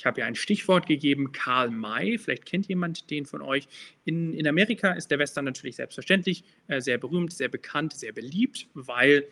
Ich 0.00 0.06
habe 0.06 0.22
ja 0.22 0.26
ein 0.26 0.34
Stichwort 0.34 0.86
gegeben, 0.86 1.30
Karl 1.30 1.68
May. 1.68 2.16
Vielleicht 2.16 2.46
kennt 2.46 2.66
jemand 2.68 3.10
den 3.10 3.26
von 3.26 3.42
euch. 3.42 3.68
In, 4.06 4.32
in 4.32 4.46
Amerika 4.48 4.92
ist 4.92 5.10
der 5.10 5.18
Western 5.18 5.44
natürlich 5.44 5.76
selbstverständlich 5.76 6.42
äh, 6.68 6.80
sehr 6.80 6.96
berühmt, 6.96 7.34
sehr 7.34 7.50
bekannt, 7.50 7.92
sehr 7.92 8.12
beliebt, 8.12 8.66
weil 8.72 9.28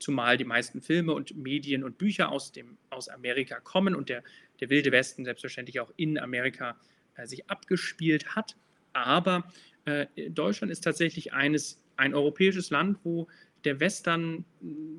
zumal 0.00 0.36
die 0.38 0.44
meisten 0.44 0.80
Filme 0.80 1.12
und 1.12 1.36
Medien 1.36 1.84
und 1.84 1.98
Bücher 1.98 2.32
aus, 2.32 2.50
dem, 2.50 2.78
aus 2.90 3.08
Amerika 3.08 3.60
kommen 3.60 3.94
und 3.94 4.08
der, 4.08 4.24
der 4.58 4.70
Wilde 4.70 4.90
Westen 4.90 5.24
selbstverständlich 5.24 5.78
auch 5.78 5.92
in 5.96 6.18
Amerika 6.18 6.76
äh, 7.14 7.24
sich 7.24 7.48
abgespielt 7.48 8.34
hat. 8.34 8.56
Aber 8.94 9.52
äh, 9.84 10.06
Deutschland 10.30 10.72
ist 10.72 10.80
tatsächlich 10.80 11.32
eines, 11.32 11.80
ein 11.96 12.12
europäisches 12.12 12.70
Land, 12.70 12.98
wo 13.04 13.28
der 13.64 13.78
Western 13.78 14.44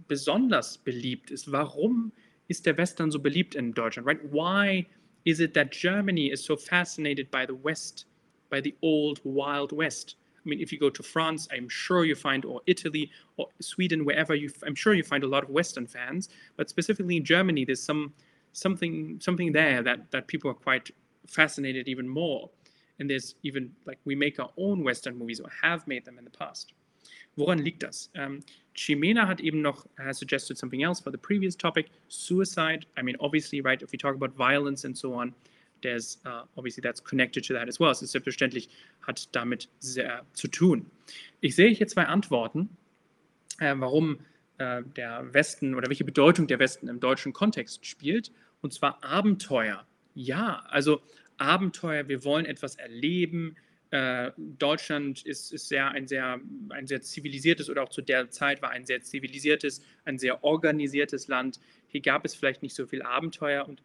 besonders 0.08 0.78
beliebt 0.78 1.30
ist. 1.30 1.51
Warum 1.51 2.14
ist 2.47 2.65
der 2.65 2.77
Western 2.77 3.11
so 3.11 3.19
beliebt 3.19 3.55
in 3.55 3.73
Deutschland, 3.73 4.07
right? 4.07 4.19
Why 4.31 4.85
is 5.25 5.39
it 5.39 5.53
that 5.53 5.71
Germany 5.71 6.31
is 6.31 6.43
so 6.43 6.55
fascinated 6.55 7.31
by 7.31 7.45
the 7.45 7.55
West, 7.55 8.05
by 8.49 8.61
the 8.61 8.75
old 8.81 9.19
Wild 9.23 9.71
West? 9.71 10.17
I 10.45 10.49
mean, 10.49 10.59
if 10.59 10.73
you 10.73 10.79
go 10.79 10.89
to 10.89 11.03
France, 11.03 11.47
I'm 11.51 11.69
sure 11.69 12.03
you 12.03 12.15
find, 12.15 12.43
or 12.43 12.61
Italy, 12.67 13.09
or 13.37 13.47
Sweden, 13.61 14.03
wherever 14.03 14.35
you, 14.35 14.51
I'm 14.65 14.75
sure 14.75 14.93
you 14.93 15.03
find 15.03 15.23
a 15.23 15.27
lot 15.27 15.43
of 15.43 15.49
Western 15.49 15.87
fans. 15.87 16.27
But 16.57 16.69
specifically 16.69 17.15
in 17.15 17.23
Germany, 17.23 17.63
there's 17.63 17.81
some 17.81 18.13
something 18.51 19.19
something 19.19 19.51
there 19.51 19.81
that 19.81 20.11
that 20.11 20.27
people 20.27 20.51
are 20.51 20.55
quite 20.55 20.91
fascinated 21.27 21.87
even 21.87 22.07
more. 22.07 22.49
And 22.99 23.09
there's 23.09 23.35
even 23.43 23.71
like 23.85 23.99
we 24.05 24.15
make 24.15 24.39
our 24.39 24.51
own 24.57 24.83
Western 24.83 25.17
movies 25.17 25.39
or 25.39 25.49
have 25.61 25.87
made 25.87 26.05
them 26.05 26.17
in 26.17 26.25
the 26.25 26.31
past. 26.31 26.73
Woran 27.37 27.63
liegt 27.63 27.83
das? 27.83 28.09
Ähm, 28.13 28.41
Chimena 28.76 29.28
hat 29.28 29.39
eben 29.39 29.61
noch 29.61 29.86
has 29.97 30.17
suggested 30.17 30.57
something 30.57 30.84
else 30.84 30.99
for 30.99 31.11
the 31.11 31.17
previous 31.17 31.55
topic, 31.55 31.89
suicide. 32.07 32.86
I 32.97 33.03
mean, 33.03 33.15
obviously, 33.19 33.61
right, 33.61 33.82
if 33.82 33.91
we 33.91 33.97
talk 33.97 34.15
about 34.15 34.36
violence 34.36 34.86
and 34.86 34.97
so 34.97 35.13
on, 35.13 35.34
there's 35.82 36.17
uh, 36.26 36.43
obviously 36.57 36.82
that's 36.82 37.01
connected 37.03 37.43
to 37.45 37.53
that 37.53 37.67
as 37.67 37.80
well. 37.80 37.91
Ist 37.91 37.99
selbstverständlich, 38.11 38.69
hat 39.05 39.28
damit 39.34 39.67
sehr 39.80 40.26
zu 40.34 40.47
tun. 40.47 40.86
Ich 41.41 41.55
sehe 41.55 41.69
hier 41.69 41.88
zwei 41.88 42.05
Antworten, 42.05 42.69
äh, 43.59 43.76
warum 43.78 44.19
äh, 44.57 44.82
der 44.95 45.34
Westen 45.34 45.76
oder 45.76 45.89
welche 45.89 46.05
Bedeutung 46.05 46.47
der 46.47 46.59
Westen 46.59 46.88
im 46.88 46.99
deutschen 46.99 47.34
Kontext 47.34 47.86
spielt, 47.86 48.32
und 48.61 48.74
zwar 48.74 49.03
Abenteuer. 49.03 49.86
Ja, 50.15 50.63
also 50.69 51.01
Abenteuer, 51.38 52.07
wir 52.07 52.24
wollen 52.24 52.45
etwas 52.45 52.76
erleben, 52.76 53.55
äh, 53.55 53.72
Deutschland 54.37 55.23
ist, 55.23 55.53
ist 55.53 55.67
sehr, 55.67 55.91
ein, 55.91 56.07
sehr, 56.07 56.39
ein 56.69 56.87
sehr 56.87 57.01
zivilisiertes 57.01 57.69
oder 57.69 57.83
auch 57.83 57.89
zu 57.89 58.01
der 58.01 58.31
Zeit 58.31 58.61
war 58.63 58.71
ein 58.71 58.87
sehr 58.87 59.01
zivilisiertes, 59.01 59.83
ein 60.05 60.17
sehr 60.17 60.43
organisiertes 60.43 61.27
Land. 61.27 61.59
Hier 61.89 62.01
gab 62.01 62.25
es 62.25 62.33
vielleicht 62.33 62.63
nicht 62.63 62.73
so 62.73 62.87
viel 62.87 63.03
Abenteuer 63.03 63.67
und 63.67 63.83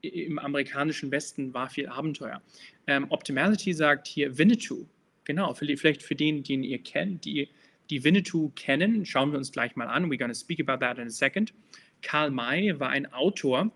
im 0.00 0.38
amerikanischen 0.38 1.10
Westen 1.10 1.52
war 1.52 1.68
viel 1.68 1.86
Abenteuer. 1.86 2.40
Ähm, 2.86 3.06
Optimality 3.10 3.74
sagt 3.74 4.06
hier 4.06 4.38
Winnetou. 4.38 4.86
Genau, 5.24 5.52
vielleicht 5.52 6.02
für 6.02 6.14
den, 6.14 6.42
den 6.42 6.64
ihr 6.64 6.78
kennt, 6.78 7.24
die, 7.26 7.48
die 7.90 8.02
Winnetou 8.02 8.50
kennen, 8.56 9.04
schauen 9.04 9.32
wir 9.32 9.38
uns 9.38 9.52
gleich 9.52 9.76
mal 9.76 9.86
an. 9.86 10.10
We're 10.10 10.18
going 10.18 10.32
to 10.32 10.34
speak 10.34 10.60
about 10.60 10.84
that 10.84 10.98
in 10.98 11.06
a 11.08 11.10
second. 11.10 11.52
Karl 12.00 12.30
May 12.30 12.80
war 12.80 12.88
ein 12.88 13.12
Autor, 13.12 13.70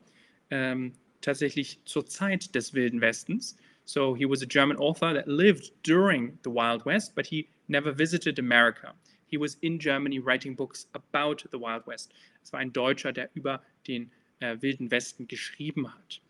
ähm, 0.51 0.95
tatsächlich 1.21 1.81
zur 1.85 2.07
Zeit 2.07 2.55
des 2.55 2.73
Wilden 2.73 3.03
Westens. 3.03 3.57
So 3.87 4.15
he 4.15 4.27
was 4.27 4.43
a 4.43 4.47
German 4.47 4.77
author 4.79 5.15
that 5.15 5.29
lived 5.29 5.71
during 5.85 6.39
the 6.43 6.51
Wild 6.51 6.85
West, 6.85 7.15
but 7.15 7.27
he 7.27 7.49
never 7.69 7.93
visited 7.93 8.39
America. 8.39 8.93
He 9.29 9.39
was 9.39 9.57
in 9.63 9.79
Germany 9.79 10.19
writing 10.19 10.55
books 10.55 10.87
about 10.95 11.45
the 11.51 11.59
Wild 11.59 11.87
West. 11.87 12.13
Es 12.43 12.53
war 12.53 12.61
ein 12.61 12.73
Deutscher, 12.73 13.13
der 13.13 13.31
über 13.35 13.63
den 13.87 14.11
äh, 14.41 14.57
Wilden 14.61 14.91
Westen 14.91 15.29
geschrieben 15.29 15.89
hat. 15.89 16.21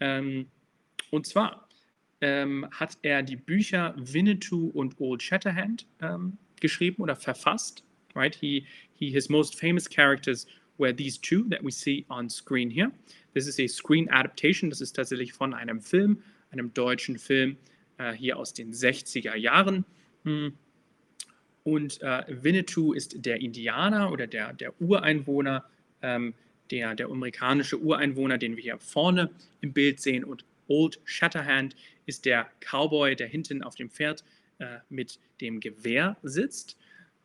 Ähm, 0.00 0.46
und 1.10 1.26
zwar 1.26 1.68
ähm, 2.22 2.66
hat 2.70 2.96
er 3.02 3.22
die 3.22 3.36
Bücher 3.36 3.94
Winnetou 3.98 4.70
und 4.72 4.98
Old 4.98 5.22
Shatterhand 5.22 5.86
ähm, 6.00 6.38
geschrieben 6.60 7.02
oder 7.02 7.16
verfasst. 7.16 7.84
Right? 8.14 8.34
He, 8.34 8.66
he, 8.94 9.10
his 9.10 9.28
most 9.28 9.58
famous 9.58 9.86
characters 9.88 10.46
were 10.78 10.94
these 10.94 11.20
two 11.20 11.48
that 11.50 11.62
we 11.62 11.70
see 11.70 12.06
on 12.08 12.30
screen 12.30 12.70
here. 12.70 12.90
This 13.34 13.46
is 13.46 13.58
a 13.58 13.66
screen 13.66 14.08
adaptation. 14.10 14.70
Das 14.70 14.80
ist 14.80 14.94
tatsächlich 14.94 15.34
von 15.34 15.52
einem 15.52 15.80
Film 15.80 16.22
einem 16.54 16.72
deutschen 16.72 17.18
Film 17.18 17.56
äh, 17.98 18.12
hier 18.12 18.38
aus 18.38 18.52
den 18.52 18.72
60er 18.72 19.34
Jahren. 19.36 19.84
Hm. 20.24 20.54
Und 21.62 22.02
äh, 22.02 22.24
Winnetou 22.28 22.92
ist 22.92 23.24
der 23.24 23.40
Indianer 23.40 24.12
oder 24.12 24.26
der, 24.26 24.52
der 24.52 24.80
Ureinwohner, 24.80 25.64
ähm, 26.02 26.34
der, 26.70 26.94
der 26.94 27.06
amerikanische 27.06 27.78
Ureinwohner, 27.78 28.38
den 28.38 28.56
wir 28.56 28.62
hier 28.62 28.78
vorne 28.78 29.30
im 29.60 29.72
Bild 29.72 30.00
sehen. 30.00 30.24
Und 30.24 30.44
Old 30.68 31.00
Shatterhand 31.04 31.74
ist 32.06 32.24
der 32.24 32.48
Cowboy, 32.60 33.16
der 33.16 33.28
hinten 33.28 33.62
auf 33.62 33.74
dem 33.74 33.90
Pferd 33.90 34.24
äh, 34.58 34.78
mit 34.90 35.18
dem 35.40 35.60
Gewehr 35.60 36.16
sitzt. 36.22 36.76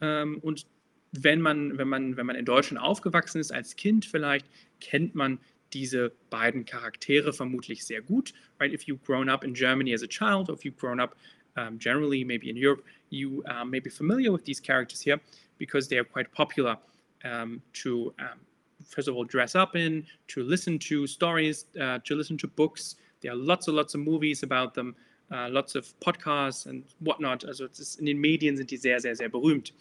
Ähm, 0.02 0.40
und 0.40 0.66
wenn 1.12 1.42
man, 1.42 1.78
wenn, 1.78 1.88
man, 1.88 2.18
wenn 2.18 2.26
man 2.26 2.36
in 2.36 2.46
Deutschland 2.46 2.84
aufgewachsen 2.84 3.40
ist, 3.40 3.52
als 3.52 3.76
Kind 3.76 4.06
vielleicht, 4.06 4.46
kennt 4.80 5.16
man 5.16 5.40
diese 5.74 6.12
beiden 6.30 6.66
Charaktere 6.66 7.34
vermutlich 7.34 7.86
sehr 7.86 8.02
gut. 8.02 8.34
Right? 8.60 8.74
If 8.74 8.84
you've 8.88 9.04
grown 9.04 9.30
up 9.30 9.44
in 9.44 9.54
Germany 9.54 9.94
as 9.94 10.04
a 10.04 10.08
child, 10.08 10.50
or 10.50 10.54
if 10.54 10.64
you've 10.64 10.78
grown 10.78 11.00
up 11.00 11.16
um, 11.58 11.78
generally 11.80 12.24
maybe 12.24 12.50
in 12.50 12.58
Europe, 12.58 12.84
you 13.10 13.44
um, 13.48 13.70
may 13.70 13.80
be 13.80 13.90
familiar 13.90 14.32
with 14.32 14.46
these 14.46 14.60
characters 14.60 15.02
here 15.02 15.20
because 15.58 15.88
they 15.88 15.98
are 15.98 16.04
quite 16.04 16.32
popular 16.32 16.78
um, 17.26 17.62
to, 17.74 18.14
um, 18.20 18.40
first 18.88 19.08
of 19.08 19.16
all, 19.16 19.24
dress 19.24 19.56
up 19.56 19.76
in, 19.76 20.06
to 20.28 20.44
listen 20.44 20.80
to 20.80 21.06
stories, 21.08 21.66
uh, 21.80 22.00
to 22.06 22.16
listen 22.16 22.38
to 22.38 22.48
books. 22.48 22.96
There 23.22 23.32
are 23.32 23.36
lots 23.36 23.68
and 23.68 23.76
lots 23.76 23.94
of 23.96 24.02
movies 24.02 24.44
about 24.44 24.74
them, 24.74 24.96
uh, 25.32 25.50
lots 25.50 25.76
of 25.76 25.94
podcasts 26.00 26.66
and 26.66 26.84
whatnot. 27.02 27.46
Also 27.46 27.68
in 28.00 28.06
den 28.06 28.20
Medien 28.20 28.56
sind 28.58 28.70
die 28.70 28.78
sehr, 28.78 29.00
sehr, 29.00 29.16
sehr 29.16 29.30
berühmt. 29.30 29.74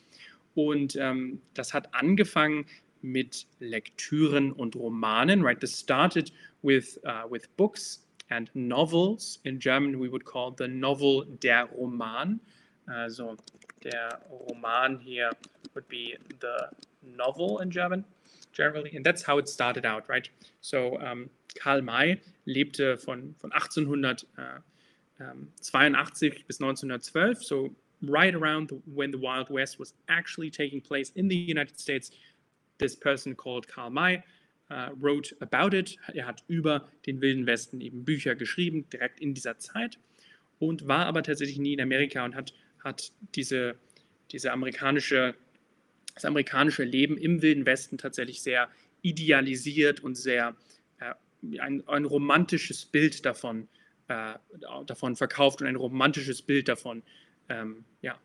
Und 0.55 0.97
ähm, 0.97 1.41
das 1.55 1.73
hat 1.73 1.95
angefangen 1.95 2.67
mit 3.03 3.47
Lektüren 3.61 4.53
und 4.53 4.77
Romanen, 4.77 5.43
right? 5.43 5.61
This 5.61 5.77
started 5.77 6.33
with, 6.63 6.99
uh, 7.05 7.29
with 7.29 7.49
books 7.57 8.05
and 8.31 8.51
novels. 8.55 9.41
In 9.45 9.59
German, 9.59 9.99
we 9.99 10.09
would 10.09 10.25
call 10.25 10.55
the 10.57 10.69
novel 10.69 11.25
der 11.43 11.69
Roman. 11.77 12.41
Also 12.89 13.37
der 13.83 14.19
Roman 14.31 14.99
here 14.99 15.31
would 15.75 15.89
be 15.89 16.17
the 16.41 16.69
novel 17.03 17.59
in 17.61 17.71
German, 17.71 18.05
generally. 18.53 18.95
And 18.97 19.05
that's 19.05 19.23
how 19.23 19.39
it 19.39 19.49
started 19.49 19.85
out, 19.85 20.09
right? 20.09 20.29
So 20.61 20.99
um, 21.01 21.31
Karl 21.59 21.83
May 21.83 22.21
lebte 22.47 22.99
von, 22.99 23.35
von 23.41 23.53
1882 23.53 24.27
uh, 24.39 24.61
um, 25.21 25.49
bis 26.47 26.61
1912, 26.61 27.45
so 27.45 27.71
right 28.03 28.35
around 28.35 28.69
the, 28.69 28.81
when 28.95 29.11
the 29.11 29.19
Wild 29.19 29.51
West 29.51 29.79
was 29.79 29.93
actually 30.09 30.51
taking 30.51 30.81
place 30.81 31.11
in 31.17 31.29
the 31.29 31.37
United 31.37 31.79
States 31.79 32.11
this 32.79 32.97
person 32.97 33.37
called 33.37 33.69
Karl 33.69 33.91
May 33.91 34.23
uh, 34.71 34.91
wrote 34.99 35.35
about 35.41 35.75
it. 35.75 35.97
Er 36.15 36.27
hat 36.27 36.43
über 36.49 36.89
den 37.07 37.21
Wilden 37.21 37.47
Westen 37.47 37.81
eben 37.81 38.05
Bücher 38.05 38.35
geschrieben, 38.35 38.89
direkt 38.91 39.21
in 39.21 39.35
dieser 39.35 39.59
Zeit 39.59 39.99
und 40.59 40.87
war 40.89 41.07
aber 41.07 41.23
tatsächlich 41.23 41.59
nie 41.59 41.75
in 41.75 41.81
Amerika 41.81 42.25
und 42.25 42.35
hat, 42.35 42.53
hat 42.83 43.13
diese, 43.35 43.77
diese 44.33 44.53
amerikanische, 44.53 45.35
das 46.15 46.25
amerikanische 46.25 46.85
Leben 46.85 47.17
im 47.17 47.43
Wilden 47.43 47.67
Westen 47.67 47.99
tatsächlich 47.99 48.43
sehr 48.43 48.69
idealisiert 49.03 50.01
und 50.01 50.17
sehr 50.17 50.57
äh, 51.01 51.61
ein, 51.61 51.87
ein 51.87 52.05
romantisches 52.05 52.85
Bild 52.85 53.25
davon, 53.25 53.69
äh, 54.09 54.35
davon 54.87 55.17
verkauft 55.17 55.61
und 55.61 55.69
ein 55.69 55.77
romantisches 55.77 56.43
Bild 56.43 56.69
davon 56.69 57.03
ähm, 57.49 57.85
ja, 58.03 58.19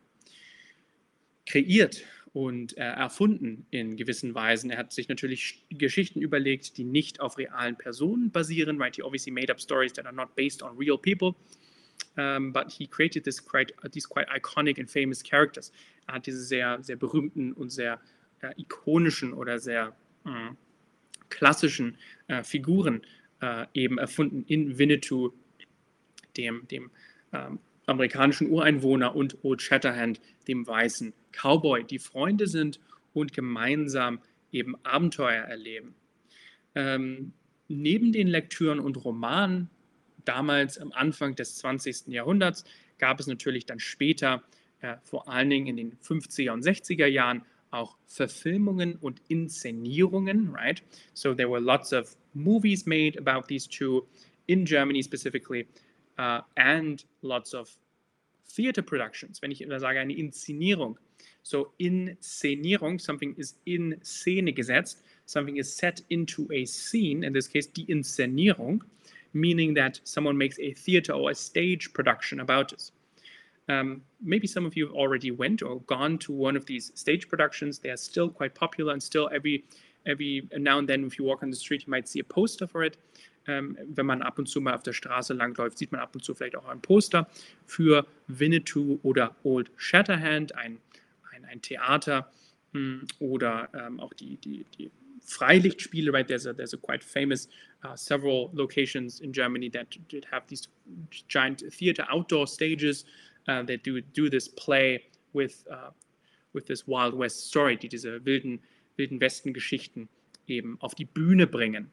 kreiert 1.46 2.02
und 2.34 2.76
äh, 2.76 2.80
erfunden 2.82 3.64
in 3.70 3.96
gewissen 3.96 4.34
Weisen. 4.34 4.68
Er 4.68 4.78
hat 4.78 4.92
sich 4.92 5.08
natürlich 5.08 5.64
Geschichten 5.70 6.20
überlegt, 6.20 6.76
die 6.76 6.84
nicht 6.84 7.20
auf 7.20 7.38
realen 7.38 7.76
Personen 7.76 8.32
basieren, 8.32 8.76
right? 8.82 8.94
He 8.96 9.02
obviously 9.02 9.32
made 9.32 9.52
up 9.52 9.60
stories 9.60 9.92
that 9.92 10.04
are 10.04 10.14
not 10.14 10.34
based 10.34 10.62
on 10.62 10.76
real 10.76 10.98
people. 10.98 11.36
Um, 12.16 12.52
but 12.52 12.72
he 12.72 12.88
created 12.88 13.24
this 13.24 13.40
quite, 13.40 13.72
these 13.92 14.08
quite 14.08 14.26
iconic 14.28 14.80
and 14.80 14.90
famous 14.90 15.22
characters. 15.22 15.72
Er 16.08 16.14
hat 16.14 16.26
diese 16.26 16.42
sehr, 16.42 16.82
sehr 16.82 16.96
berühmten 16.96 17.52
und 17.52 17.70
sehr 17.70 18.00
äh, 18.42 18.52
ikonischen 18.56 19.32
oder 19.32 19.60
sehr 19.60 19.94
äh, 20.26 20.50
klassischen 21.28 21.96
Figuren 22.42 23.02
äh, 23.40 23.66
eben 23.74 23.98
erfunden 23.98 24.44
in 24.46 24.78
Winnetou, 24.78 25.32
dem, 26.36 26.66
dem 26.68 26.90
ähm, 27.32 27.58
amerikanischen 27.86 28.50
Ureinwohner 28.50 29.14
und 29.14 29.44
Old 29.44 29.62
Shatterhand, 29.62 30.20
dem 30.48 30.66
weißen 30.66 31.12
Cowboy, 31.32 31.84
die 31.84 31.98
Freunde 31.98 32.46
sind 32.46 32.80
und 33.12 33.32
gemeinsam 33.32 34.20
eben 34.52 34.76
Abenteuer 34.84 35.42
erleben. 35.42 35.94
Ähm, 36.74 37.32
neben 37.68 38.12
den 38.12 38.28
Lektüren 38.28 38.80
und 38.80 39.04
Romanen, 39.04 39.70
damals 40.24 40.78
am 40.78 40.92
Anfang 40.92 41.34
des 41.34 41.56
20. 41.56 42.08
Jahrhunderts, 42.08 42.64
gab 42.98 43.20
es 43.20 43.26
natürlich 43.26 43.66
dann 43.66 43.80
später, 43.80 44.42
äh, 44.80 44.96
vor 45.02 45.28
allen 45.28 45.50
Dingen 45.50 45.66
in 45.66 45.76
den 45.76 45.98
50er 45.98 46.52
und 46.52 46.64
60er 46.64 47.06
Jahren, 47.06 47.42
auch 47.70 47.96
Verfilmungen 48.06 48.96
und 48.96 49.20
Inszenierungen, 49.28 50.50
right? 50.50 50.82
So 51.12 51.34
there 51.34 51.50
were 51.50 51.60
lots 51.60 51.92
of 51.92 52.16
movies 52.32 52.86
made 52.86 53.18
about 53.18 53.48
these 53.48 53.68
two 53.68 54.06
in 54.46 54.64
Germany 54.64 55.02
specifically, 55.02 55.66
uh, 56.18 56.40
and 56.56 57.04
lots 57.22 57.54
of 57.54 57.68
theater 58.46 58.82
productions. 58.82 59.40
Wenn 59.42 59.50
ich 59.50 59.58
sage 59.58 59.98
eine 59.98 60.12
Inszenierung, 60.12 60.96
so 61.42 61.72
Inszenierung, 61.78 63.00
something 63.00 63.34
is 63.36 63.56
in 63.66 63.96
Szene 64.02 64.52
gesetzt, 64.52 65.02
something 65.26 65.56
is 65.56 65.74
set 65.74 66.02
into 66.10 66.48
a 66.52 66.64
scene, 66.64 67.24
in 67.24 67.32
this 67.32 67.48
case 67.48 67.66
die 67.66 67.84
Inszenierung, 67.88 68.82
meaning 69.32 69.74
that 69.74 70.00
someone 70.04 70.38
makes 70.38 70.58
a 70.58 70.72
theater 70.72 71.12
or 71.12 71.30
a 71.30 71.34
stage 71.34 71.92
production 71.92 72.40
about 72.40 72.72
it. 72.72 72.90
Um, 73.68 74.02
maybe 74.20 74.46
some 74.46 74.66
of 74.66 74.76
you 74.76 74.86
have 74.86 74.94
already 74.94 75.30
went 75.30 75.62
or 75.62 75.80
gone 75.82 76.18
to 76.18 76.32
one 76.32 76.56
of 76.56 76.66
these 76.66 76.92
stage 76.94 77.28
productions. 77.28 77.78
They 77.78 77.90
are 77.90 77.96
still 77.96 78.28
quite 78.28 78.54
popular 78.54 78.92
and 78.92 79.02
still 79.02 79.30
every 79.32 79.64
every 80.06 80.46
now 80.58 80.78
and 80.78 80.86
then, 80.86 81.04
if 81.04 81.18
you 81.18 81.24
walk 81.24 81.42
on 81.42 81.50
the 81.50 81.56
street, 81.56 81.86
you 81.86 81.90
might 81.90 82.06
see 82.06 82.20
a 82.20 82.24
poster 82.24 82.66
for 82.66 82.84
it. 82.84 82.98
Ähm, 83.46 83.76
wenn 83.86 84.06
man 84.06 84.22
ab 84.22 84.38
und 84.38 84.46
zu 84.46 84.60
mal 84.60 84.74
auf 84.74 84.82
der 84.82 84.94
Straße 84.94 85.34
langläuft, 85.34 85.76
sieht 85.78 85.92
man 85.92 86.00
ab 86.00 86.14
und 86.14 86.24
zu 86.24 86.34
vielleicht 86.34 86.56
auch 86.56 86.66
ein 86.66 86.80
Poster 86.80 87.28
für 87.66 88.06
Winnetou 88.26 88.98
oder 89.02 89.36
Old 89.42 89.70
Shatterhand, 89.76 90.54
ein 90.54 90.78
ein, 91.34 91.44
ein 91.50 91.62
Theater 91.62 92.30
mh, 92.72 92.80
hm, 92.80 93.06
oder 93.18 93.68
ähm, 93.74 94.00
auch 94.00 94.12
die, 94.14 94.36
die, 94.36 94.64
die 94.78 94.90
Freilichtspiele, 95.22 96.12
right? 96.12 96.26
There's 96.26 96.46
a, 96.46 96.52
there's 96.52 96.74
a 96.74 96.78
quite 96.78 97.02
famous 97.02 97.48
uh, 97.84 97.96
several 97.96 98.50
locations 98.52 99.20
in 99.20 99.32
Germany 99.32 99.70
that 99.70 99.86
did 100.08 100.26
have 100.30 100.46
these 100.48 100.68
giant 101.28 101.64
theater 101.70 102.06
outdoor 102.10 102.46
stages 102.46 103.04
uh, 103.48 103.62
that 103.62 103.82
do 103.84 104.00
do 104.00 104.28
this 104.28 104.48
play 104.48 105.02
with 105.32 105.64
uh, 105.70 105.90
with 106.52 106.66
this 106.66 106.86
Wild 106.86 107.14
West 107.14 107.48
Story, 107.48 107.76
die 107.76 107.88
diese 107.88 108.24
wilden 108.24 108.60
wilden 108.96 109.20
Westen 109.20 109.54
Geschichten 109.54 110.08
eben 110.46 110.76
auf 110.80 110.94
die 110.94 111.06
Bühne 111.06 111.46
bringen 111.46 111.90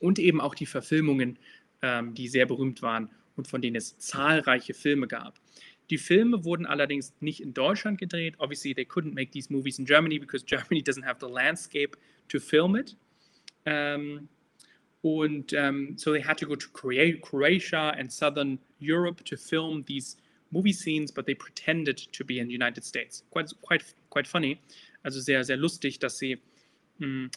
und 0.00 0.18
eben 0.18 0.40
auch 0.40 0.54
die 0.54 0.66
Verfilmungen, 0.66 1.38
ähm, 1.82 2.14
die 2.14 2.28
sehr 2.28 2.46
berühmt 2.46 2.82
waren 2.82 3.10
und 3.36 3.48
von 3.48 3.62
denen 3.62 3.76
es 3.76 3.98
zahlreiche 3.98 4.74
Filme 4.74 5.06
gab. 5.06 5.38
Die 5.90 5.98
Filme 5.98 6.44
wurden 6.44 6.66
allerdings 6.66 7.14
nicht 7.20 7.40
in 7.40 7.54
Deutschland 7.54 7.98
gedreht. 7.98 8.34
Obviously, 8.38 8.74
they 8.74 8.84
couldn't 8.84 9.14
make 9.14 9.30
these 9.30 9.50
movies 9.50 9.78
in 9.78 9.86
Germany 9.86 10.18
because 10.18 10.44
Germany 10.46 10.82
doesn't 10.82 11.04
have 11.04 11.18
the 11.20 11.32
landscape 11.32 11.96
to 12.28 12.38
film 12.38 12.76
it. 12.76 12.96
Um, 13.64 14.28
und 15.02 15.52
um, 15.54 15.96
so 15.96 16.12
they 16.12 16.20
had 16.20 16.36
to 16.38 16.46
go 16.46 16.56
to 16.56 16.68
Croatia 16.70 17.94
and 17.96 18.12
southern 18.12 18.58
Europe 18.80 19.24
to 19.24 19.36
film 19.36 19.84
these 19.86 20.16
movie 20.50 20.72
scenes, 20.72 21.12
but 21.12 21.24
they 21.24 21.34
pretended 21.34 21.96
to 22.12 22.24
be 22.24 22.40
in 22.40 22.48
the 22.48 22.52
United 22.52 22.84
States. 22.84 23.22
Quite, 23.30 23.52
quite, 23.62 23.84
quite 24.10 24.26
funny. 24.26 24.60
Also 25.04 25.20
sehr, 25.20 25.44
sehr 25.44 25.56
lustig, 25.56 25.98
dass 26.00 26.18
sie. 26.18 26.38
Mh, 26.98 27.06
hm, 27.06 27.30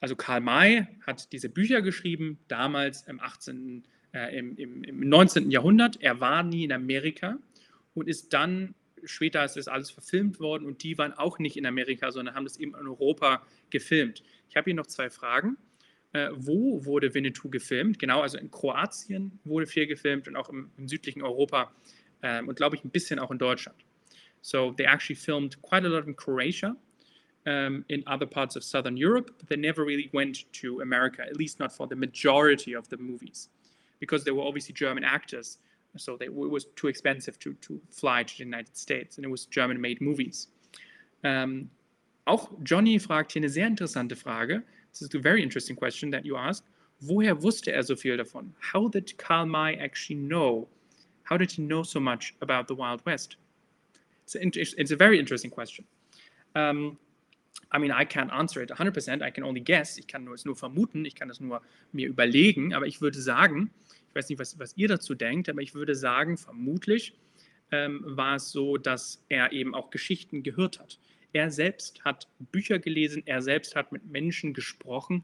also 0.00 0.16
Karl 0.16 0.40
May 0.40 0.86
hat 1.06 1.32
diese 1.32 1.48
Bücher 1.48 1.82
geschrieben, 1.82 2.38
damals 2.48 3.02
im 3.02 3.20
18., 3.20 3.84
äh, 4.12 4.38
im, 4.38 4.56
im, 4.56 4.84
im 4.84 5.00
19. 5.08 5.50
Jahrhundert. 5.50 6.00
Er 6.00 6.20
war 6.20 6.42
nie 6.42 6.64
in 6.64 6.72
Amerika 6.72 7.38
und 7.94 8.08
ist 8.08 8.32
dann 8.32 8.74
später 9.04 9.44
ist 9.44 9.56
das 9.56 9.68
alles 9.68 9.90
verfilmt 9.90 10.40
worden 10.40 10.66
und 10.66 10.82
die 10.82 10.98
waren 10.98 11.12
auch 11.12 11.38
nicht 11.38 11.56
in 11.56 11.66
Amerika, 11.66 12.10
sondern 12.10 12.34
haben 12.34 12.44
das 12.44 12.58
eben 12.58 12.74
in 12.74 12.86
Europa 12.86 13.42
gefilmt. 13.70 14.22
Ich 14.48 14.56
habe 14.56 14.64
hier 14.66 14.74
noch 14.74 14.86
zwei 14.86 15.10
Fragen. 15.10 15.56
Äh, 16.12 16.30
wo 16.34 16.84
wurde 16.84 17.12
Winnetou 17.14 17.50
gefilmt? 17.50 17.98
Genau, 17.98 18.22
also 18.22 18.38
in 18.38 18.50
Kroatien 18.50 19.38
wurde 19.44 19.66
viel 19.66 19.86
gefilmt 19.86 20.28
und 20.28 20.36
auch 20.36 20.48
im, 20.48 20.70
im 20.76 20.88
südlichen 20.88 21.22
Europa 21.22 21.72
äh, 22.22 22.42
und 22.42 22.56
glaube 22.56 22.76
ich 22.76 22.84
ein 22.84 22.90
bisschen 22.90 23.18
auch 23.18 23.30
in 23.30 23.38
Deutschland. 23.38 23.76
So 24.40 24.72
they 24.72 24.86
actually 24.86 25.16
filmed 25.16 25.60
quite 25.62 25.84
a 25.84 25.88
lot 25.88 26.06
in 26.06 26.16
Croatia, 26.16 26.76
um, 27.46 27.84
in 27.88 28.02
other 28.06 28.26
parts 28.26 28.56
of 28.56 28.64
Southern 28.64 28.96
Europe, 28.96 29.30
but 29.38 29.48
they 29.48 29.56
never 29.56 29.84
really 29.84 30.10
went 30.12 30.52
to 30.54 30.80
America, 30.80 31.22
at 31.22 31.36
least 31.36 31.58
not 31.60 31.72
for 31.72 31.86
the 31.86 31.96
majority 31.96 32.74
of 32.74 32.88
the 32.88 32.96
movies, 32.96 33.48
because 34.00 34.24
they 34.24 34.32
were 34.32 34.42
obviously 34.42 34.74
German 34.74 35.04
actors 35.04 35.58
so 35.98 36.16
they, 36.16 36.26
it 36.26 36.34
was 36.34 36.66
too 36.76 36.88
expensive 36.88 37.38
to, 37.40 37.54
to 37.54 37.80
fly 37.90 38.22
to 38.22 38.36
the 38.36 38.44
United 38.44 38.76
States 38.76 39.16
and 39.16 39.24
it 39.24 39.30
was 39.30 39.46
German-made 39.46 40.00
movies. 40.00 40.48
Ähm, 41.24 41.68
auch 42.26 42.50
Johnny 42.62 42.98
fragt 42.98 43.32
hier 43.32 43.40
eine 43.40 43.48
sehr 43.48 43.66
interessante 43.66 44.16
Frage. 44.16 44.62
This 44.92 45.02
is 45.02 45.14
a 45.14 45.18
very 45.18 45.42
interesting 45.42 45.76
question 45.76 46.10
that 46.10 46.24
you 46.24 46.36
asked. 46.36 46.64
Woher 47.00 47.42
wusste 47.42 47.72
er 47.72 47.82
so 47.82 47.94
viel 47.94 48.16
davon? 48.16 48.54
How 48.60 48.88
did 48.88 49.16
Karl 49.18 49.46
May 49.46 49.76
actually 49.76 50.16
know? 50.16 50.66
How 51.24 51.36
did 51.36 51.52
he 51.52 51.62
know 51.62 51.82
so 51.82 52.00
much 52.00 52.34
about 52.40 52.68
the 52.68 52.74
Wild 52.74 53.04
West? 53.04 53.36
It's 54.24 54.34
a, 54.34 54.80
it's 54.80 54.90
a 54.90 54.96
very 54.96 55.18
interesting 55.18 55.50
question. 55.50 55.84
Um, 56.54 56.96
I 57.72 57.78
mean, 57.78 57.90
I 57.90 58.04
can't 58.04 58.32
answer 58.32 58.62
it 58.62 58.70
100%. 58.70 59.22
I 59.22 59.30
can 59.30 59.44
only 59.44 59.60
guess. 59.60 59.98
Ich 59.98 60.06
kann 60.06 60.26
es 60.28 60.44
nur 60.44 60.56
vermuten. 60.56 61.04
Ich 61.04 61.14
kann 61.14 61.30
es 61.30 61.40
nur 61.40 61.62
mir 61.92 62.08
überlegen. 62.08 62.74
Aber 62.74 62.86
ich 62.86 63.00
würde 63.00 63.20
sagen, 63.20 63.70
weiß 64.16 64.28
nicht, 64.30 64.38
was, 64.40 64.58
was 64.58 64.76
ihr 64.76 64.88
dazu 64.88 65.14
denkt, 65.14 65.48
aber 65.48 65.60
ich 65.60 65.74
würde 65.74 65.94
sagen, 65.94 66.36
vermutlich 66.36 67.14
ähm, 67.70 68.02
war 68.04 68.36
es 68.36 68.50
so, 68.50 68.76
dass 68.78 69.24
er 69.28 69.52
eben 69.52 69.74
auch 69.74 69.90
Geschichten 69.90 70.42
gehört 70.42 70.80
hat. 70.80 70.98
Er 71.32 71.50
selbst 71.50 72.04
hat 72.04 72.28
Bücher 72.50 72.78
gelesen, 72.78 73.22
er 73.26 73.42
selbst 73.42 73.76
hat 73.76 73.92
mit 73.92 74.06
Menschen 74.06 74.54
gesprochen, 74.54 75.22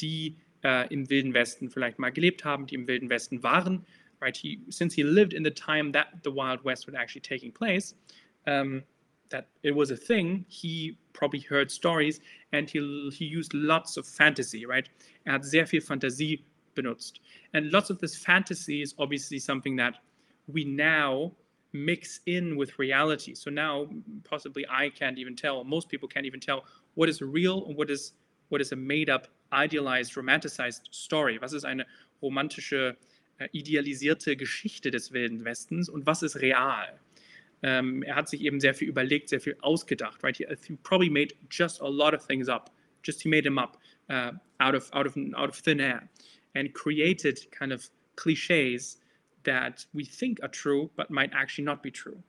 die 0.00 0.36
äh, 0.62 0.92
im 0.92 1.10
Wilden 1.10 1.34
Westen 1.34 1.68
vielleicht 1.68 1.98
mal 1.98 2.10
gelebt 2.10 2.44
haben, 2.44 2.66
die 2.66 2.76
im 2.76 2.86
Wilden 2.86 3.10
Westen 3.10 3.42
waren. 3.42 3.84
Right? 4.20 4.36
He, 4.36 4.60
since 4.68 4.94
he 4.94 5.02
lived 5.02 5.32
in 5.32 5.44
the 5.44 5.50
time 5.50 5.92
that 5.92 6.08
the 6.24 6.30
Wild 6.30 6.64
West 6.64 6.86
was 6.86 6.94
actually 6.94 7.22
taking 7.22 7.52
place, 7.52 7.96
um, 8.46 8.82
that 9.30 9.48
it 9.62 9.74
was 9.74 9.90
a 9.90 9.96
thing, 9.96 10.44
he 10.48 10.98
probably 11.12 11.40
heard 11.40 11.70
stories 11.70 12.20
and 12.52 12.68
he, 12.68 13.10
he 13.12 13.24
used 13.24 13.52
lots 13.54 13.96
of 13.96 14.06
fantasy, 14.06 14.66
right? 14.66 14.88
Er 15.26 15.32
hat 15.32 15.44
sehr 15.44 15.66
viel 15.66 15.80
Fantasie 15.80 16.44
benutzt. 16.74 17.20
And 17.54 17.70
lots 17.72 17.90
of 17.90 17.98
this 17.98 18.16
fantasy 18.16 18.82
is 18.82 18.94
obviously 18.98 19.38
something 19.38 19.76
that 19.76 19.94
we 20.46 20.64
now 20.64 21.32
mix 21.72 22.20
in 22.26 22.56
with 22.56 22.78
reality. 22.78 23.34
So 23.34 23.50
now 23.50 23.88
possibly 24.24 24.64
I 24.70 24.90
can't 24.90 25.18
even 25.18 25.36
tell, 25.36 25.64
most 25.64 25.88
people 25.88 26.08
can't 26.08 26.26
even 26.26 26.40
tell 26.40 26.64
what 26.94 27.08
is 27.08 27.20
real 27.20 27.66
and 27.66 27.76
what 27.76 27.90
is 27.90 28.12
what 28.48 28.62
is 28.62 28.72
a 28.72 28.76
made 28.76 29.10
up, 29.10 29.28
idealized, 29.52 30.14
romanticized 30.14 30.80
story. 30.90 31.38
Was 31.38 31.52
ist 31.52 31.64
eine 31.64 31.84
romantische, 32.22 32.96
äh, 33.38 33.48
idealisierte 33.52 34.36
Geschichte 34.36 34.90
des 34.90 35.12
Wilden 35.12 35.44
Westens 35.44 35.88
und 35.88 36.06
was 36.06 36.22
ist 36.22 36.36
real? 36.36 36.98
Um, 37.60 38.04
er 38.04 38.14
hat 38.14 38.28
sich 38.28 38.42
eben 38.42 38.60
sehr 38.60 38.72
viel 38.72 38.88
überlegt, 38.88 39.28
sehr 39.30 39.40
viel 39.40 39.56
ausgedacht, 39.62 40.22
right? 40.22 40.36
He, 40.36 40.46
he, 40.64 40.78
probably 40.84 41.10
made 41.10 41.34
just 41.50 41.80
a 41.80 41.88
lot 41.88 42.14
of 42.14 42.24
things 42.24 42.48
up. 42.48 42.70
Just 43.04 43.20
he 43.22 43.28
made 43.28 43.42
them 43.42 43.58
up 43.58 43.78
uh, 44.08 44.30
out 44.60 44.76
of 44.76 44.88
out 44.92 45.06
of 45.06 45.16
out 45.34 45.48
of 45.48 45.56
thin 45.56 45.80
air. 45.80 46.08
and 46.54 46.72
created 46.74 47.46
kind 47.50 47.72
of 47.72 47.88
cliches 48.16 48.98
that 49.44 49.86
we 49.94 50.04
think 50.04 50.40
are 50.42 50.48
true, 50.48 50.90
but 50.96 51.10
might 51.10 51.30
actually 51.32 51.64
not 51.64 51.82
be 51.82 51.90
true. 51.90 52.22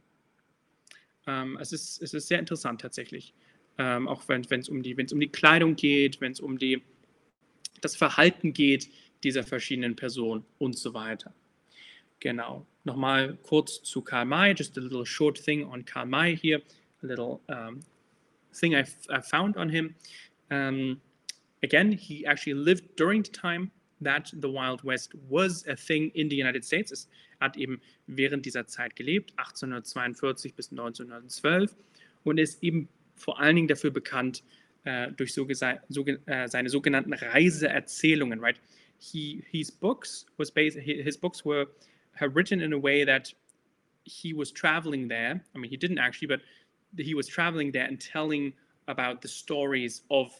Ähm, 1.27 1.57
es, 1.59 1.73
ist, 1.73 2.01
es 2.01 2.13
ist 2.13 2.27
sehr 2.27 2.39
interessant 2.39 2.81
tatsächlich, 2.81 3.33
ähm, 3.77 4.07
auch 4.07 4.27
wenn 4.27 4.41
es 4.41 4.69
um, 4.69 4.81
die, 4.83 4.95
um 4.95 5.19
die 5.19 5.29
Kleidung 5.29 5.75
geht, 5.75 6.21
wenn 6.21 6.31
es 6.31 6.39
um 6.39 6.57
die, 6.57 6.83
das 7.81 7.95
Verhalten 7.95 8.53
geht 8.53 8.89
dieser 9.23 9.43
verschiedenen 9.43 9.95
Personen 9.95 10.45
und 10.59 10.77
so 10.77 10.93
weiter. 10.93 11.33
Genau. 12.19 12.65
Nochmal 12.83 13.37
kurz 13.43 13.81
zu 13.83 14.01
Karl 14.01 14.25
May, 14.25 14.53
just 14.53 14.77
a 14.77 14.81
little 14.81 15.05
short 15.05 15.37
thing 15.37 15.63
on 15.65 15.83
Karl 15.83 16.05
May 16.05 16.35
here, 16.35 16.61
a 17.03 17.05
little 17.05 17.41
um, 17.49 17.81
thing 18.53 18.75
I, 18.75 18.83
found 19.21 19.57
on 19.57 19.69
him. 19.69 19.95
Um, 20.51 20.99
again, 21.63 21.91
he 21.91 22.25
actually 22.25 22.55
lived 22.55 22.95
during 22.95 23.23
the 23.23 23.31
time 23.31 23.71
that 24.01 24.31
the 24.33 24.49
Wild 24.49 24.83
West 24.83 25.13
was 25.29 25.65
a 25.67 25.75
thing 25.75 26.11
in 26.15 26.29
the 26.29 26.35
United 26.35 26.63
States. 26.63 26.91
Es 26.91 27.07
hat 27.39 27.57
eben 27.57 27.81
während 28.07 28.45
dieser 28.45 28.65
Zeit 28.67 28.95
gelebt, 28.95 29.33
1842 29.37 30.55
bis 30.55 30.71
1912 30.71 31.75
und 32.23 32.37
ist 32.37 32.63
eben 32.63 32.87
vor 33.15 33.39
allen 33.39 33.55
Dingen 33.55 33.67
dafür 33.67 33.91
bekannt 33.91 34.43
äh, 34.85 35.11
durch 35.11 35.33
so, 35.33 35.47
so, 35.89 36.05
äh, 36.05 36.47
seine 36.47 36.69
sogenannten 36.69 37.13
Reiseerzählungen. 37.13 38.39
Right? 38.39 38.59
He, 38.97 39.43
his 39.49 39.71
books 39.71 40.25
was 40.37 40.51
based, 40.51 40.77
his 40.79 41.17
books 41.17 41.45
were 41.45 41.67
written 42.27 42.61
in 42.61 42.73
a 42.73 42.77
way 42.77 43.03
that 43.03 43.33
he 44.03 44.33
was 44.33 44.51
traveling 44.51 45.07
there. 45.07 45.41
I 45.55 45.57
mean, 45.57 45.69
he 45.69 45.77
didn't 45.77 45.99
actually, 45.99 46.27
but 46.27 46.41
he 46.97 47.13
was 47.13 47.27
traveling 47.27 47.71
there 47.71 47.85
and 47.85 47.99
telling 47.99 48.53
about 48.87 49.21
the 49.21 49.27
stories 49.27 50.01
of 50.09 50.31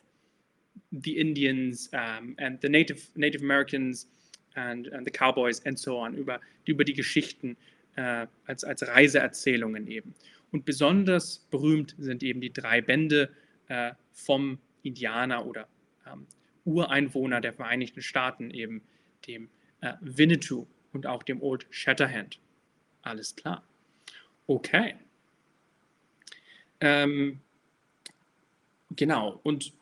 the 0.92 1.12
Indians 1.12 1.90
um, 1.94 2.36
and 2.40 2.60
the 2.62 2.70
Native 2.70 3.10
Native 3.16 3.42
Americans 3.42 4.08
and, 4.56 4.88
and 4.88 5.06
the 5.06 5.12
Cowboys 5.12 5.62
and 5.66 5.78
so 5.78 5.98
on 5.98 6.16
über, 6.16 6.40
über 6.66 6.84
die 6.84 6.94
Geschichten 6.94 7.56
äh, 7.96 8.28
als, 8.48 8.64
als 8.64 8.88
Reiseerzählungen 8.88 9.88
eben. 9.88 10.14
Und 10.52 10.66
besonders 10.66 11.46
berühmt 11.52 11.96
sind 12.00 12.24
eben 12.24 12.42
die 12.42 12.52
drei 12.52 12.82
Bände 12.82 13.30
äh, 13.68 13.92
vom 14.12 14.58
Indianer 14.82 15.46
oder 15.46 15.68
ähm, 16.12 16.26
Ureinwohner 16.66 17.42
der 17.42 17.54
Vereinigten 17.54 18.02
Staaten, 18.02 18.50
eben 18.52 18.82
dem 19.28 19.50
äh, 19.82 19.94
Winnetou 20.02 20.68
und 20.94 21.06
auch 21.06 21.24
dem 21.24 21.42
Old 21.42 21.66
Shatterhand. 21.70 22.40
Alles 23.02 23.36
klar. 23.36 23.64
Okay. 24.48 24.96
Ähm, 26.82 27.40
genau. 28.96 29.40
Und 29.44 29.74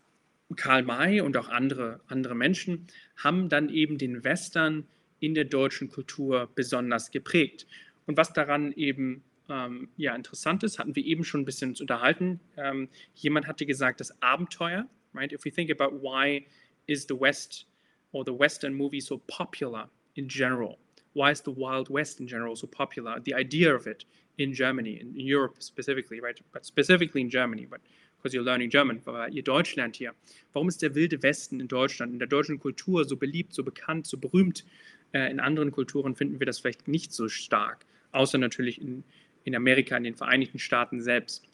Karl 0.55 0.83
May 0.83 1.21
und 1.21 1.35
auch 1.37 1.49
andere, 1.49 1.99
andere 2.07 2.35
Menschen 2.35 2.87
haben 3.17 3.49
dann 3.49 3.69
eben 3.69 3.97
den 3.97 4.23
Western 4.23 4.87
in 5.19 5.33
der 5.33 5.45
deutschen 5.45 5.89
Kultur 5.89 6.49
besonders 6.55 7.11
geprägt. 7.11 7.67
Und 8.05 8.17
was 8.17 8.33
daran 8.33 8.71
eben 8.73 9.23
ähm, 9.49 9.89
ja, 9.97 10.15
interessant 10.15 10.63
ist, 10.63 10.79
hatten 10.79 10.95
wir 10.95 11.05
eben 11.05 11.23
schon 11.23 11.41
ein 11.41 11.45
bisschen 11.45 11.75
unterhalten. 11.79 12.39
Ähm, 12.55 12.89
jemand 13.15 13.47
hatte 13.47 13.65
gesagt, 13.65 13.99
das 13.99 14.21
Abenteuer, 14.21 14.87
right? 15.13 15.31
If 15.31 15.45
we 15.45 15.51
think 15.51 15.71
about 15.71 16.01
why 16.01 16.45
is 16.85 17.05
the 17.07 17.19
West 17.19 17.65
or 18.11 18.23
the 18.25 18.37
Western 18.37 18.73
movie 18.73 19.01
so 19.01 19.21
popular 19.27 19.89
in 20.15 20.27
general? 20.27 20.77
Why 21.17 21.31
is 21.31 21.41
the 21.41 21.51
Wild 21.51 21.89
West 21.89 22.19
in 22.19 22.27
general 22.27 22.55
so 22.55 22.67
popular? 22.67 23.19
The 23.19 23.33
idea 23.33 23.73
of 23.73 23.87
it 23.87 24.05
in 24.37 24.53
Germany, 24.53 24.99
in 25.01 25.15
Europe 25.15 25.55
specifically, 25.63 26.21
right? 26.21 26.39
But 26.51 26.63
specifically 26.63 27.21
in 27.21 27.29
Germany, 27.31 27.65
but 27.65 27.81
because 28.17 28.35
you're 28.35 28.43
learning 28.43 28.69
German, 28.69 29.01
weil 29.03 29.33
ihr 29.33 29.41
Deutsch 29.41 29.75
lernt 29.75 29.95
hier. 29.95 30.13
Warum 30.53 30.67
ist 30.67 30.83
der 30.83 30.93
wilde 30.93 31.23
Westen 31.23 31.59
in 31.59 31.67
Deutschland, 31.67 32.13
in 32.13 32.19
der 32.19 32.27
deutschen 32.27 32.59
Kultur 32.59 33.03
so 33.03 33.17
beliebt, 33.17 33.53
so 33.53 33.63
bekannt, 33.63 34.05
so 34.05 34.17
berühmt? 34.17 34.63
Äh, 35.11 35.31
in 35.31 35.39
anderen 35.39 35.71
Kulturen 35.71 36.15
finden 36.15 36.39
wir 36.39 36.45
das 36.45 36.59
vielleicht 36.59 36.87
nicht 36.87 37.11
so 37.11 37.27
stark, 37.29 37.85
außer 38.11 38.37
natürlich 38.37 38.79
in, 38.79 39.03
in 39.43 39.55
Amerika, 39.55 39.97
in 39.97 40.03
den 40.03 40.15
Vereinigten 40.15 40.59
Staaten 40.59 41.01
selbst. 41.01 41.47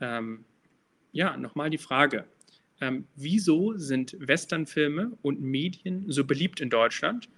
Ähm, 0.00 0.44
ja, 1.12 1.36
nochmal 1.36 1.70
die 1.70 1.78
Frage. 1.78 2.24
Ähm, 2.80 3.06
wieso 3.14 3.76
sind 3.76 4.16
Westernfilme 4.18 5.12
und 5.22 5.40
Medien 5.40 6.04
so 6.10 6.24
beliebt 6.24 6.60
in 6.60 6.70
Deutschland? 6.70 7.28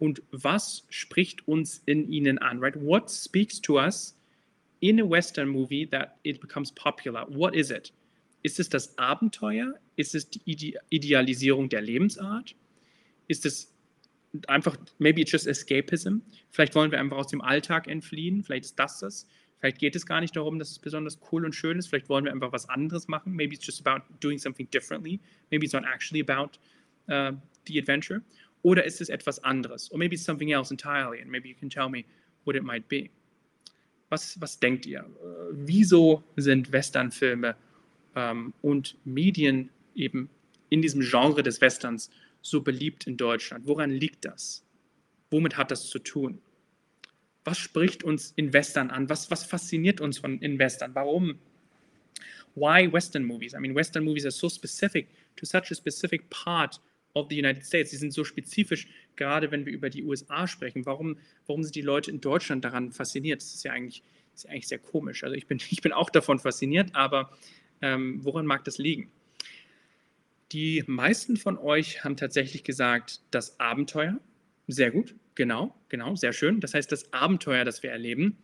Und 0.00 0.22
was 0.32 0.86
spricht 0.88 1.46
uns 1.46 1.82
in 1.84 2.10
ihnen 2.10 2.38
an? 2.38 2.58
Right? 2.58 2.74
What 2.74 3.10
speaks 3.10 3.60
to 3.60 3.78
us 3.78 4.16
in 4.80 4.98
a 4.98 5.08
Western 5.08 5.48
movie 5.48 5.86
that 5.86 6.16
it 6.24 6.40
becomes 6.40 6.72
popular? 6.72 7.26
What 7.28 7.54
is 7.54 7.70
it? 7.70 7.92
Ist 8.42 8.58
es 8.58 8.70
das 8.70 8.96
Abenteuer? 8.98 9.74
Ist 9.96 10.14
es 10.14 10.28
die 10.30 10.40
Ide 10.46 10.78
Idealisierung 10.88 11.68
der 11.68 11.82
Lebensart? 11.82 12.56
Ist 13.28 13.44
es 13.44 13.74
einfach, 14.48 14.78
maybe 14.98 15.20
it's 15.20 15.32
just 15.32 15.46
escapism? 15.46 16.22
Vielleicht 16.50 16.74
wollen 16.74 16.90
wir 16.90 16.98
einfach 16.98 17.18
aus 17.18 17.28
dem 17.28 17.42
Alltag 17.42 17.86
entfliehen. 17.86 18.42
Vielleicht 18.42 18.64
ist 18.64 18.78
das 18.78 19.00
das. 19.00 19.26
Vielleicht 19.58 19.78
geht 19.78 19.94
es 19.94 20.06
gar 20.06 20.22
nicht 20.22 20.34
darum, 20.34 20.58
dass 20.58 20.70
es 20.70 20.78
besonders 20.78 21.20
cool 21.30 21.44
und 21.44 21.54
schön 21.54 21.78
ist. 21.78 21.88
Vielleicht 21.88 22.08
wollen 22.08 22.24
wir 22.24 22.32
einfach 22.32 22.52
was 22.52 22.66
anderes 22.70 23.06
machen. 23.08 23.34
Maybe 23.34 23.54
it's 23.54 23.66
just 23.66 23.86
about 23.86 24.02
doing 24.20 24.38
something 24.38 24.66
differently. 24.70 25.20
Maybe 25.50 25.66
it's 25.66 25.74
not 25.74 25.84
actually 25.84 26.22
about 26.26 26.58
uh, 27.10 27.32
the 27.66 27.78
adventure. 27.78 28.22
Oder 28.62 28.84
ist 28.84 29.00
es 29.00 29.08
etwas 29.08 29.42
anderes? 29.42 29.90
Or 29.90 29.98
maybe 29.98 30.16
something 30.16 30.50
else 30.50 30.72
entirely. 30.72 31.20
And 31.20 31.30
maybe 31.30 31.48
you 31.48 31.54
can 31.54 31.70
tell 31.70 31.88
me 31.88 32.04
what 32.44 32.56
it 32.56 32.62
might 32.62 32.88
be. 32.88 33.10
Was, 34.10 34.40
was 34.40 34.58
denkt 34.58 34.86
ihr? 34.86 35.00
Äh, 35.00 35.04
wieso 35.52 36.22
sind 36.36 36.72
Westernfilme 36.72 37.56
ähm, 38.16 38.52
und 38.60 38.96
Medien 39.04 39.70
eben 39.94 40.28
in 40.68 40.82
diesem 40.82 41.00
Genre 41.00 41.42
des 41.42 41.60
Westerns 41.60 42.10
so 42.42 42.60
beliebt 42.60 43.06
in 43.06 43.16
Deutschland? 43.16 43.66
Woran 43.66 43.90
liegt 43.90 44.24
das? 44.24 44.64
Womit 45.30 45.56
hat 45.56 45.70
das 45.70 45.88
zu 45.88 45.98
tun? 46.00 46.40
Was 47.44 47.58
spricht 47.58 48.04
uns 48.04 48.32
in 48.36 48.52
Western 48.52 48.90
an? 48.90 49.08
Was, 49.08 49.30
was 49.30 49.44
fasziniert 49.44 50.00
uns 50.00 50.18
von 50.18 50.38
in 50.40 50.58
Western? 50.58 50.94
Warum? 50.94 51.38
Why 52.54 52.92
Western 52.92 53.24
movies? 53.24 53.54
I 53.54 53.58
mean, 53.58 53.74
Western 53.74 54.04
movies 54.04 54.24
are 54.24 54.32
so 54.32 54.48
specific 54.48 55.08
to 55.36 55.46
such 55.46 55.70
a 55.70 55.74
specific 55.74 56.28
part 56.30 56.80
of 57.14 57.28
the 57.30 57.38
United 57.38 57.64
States. 57.64 57.90
Sie 57.90 57.96
sind 57.96 58.12
so 58.12 58.24
spezifisch, 58.24 58.88
gerade 59.16 59.50
wenn 59.50 59.66
wir 59.66 59.72
über 59.72 59.90
die 59.90 60.02
USA 60.04 60.46
sprechen. 60.46 60.86
Warum, 60.86 61.18
warum 61.46 61.62
sind 61.62 61.74
die 61.74 61.82
Leute 61.82 62.10
in 62.10 62.20
Deutschland 62.20 62.64
daran 62.64 62.92
fasziniert? 62.92 63.40
Das 63.40 63.54
ist 63.54 63.64
ja 63.64 63.72
eigentlich, 63.72 64.02
ist 64.34 64.44
ja 64.44 64.50
eigentlich 64.50 64.68
sehr 64.68 64.78
komisch. 64.78 65.24
Also 65.24 65.34
ich 65.34 65.46
bin, 65.46 65.58
ich 65.70 65.80
bin 65.80 65.92
auch 65.92 66.10
davon 66.10 66.38
fasziniert, 66.38 66.94
aber 66.94 67.30
ähm, 67.82 68.20
woran 68.24 68.46
mag 68.46 68.64
das 68.64 68.78
liegen? 68.78 69.10
Die 70.52 70.82
meisten 70.86 71.36
von 71.36 71.58
euch 71.58 72.02
haben 72.02 72.16
tatsächlich 72.16 72.64
gesagt, 72.64 73.20
das 73.30 73.58
Abenteuer. 73.60 74.18
Sehr 74.66 74.90
gut, 74.90 75.14
genau, 75.34 75.74
genau, 75.88 76.16
sehr 76.16 76.32
schön. 76.32 76.60
Das 76.60 76.74
heißt, 76.74 76.90
das 76.90 77.12
Abenteuer, 77.12 77.64
das 77.64 77.82
wir 77.82 77.90
erleben, 77.90 78.36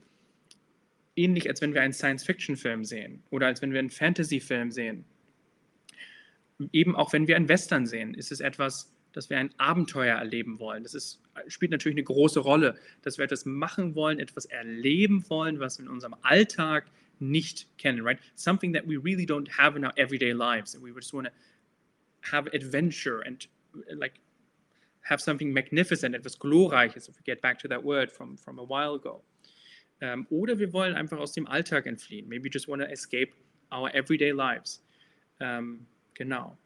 ähnlich 1.17 1.49
als 1.49 1.61
wenn 1.61 1.75
wir 1.75 1.83
einen 1.83 1.93
Science-Fiction-Film 1.93 2.85
sehen 2.85 3.23
oder 3.31 3.47
als 3.47 3.62
wenn 3.62 3.73
wir 3.73 3.81
einen 3.81 3.91
Fantasy-Film 3.91 4.71
sehen. 4.71 5.05
Eben 6.72 6.96
auch 6.96 7.12
wenn 7.12 7.26
wir 7.28 7.36
einen 7.36 7.48
Western 7.48 7.86
sehen, 7.86 8.14
ist 8.14 8.32
es 8.32 8.40
etwas, 8.40 8.92
dass 9.12 9.30
wir 9.30 9.38
ein 9.38 9.50
Abenteuer 9.59 10.16
erleben 10.16 10.59
wollen. 10.59 10.82
Das 10.82 10.94
ist, 10.94 11.20
spielt 11.48 11.70
natürlich 11.70 11.96
eine 11.96 12.04
große 12.04 12.40
Rolle, 12.40 12.78
dass 13.02 13.18
wir 13.18 13.24
etwas 13.24 13.46
machen 13.46 13.94
wollen, 13.94 14.18
etwas 14.18 14.44
erleben 14.44 15.24
wollen, 15.30 15.59
was 15.59 15.78
wir 15.78 15.86
in 15.86 15.90
unserem 15.90 16.14
Alltag 16.22 16.86
nicht 17.18 17.66
kennen, 17.78 18.02
right? 18.02 18.18
Something 18.34 18.74
that 18.74 18.86
we 18.86 18.96
really 18.96 19.24
don't 19.24 19.48
have 19.50 19.76
in 19.76 19.84
our 19.84 19.92
everyday 19.96 20.32
lives. 20.32 20.74
And 20.74 20.84
we 20.84 20.92
just 20.92 21.14
want 21.14 21.26
to 21.26 21.32
have 22.30 22.46
adventure 22.52 23.22
and 23.26 23.48
like 23.94 24.20
have 25.02 25.22
something 25.22 25.52
magnificent, 25.52 26.14
etwas 26.14 26.38
Glorreiches, 26.38 27.09
if 27.09 27.16
we 27.16 27.22
get 27.24 27.40
back 27.40 27.59
to 27.61 27.68
that 27.68 27.82
word 27.82 28.11
from, 28.11 28.36
from 28.36 28.59
a 28.59 28.64
while 28.64 28.94
ago. 28.94 29.22
Ähm, 30.00 30.26
oder 30.28 30.59
wir 30.59 30.72
wollen 30.72 30.94
einfach 30.94 31.18
aus 31.18 31.32
dem 31.32 31.46
Alltag 31.46 31.86
entfliehen. 31.86 32.28
Maybe 32.28 32.50
just 32.52 32.68
want 32.68 32.82
to 32.82 32.90
escape 32.90 33.32
our 33.72 33.88
everyday 33.94 34.32
lives. 34.32 34.82
Ähm, 35.40 35.86
genau. 36.17 36.59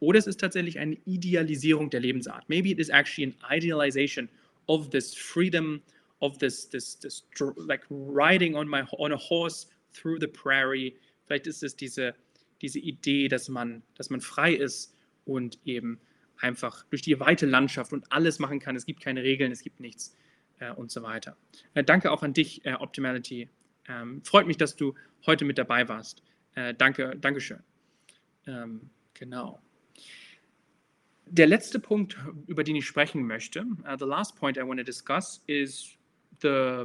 Oder 0.00 0.18
es 0.18 0.26
ist 0.26 0.40
tatsächlich 0.40 0.78
eine 0.78 0.96
Idealisierung 1.04 1.90
der 1.90 2.00
Lebensart. 2.00 2.48
Maybe 2.48 2.70
it 2.70 2.78
is 2.78 2.88
actually 2.88 3.32
an 3.32 3.56
idealization 3.56 4.28
of 4.66 4.90
this 4.90 5.14
freedom, 5.14 5.82
of 6.20 6.38
this, 6.38 6.68
this, 6.68 6.98
this 6.98 7.24
like 7.56 7.84
riding 7.90 8.54
on 8.56 8.68
my 8.68 8.82
on 8.98 9.12
a 9.12 9.16
horse 9.16 9.66
through 9.92 10.18
the 10.20 10.26
prairie. 10.26 10.94
Vielleicht 11.24 11.46
ist 11.46 11.62
es 11.62 11.76
diese, 11.76 12.14
diese 12.60 12.78
Idee, 12.78 13.28
dass 13.28 13.48
man, 13.48 13.82
dass 13.96 14.10
man 14.10 14.20
frei 14.20 14.54
ist 14.54 14.94
und 15.24 15.58
eben 15.64 15.98
einfach 16.38 16.84
durch 16.90 17.02
die 17.02 17.18
weite 17.18 17.46
Landschaft 17.46 17.92
und 17.92 18.10
alles 18.12 18.38
machen 18.38 18.60
kann. 18.60 18.76
Es 18.76 18.86
gibt 18.86 19.00
keine 19.00 19.22
Regeln, 19.22 19.50
es 19.52 19.62
gibt 19.62 19.80
nichts 19.80 20.14
äh, 20.58 20.70
und 20.72 20.90
so 20.90 21.02
weiter. 21.02 21.36
Äh, 21.74 21.84
danke 21.84 22.10
auch 22.10 22.22
an 22.22 22.34
dich, 22.34 22.64
äh, 22.64 22.74
Optimality. 22.74 23.48
Ähm, 23.88 24.22
freut 24.24 24.46
mich, 24.46 24.56
dass 24.56 24.76
du 24.76 24.94
heute 25.24 25.44
mit 25.44 25.58
dabei 25.58 25.88
warst. 25.88 26.22
Äh, 26.54 26.74
danke, 26.74 27.16
Dankeschön. 27.18 27.62
Ähm, 28.46 28.90
genau. 29.14 29.60
Der 31.26 31.46
letzte 31.46 31.80
Punkt, 31.80 32.16
über 32.46 32.62
den 32.62 32.76
ich 32.76 32.86
sprechen 32.86 33.26
möchte, 33.26 33.62
uh, 33.62 33.96
the 33.98 34.04
last 34.04 34.36
point 34.36 34.56
I 34.56 34.62
want 34.62 34.78
to 34.78 34.84
discuss 34.84 35.42
is 35.46 35.96
the 36.40 36.84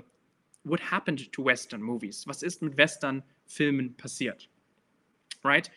what 0.64 0.80
happened 0.92 1.32
to 1.32 1.46
Western 1.46 1.82
movies. 1.82 2.26
Was 2.28 2.42
ist 2.42 2.62
mit 2.62 2.78
Western-Filmen 2.78 3.96
passiert? 3.98 4.50
Right? 5.44 5.72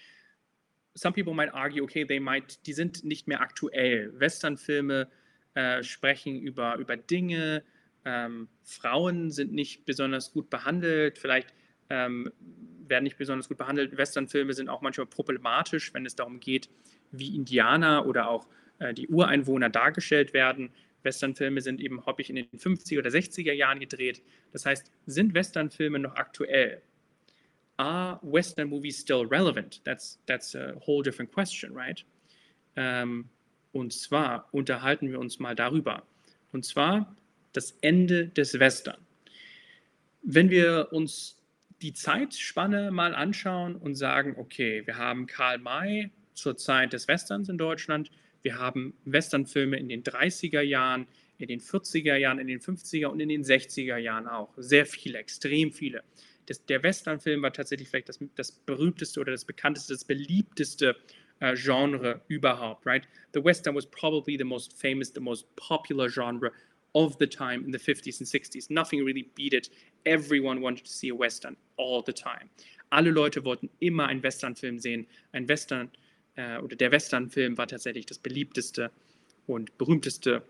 some 0.95 1.13
people 1.13 1.35
might 1.35 1.51
argue, 1.53 1.83
okay, 1.83 2.05
they 2.05 2.21
might, 2.21 2.59
die 2.67 2.73
sind 2.73 3.05
nicht 3.05 3.27
mehr 3.27 3.41
aktuell. 3.41 4.13
Westernfilme 4.19 5.09
äh, 5.55 5.83
sprechen 5.83 6.41
über, 6.41 6.77
über 6.77 6.97
Dinge, 6.97 7.65
ähm, 8.05 8.49
Frauen 8.63 9.31
sind 9.31 9.53
nicht 9.53 9.87
besonders 9.87 10.33
gut 10.33 10.51
behandelt, 10.51 11.19
vielleicht 11.19 11.55
ähm, 11.91 12.31
werden 12.89 13.05
nicht 13.05 13.19
besonders 13.19 13.49
gut 13.49 13.59
behandelt. 13.59 13.97
Westernfilme 13.97 14.53
sind 14.53 14.69
auch 14.69 14.81
manchmal 14.81 15.07
problematisch, 15.07 15.93
wenn 15.95 16.07
es 16.07 16.15
darum 16.17 16.41
geht, 16.41 16.69
wie 17.13 17.35
Indianer 17.35 18.07
oder 18.07 18.29
auch 18.29 18.47
äh, 18.79 18.95
die 18.95 19.09
Ureinwohner 19.09 19.71
dargestellt 19.71 20.33
werden. 20.33 20.71
Westernfilme 21.03 21.61
sind 21.61 21.81
eben 21.81 22.05
häufig 22.07 22.31
in 22.31 22.37
den 22.37 22.47
50er 22.47 22.99
oder 22.99 23.11
60er 23.11 23.53
Jahren 23.53 23.79
gedreht. 23.79 24.23
Das 24.53 24.65
heißt, 24.65 24.91
sind 25.07 25.35
Westernfilme 25.35 25.99
noch 25.99 26.17
aktuell? 26.17 26.83
are 27.79 28.19
Western 28.23 28.69
movies 28.69 28.99
still 28.99 29.27
relevant? 29.27 29.81
That's, 29.85 30.19
that's 30.27 30.55
a 30.55 30.75
whole 30.81 31.03
different 31.03 31.33
question, 31.33 31.73
right? 31.75 32.03
Ähm, 32.77 33.29
und 33.73 33.93
zwar 33.93 34.49
unterhalten 34.53 35.11
wir 35.11 35.19
uns 35.19 35.39
mal 35.39 35.55
darüber. 35.55 36.05
Und 36.53 36.65
zwar 36.65 37.15
das 37.53 37.77
Ende 37.81 38.29
des 38.29 38.59
Western. 38.59 38.99
Wenn 40.23 40.51
wir 40.51 40.89
uns 40.93 41.37
die 41.83 41.93
Zeitspanne 41.93 42.91
mal 42.91 43.15
anschauen 43.15 43.77
und 43.77 43.95
sagen, 43.95 44.35
okay, 44.39 44.87
wir 44.87 44.97
haben 44.97 45.27
Karl 45.27 45.59
May 45.59 46.11
zur 46.35 46.57
Zeit 46.57 46.93
des 46.93 47.09
Westerns 47.09 47.49
in 47.49 47.59
Deutschland, 47.59 48.11
wir 48.43 48.59
haben 48.59 48.95
Westernfilme 49.05 49.79
in 49.79 49.89
den 49.89 50.03
30er 50.03 50.61
Jahren, 50.61 51.07
in 51.39 51.49
den 51.49 51.61
40er 51.61 52.17
Jahren, 52.17 52.39
in 52.39 52.47
den 52.47 52.61
50er 52.61 53.07
und 53.07 53.21
in 53.21 53.29
den 53.29 53.43
60er 53.43 53.97
Jahren 53.97 54.29
auch. 54.29 54.53
Sehr 54.57 54.87
viele, 54.87 55.19
extrem 55.19 55.73
viele 55.73 56.03
das, 56.47 56.65
der 56.67 56.83
Westernfilm 56.83 57.43
war 57.43 57.53
tatsächlich 57.53 57.89
vielleicht 57.89 58.09
das, 58.09 58.19
das 58.35 58.53
berühmteste 58.53 59.21
oder 59.21 59.33
das 59.33 59.45
bekannteste, 59.45 59.95
das 59.95 60.05
beliebteste 60.05 60.97
uh, 61.43 61.55
Genre 61.55 62.21
überhaupt, 62.29 62.87
right? 62.87 63.07
The 63.33 63.45
Western 63.45 63.75
was 63.75 63.87
probably 63.87 64.37
the 64.37 64.45
most 64.45 64.73
famous, 64.79 65.13
the 65.15 65.21
most 65.21 65.47
popular 65.57 66.09
genre 66.09 66.53
of 66.95 67.17
the 67.19 67.27
time 67.27 67.65
in 67.65 67.73
the 67.73 67.79
50s 67.79 68.21
and 68.21 68.29
60s. 68.29 68.71
Nothing 68.71 69.05
really 69.05 69.29
beat 69.35 69.53
it. 69.53 69.71
Everyone 70.05 70.61
wanted 70.61 70.85
to 70.85 70.93
see 70.93 71.11
a 71.11 71.15
Western 71.15 71.57
all 71.77 72.03
the 72.05 72.13
time. 72.13 72.49
Alle 72.91 73.11
Leute 73.11 73.45
wollten 73.45 73.69
immer 73.81 74.07
einen 74.07 74.23
Westernfilm 74.23 74.79
sehen. 74.79 75.07
Ein 75.33 75.49
Western 75.49 75.91
äh, 76.37 76.59
oder 76.59 76.77
der 76.77 76.93
Westernfilm 76.93 77.59
war 77.59 77.67
tatsächlich 77.67 78.07
das 78.07 78.19
beliebteste 78.19 78.91
und 79.47 79.77
berühmteste, 79.79 80.43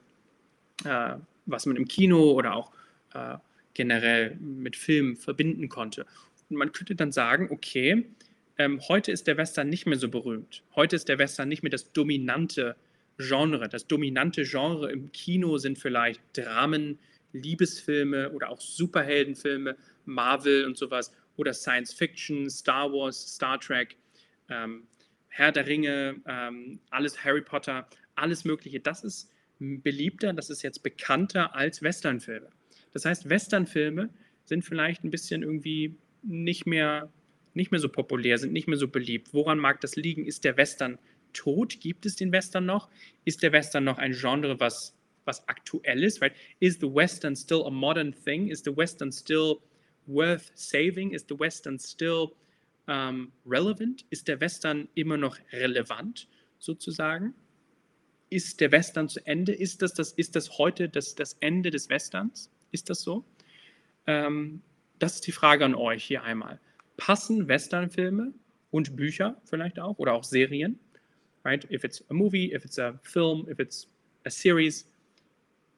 äh, 0.85 1.17
was 1.47 1.67
man 1.67 1.77
im 1.77 1.89
Kino 1.89 2.33
oder 2.33 2.55
auch 2.55 2.73
äh, 3.15 3.37
generell 3.73 4.37
mit 4.37 4.77
Film 4.77 5.17
verbinden 5.17 5.69
konnte. 5.69 6.07
Und 6.51 6.57
man 6.57 6.73
könnte 6.73 6.95
dann 6.95 7.13
sagen, 7.13 7.49
okay, 7.51 8.05
ähm, 8.59 8.81
heute 8.89 9.11
ist 9.11 9.27
der 9.27 9.37
Western 9.37 9.69
nicht 9.69 9.87
mehr 9.87 9.99
so 9.99 10.09
berühmt. 10.09 10.63
Heute 10.77 10.97
ist 10.97 11.09
der 11.09 11.19
Western 11.19 11.49
nicht 11.49 11.63
mehr 11.63 11.71
das 11.71 11.93
dominante 11.93 12.77
Genre. 13.19 13.69
Das 13.69 13.87
dominante 13.87 14.45
Genre 14.45 14.91
im 14.91 15.13
Kino 15.13 15.59
sind 15.59 15.79
vielleicht 15.79 16.21
Dramen, 16.35 16.99
Liebesfilme 17.33 18.31
oder 18.31 18.51
auch 18.51 18.61
Superheldenfilme, 18.61 19.77
Marvel 20.05 20.65
und 20.65 20.77
sowas 20.77 21.13
oder 21.37 21.53
Science 21.53 21.93
Fiction, 21.93 22.49
Star 22.49 22.93
Wars, 22.93 23.35
Star 23.35 23.59
Trek, 23.59 23.97
ähm, 24.49 24.87
Herr 25.29 25.51
der 25.51 25.67
Ringe, 25.67 26.21
ähm, 26.27 26.79
alles 26.91 27.25
Harry 27.25 27.43
Potter, 27.43 27.89
alles 28.15 28.45
Mögliche. 28.45 28.79
Das 28.79 29.03
ist 29.03 29.31
beliebter, 29.59 30.33
das 30.33 30.51
ist 30.51 30.63
jetzt 30.63 30.83
bekannter 30.83 31.55
als 31.55 31.83
Westernfilme. 31.83 32.51
Das 32.93 33.05
heißt, 33.05 33.29
Westernfilme 33.29 34.11
sind 34.45 34.65
vielleicht 34.65 35.05
ein 35.05 35.11
bisschen 35.11 35.43
irgendwie 35.43 35.97
nicht 36.23 36.67
mehr, 36.67 37.13
nicht 37.55 37.71
mehr 37.71 37.81
so 37.81 37.89
populär, 37.89 38.39
sind 38.39 38.53
nicht 38.53 38.69
mehr 38.69 38.79
so 38.79 38.89
beliebt. 38.89 39.33
Woran 39.33 39.59
mag 39.59 39.81
das 39.81 39.97
liegen? 39.97 40.27
Ist 40.27 40.45
der 40.45 40.57
Western 40.57 40.99
tot? 41.35 41.81
Gibt 41.81 42.07
es 42.07 42.17
den 42.17 42.33
Western 42.33 42.65
noch? 42.65 42.89
Ist 43.25 43.43
der 43.43 43.53
Western 43.53 43.85
noch 43.85 43.99
ein 43.99 44.13
Genre, 44.13 44.59
was, 44.59 44.95
was 45.27 45.47
aktuell 45.49 46.03
ist? 46.03 46.23
Right? 46.23 46.35
Is 46.61 46.79
the 46.81 46.87
Western 46.87 47.37
still 47.37 47.65
a 47.67 47.71
modern 47.71 48.15
thing? 48.15 48.49
Is 48.49 48.63
the 48.65 48.75
Western 48.75 49.13
still 49.13 49.59
worth 50.07 50.51
saving? 50.55 51.13
Is 51.13 51.27
the 51.29 51.39
Western 51.39 51.79
still 51.79 52.33
um, 52.87 53.33
relevant? 53.47 54.05
Ist 54.11 54.29
der 54.29 54.41
Western 54.41 54.89
immer 54.95 55.17
noch 55.17 55.39
relevant, 55.53 56.29
sozusagen? 56.59 57.35
Ist 58.31 58.61
der 58.61 58.73
Western 58.73 59.09
zu 59.09 59.25
Ende? 59.27 59.53
Ist 59.53 59.83
das, 59.83 59.95
das, 59.95 60.13
ist 60.13 60.35
das 60.35 60.59
heute 60.59 60.89
das, 60.89 61.15
das 61.15 61.37
Ende 61.41 61.71
des 61.71 61.89
Westerns? 61.89 62.51
Ist 62.73 62.91
das 62.91 63.03
so? 63.03 63.25
Ähm, 64.07 64.63
das 64.99 65.17
ist 65.17 65.27
die 65.27 65.33
Frage 65.33 65.65
an 65.65 65.75
euch 65.75 66.05
hier 66.05 66.23
einmal. 66.23 66.61
Passen 66.97 67.49
Westernfilme 67.49 68.33
und 68.71 68.97
Bücher 68.97 69.41
vielleicht 69.45 69.79
auch 69.79 69.99
oder 69.99 70.13
auch 70.13 70.25
Serien, 70.25 70.79
right? 71.45 71.65
If 71.71 71.85
it's 71.85 72.03
a 72.11 72.15
movie, 72.15 72.53
if 72.53 72.65
it's 72.65 72.79
a 72.79 72.99
film, 73.03 73.47
if 73.49 73.61
it's 73.61 73.87
a 74.25 74.31
series, 74.31 74.87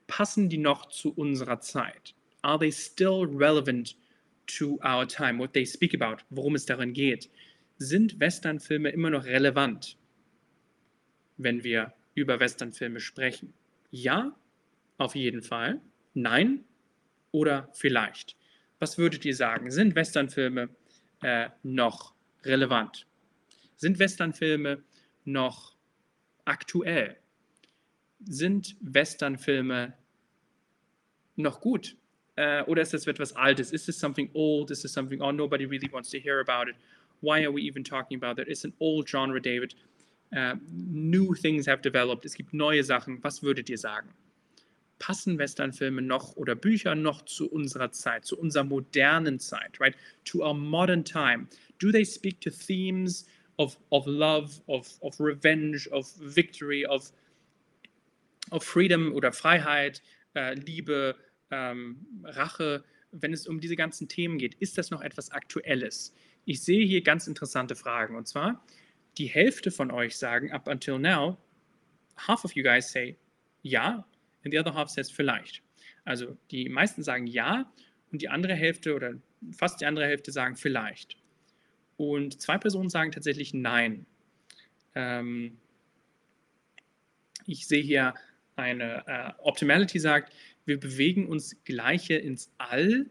passen 0.06 0.48
die 0.48 0.58
noch 0.58 0.88
zu 0.88 1.12
unserer 1.14 1.60
Zeit? 1.60 2.14
Are 2.42 2.58
they 2.58 2.70
still 2.70 3.26
relevant 3.26 3.96
to 4.58 4.78
our 4.84 5.06
time? 5.06 5.38
What 5.38 5.52
they 5.52 5.64
speak 5.64 5.94
about, 5.94 6.22
worum 6.30 6.54
es 6.54 6.64
darin 6.64 6.92
geht? 6.92 7.28
Sind 7.78 8.18
Westernfilme 8.20 8.90
immer 8.90 9.10
noch 9.10 9.24
relevant, 9.24 9.96
wenn 11.36 11.62
wir 11.62 11.92
über 12.14 12.40
Westernfilme 12.40 13.00
sprechen? 13.00 13.52
Ja, 13.90 14.34
auf 14.98 15.14
jeden 15.14 15.42
Fall. 15.42 15.80
Nein, 16.14 16.64
oder 17.32 17.68
vielleicht. 17.72 18.36
Was 18.78 18.96
würdet 18.96 19.24
ihr 19.24 19.34
sagen? 19.34 19.70
Sind 19.70 19.94
Westernfilme 19.94 20.70
äh, 21.22 21.50
noch 21.62 22.14
relevant? 22.44 23.06
Sind 23.76 23.98
Westernfilme 23.98 24.82
noch 25.26 25.74
aktuell? 26.44 27.16
Sind 28.24 28.76
Westernfilme 28.80 29.94
noch 31.36 31.60
gut? 31.60 31.96
Äh, 32.36 32.62
oder 32.64 32.82
ist 32.82 32.92
das 32.92 33.06
etwas 33.06 33.34
Altes? 33.34 33.72
Is 33.72 33.86
this 33.86 33.98
something 33.98 34.30
old? 34.34 34.70
Is 34.70 34.82
this 34.82 34.92
something, 34.92 35.20
oh, 35.20 35.32
nobody 35.32 35.64
really 35.66 35.90
wants 35.92 36.10
to 36.10 36.18
hear 36.18 36.40
about 36.40 36.70
it? 36.70 36.76
Why 37.20 37.44
are 37.44 37.52
we 37.52 37.62
even 37.62 37.82
talking 37.82 38.22
about 38.22 38.36
that? 38.36 38.48
It's 38.48 38.64
an 38.64 38.74
old 38.78 39.08
genre, 39.08 39.40
David. 39.40 39.74
Uh, 40.34 40.56
new 40.70 41.34
things 41.34 41.66
have 41.66 41.80
developed. 41.82 42.24
Es 42.24 42.34
gibt 42.34 42.52
neue 42.52 42.82
Sachen. 42.82 43.22
Was 43.22 43.42
würdet 43.42 43.70
ihr 43.70 43.78
sagen? 43.78 44.10
Passen 44.98 45.38
Westernfilme 45.38 46.02
noch 46.02 46.36
oder 46.36 46.54
Bücher 46.54 46.94
noch 46.94 47.22
zu 47.22 47.50
unserer 47.50 47.92
Zeit, 47.92 48.24
zu 48.24 48.38
unserer 48.38 48.64
modernen 48.64 49.38
Zeit, 49.38 49.78
right? 49.78 49.94
To 50.24 50.42
our 50.42 50.54
modern 50.54 51.04
time? 51.04 51.48
Do 51.78 51.92
they 51.92 52.04
speak 52.04 52.40
to 52.40 52.50
themes 52.50 53.26
of, 53.58 53.78
of 53.90 54.06
love, 54.06 54.60
of, 54.66 54.88
of 55.00 55.18
revenge, 55.20 55.88
of 55.92 56.06
victory, 56.20 56.86
of, 56.86 57.12
of 58.50 58.62
freedom 58.62 59.12
oder 59.12 59.32
Freiheit, 59.32 60.02
äh, 60.34 60.54
Liebe, 60.54 61.16
ähm, 61.50 62.06
Rache, 62.24 62.84
wenn 63.12 63.32
es 63.32 63.46
um 63.46 63.60
diese 63.60 63.76
ganzen 63.76 64.08
Themen 64.08 64.38
geht? 64.38 64.54
Ist 64.56 64.78
das 64.78 64.90
noch 64.90 65.00
etwas 65.00 65.30
Aktuelles? 65.30 66.14
Ich 66.44 66.62
sehe 66.62 66.86
hier 66.86 67.02
ganz 67.02 67.26
interessante 67.26 67.74
Fragen. 67.74 68.16
Und 68.16 68.28
zwar, 68.28 68.64
die 69.18 69.26
Hälfte 69.26 69.70
von 69.70 69.90
euch 69.90 70.16
sagen, 70.16 70.52
up 70.52 70.68
until 70.68 70.98
now, 70.98 71.38
half 72.16 72.44
of 72.44 72.54
you 72.54 72.62
guys 72.62 72.90
say 72.90 73.16
ja, 73.62 74.06
and 74.44 74.52
the 74.52 74.58
other 74.58 74.74
half 74.74 74.88
says 74.88 75.10
vielleicht. 75.10 75.62
Also 76.04 76.36
die 76.50 76.68
meisten 76.68 77.02
sagen 77.02 77.26
ja 77.26 77.70
und 78.12 78.22
die 78.22 78.28
andere 78.28 78.54
Hälfte 78.54 78.94
oder 78.94 79.14
fast 79.52 79.80
die 79.80 79.86
andere 79.86 80.06
Hälfte 80.06 80.30
sagen 80.30 80.56
vielleicht. 80.56 81.16
Und 81.96 82.40
zwei 82.40 82.58
Personen 82.58 82.90
sagen 82.90 83.12
tatsächlich 83.12 83.54
nein. 83.54 84.06
Ähm, 84.94 85.58
ich 87.46 87.66
sehe 87.66 87.82
hier 87.82 88.14
eine 88.56 89.06
äh, 89.06 89.32
Optimality 89.42 89.98
sagt, 89.98 90.32
wir 90.64 90.80
bewegen 90.80 91.28
uns 91.28 91.56
gleiche 91.64 92.14
ins 92.14 92.50
All 92.58 93.06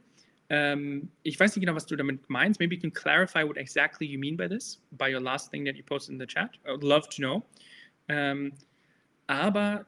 um, 0.49 1.09
ich 1.23 1.39
weiß 1.39 1.55
nicht 1.55 1.61
genau, 1.61 1.75
was 1.75 1.87
du 1.87 1.95
damit 1.95 2.29
meinst. 2.29 2.59
Maybe 2.59 2.75
you 2.75 2.81
can 2.81 2.93
clarify 2.93 3.43
what 3.43 3.57
exactly 3.57 4.05
you 4.05 4.19
mean 4.19 4.37
by 4.37 4.47
this, 4.47 4.79
by 4.91 5.11
your 5.11 5.21
last 5.21 5.49
thing 5.49 5.65
that 5.65 5.75
you 5.75 5.83
posted 5.83 6.13
in 6.13 6.19
the 6.19 6.27
chat. 6.27 6.51
I 6.65 6.71
would 6.71 6.83
love 6.83 7.09
to 7.09 7.17
know. 7.17 7.43
Um, 8.09 8.53
aber 9.25 9.87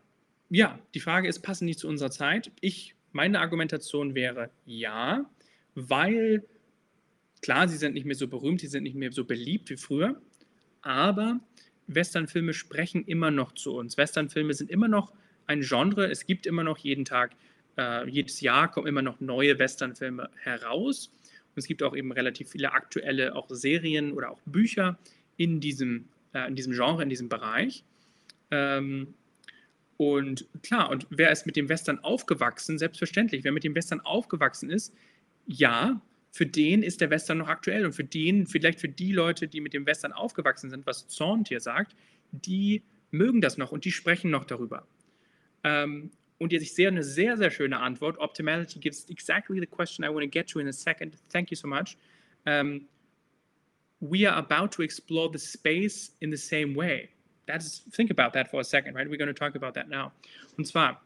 ja, 0.50 0.80
die 0.96 1.00
Frage 1.00 1.28
ist, 1.28 1.42
passen 1.42 1.68
die 1.68 1.76
zu 1.76 1.88
unserer 1.88 2.10
Zeit? 2.10 2.52
Ich, 2.62 2.96
meine 3.12 3.40
Argumentation 3.40 4.16
wäre 4.16 4.50
ja, 4.66 5.30
weil 5.76 6.44
klar, 7.42 7.68
sie 7.68 7.78
sind 7.78 7.94
nicht 7.94 8.06
mehr 8.06 8.16
so 8.16 8.28
berühmt, 8.28 8.62
sie 8.62 8.68
sind 8.68 8.84
nicht 8.84 8.96
mehr 8.96 9.12
so 9.12 9.26
beliebt 9.26 9.70
wie 9.70 9.78
früher, 9.78 10.22
aber 10.82 11.40
Westernfilme 11.88 12.54
sprechen 12.54 13.06
immer 13.06 13.32
noch 13.32 13.54
zu 13.54 13.76
uns. 13.76 13.98
Westernfilme 13.98 14.54
sind 14.54 14.70
immer 14.70 14.88
noch 14.88 15.14
ein 15.46 15.62
Genre. 15.62 16.10
Es 16.10 16.26
gibt 16.26 16.46
immer 16.46 16.64
noch 16.64 16.78
jeden 16.78 17.06
Tag 17.06 17.36
äh, 17.78 18.10
jedes 18.10 18.42
Jahr 18.42 18.70
kommen 18.70 18.88
immer 18.88 19.02
noch 19.02 19.20
neue 19.20 19.58
Westernfilme 19.60 20.30
heraus. 20.42 21.12
Und 21.24 21.60
es 21.60 21.68
gibt 21.68 21.84
auch 21.84 21.96
eben 21.96 22.12
relativ 22.12 22.50
viele 22.50 22.74
aktuelle 22.74 23.36
auch 23.36 23.48
Serien 23.50 24.12
oder 24.12 24.32
auch 24.32 24.40
Bücher 24.46 24.98
in 25.38 25.60
diesem, 25.60 26.06
äh, 26.34 26.48
in 26.48 26.56
diesem 26.56 26.74
Genre, 26.74 27.04
in 27.04 27.10
diesem 27.10 27.30
Bereich. 27.30 27.84
Ähm, 28.52 29.14
und 29.98 30.48
klar, 30.62 30.90
und 30.90 31.08
wer 31.10 31.32
ist 31.32 31.46
mit 31.46 31.56
dem 31.56 31.70
Western 31.70 32.00
aufgewachsen? 32.00 32.78
Selbstverständlich. 32.78 33.44
Wer 33.44 33.52
mit 33.52 33.64
dem 33.64 33.76
Western 33.76 34.00
aufgewachsen 34.02 34.70
ist, 34.70 34.94
ja, 35.46 36.02
für 36.32 36.46
den 36.46 36.84
ist 36.84 37.02
der 37.02 37.10
Western 37.10 37.40
noch 37.40 37.48
aktuell. 37.48 37.86
Und 37.86 37.94
für 37.94 38.04
den, 38.04 38.48
vielleicht 38.48 38.80
für 38.80 38.90
die 38.90 39.12
Leute, 39.12 39.48
die 39.48 39.62
mit 39.62 39.74
dem 39.74 39.86
Western 39.86 40.14
aufgewachsen 40.14 40.70
sind, 40.70 40.86
was 40.86 41.08
Zorn 41.08 41.46
hier 41.48 41.60
sagt, 41.60 41.96
die 42.32 42.84
mögen 43.12 43.42
das 43.42 43.58
noch 43.58 43.72
und 43.72 43.86
die 43.86 43.92
sprechen 43.92 44.32
noch 44.32 44.46
darüber. 44.46 44.88
Ähm, 45.64 46.12
und 46.40 46.52
jetzt, 46.52 46.64
ich 46.64 46.76
sehe 46.76 46.88
eine 46.88 47.04
sehr, 47.04 47.38
sehr 47.38 47.50
schöne 47.50 47.80
Antwort. 47.80 48.20
Optimality 48.20 48.80
gives 48.80 49.10
exactly 49.10 49.60
the 49.60 49.66
question 49.66 50.06
I 50.06 50.10
want 50.10 50.22
to 50.22 50.30
get 50.30 50.48
to 50.50 50.60
in 50.60 50.68
a 50.68 50.74
second. 50.74 51.16
Thank 51.30 51.50
you 51.50 51.58
so 51.58 51.68
much. 51.68 51.98
Um, 52.46 52.88
we 54.00 54.28
are 54.28 54.38
about 54.38 54.72
to 54.76 54.84
explore 54.84 55.30
the 55.32 55.40
space 55.40 56.12
in 56.22 56.30
the 56.30 56.38
same 56.38 56.76
way. 56.76 57.10
That's, 57.48 57.80
think 57.92 58.12
about 58.12 58.34
that 58.34 58.52
for 58.52 58.60
a 58.60 58.64
second, 58.64 58.94
right? 58.94 59.10
We're 59.10 59.18
going 59.18 59.34
to 59.34 59.34
talk 59.34 59.56
about 59.56 59.74
that 59.74 59.90
now. 59.90 60.12
Und 60.58 60.68
zwar, 60.68 61.02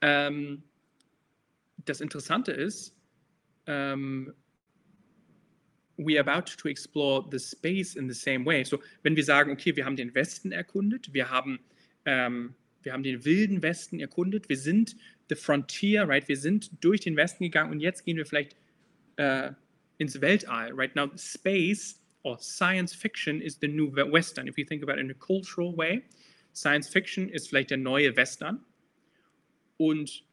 ähm, 0.00 0.62
das 1.84 2.00
Interessante 2.00 2.52
ist, 2.52 2.96
ähm, 3.66 4.32
we 5.96 6.18
are 6.18 6.20
about 6.20 6.56
to 6.56 6.68
explore 6.68 7.26
the 7.30 7.38
space 7.38 7.94
in 7.94 8.08
the 8.08 8.14
same 8.14 8.44
way. 8.46 8.64
So, 8.64 8.80
wenn 9.02 9.16
wir 9.16 9.24
sagen, 9.24 9.50
okay, 9.52 9.76
wir 9.76 9.84
haben 9.84 9.96
den 9.96 10.14
Westen 10.14 10.52
erkundet, 10.52 11.12
wir 11.12 11.30
haben 11.30 11.60
ähm, 12.06 12.54
wir 12.82 12.92
haben 12.92 13.02
den 13.02 13.24
wilden 13.24 13.62
Westen 13.62 14.00
erkundet, 14.00 14.48
wir 14.48 14.56
sind 14.56 14.96
the 15.28 15.34
frontier, 15.34 16.08
right? 16.08 16.26
Wir 16.28 16.36
sind 16.36 16.70
durch 16.82 17.00
den 17.02 17.16
Westen 17.16 17.44
gegangen 17.44 17.70
und 17.70 17.80
jetzt 17.80 18.04
gehen 18.04 18.16
wir 18.16 18.26
vielleicht 18.26 18.56
äh, 19.16 19.52
ins 19.98 20.20
Weltall, 20.20 20.72
right? 20.72 20.94
Now, 20.96 21.10
space 21.16 22.00
or 22.22 22.38
science 22.38 22.94
fiction 22.94 23.40
is 23.40 23.58
the 23.60 23.68
new 23.68 23.92
Western. 23.94 24.48
If 24.48 24.56
you 24.58 24.64
think 24.64 24.82
about 24.82 24.94
it 24.94 25.00
in 25.00 25.10
a 25.10 25.14
cultural 25.14 25.76
way, 25.76 26.02
Science 26.52 26.88
Fiction 26.88 27.28
ist 27.28 27.48
vielleicht 27.48 27.70
der 27.70 27.78
neue 27.78 28.16
Western 28.16 28.64
und 29.76 30.24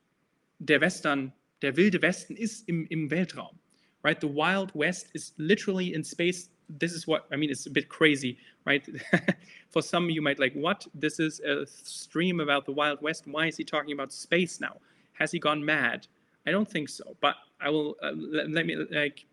der 0.60 0.82
Western, 0.82 1.34
der 1.62 1.76
wilde 1.76 2.02
Westen 2.02 2.36
ist 2.36 2.68
im, 2.68 2.86
im 2.88 3.10
Weltraum, 3.10 3.60
right? 4.04 4.20
The 4.20 4.28
Wild 4.28 4.76
West 4.76 5.10
is 5.14 5.34
literally 5.38 5.94
in 5.94 6.04
space 6.04 6.50
this 6.70 6.94
is 6.94 7.08
what 7.08 7.26
I 7.32 7.36
mean. 7.36 7.50
It's 7.50 7.66
a 7.66 7.70
bit 7.70 7.90
crazy, 7.90 8.38
right? 8.66 8.86
For 9.70 9.82
some, 9.82 10.10
you 10.10 10.22
might 10.22 10.40
like, 10.40 10.54
what? 10.54 10.86
This 10.94 11.20
is 11.20 11.40
a 11.42 11.66
stream 11.66 12.40
about 12.40 12.66
the 12.66 12.72
Wild 12.72 13.02
West. 13.02 13.28
Why 13.28 13.48
is 13.48 13.58
he 13.58 13.64
talking 13.64 13.94
about 13.94 14.12
space 14.12 14.60
now? 14.60 14.78
Has 15.14 15.32
he 15.32 15.40
gone 15.40 15.64
mad? 15.64 16.08
I 16.46 16.52
don't 16.52 16.70
think 16.70 16.90
so. 16.90 17.16
But 17.22 17.36
I 17.60 17.70
will 17.70 17.96
uh, 18.04 18.12
let, 18.16 18.50
let, 18.50 18.66
me 18.66 18.76
like. 18.76 19.26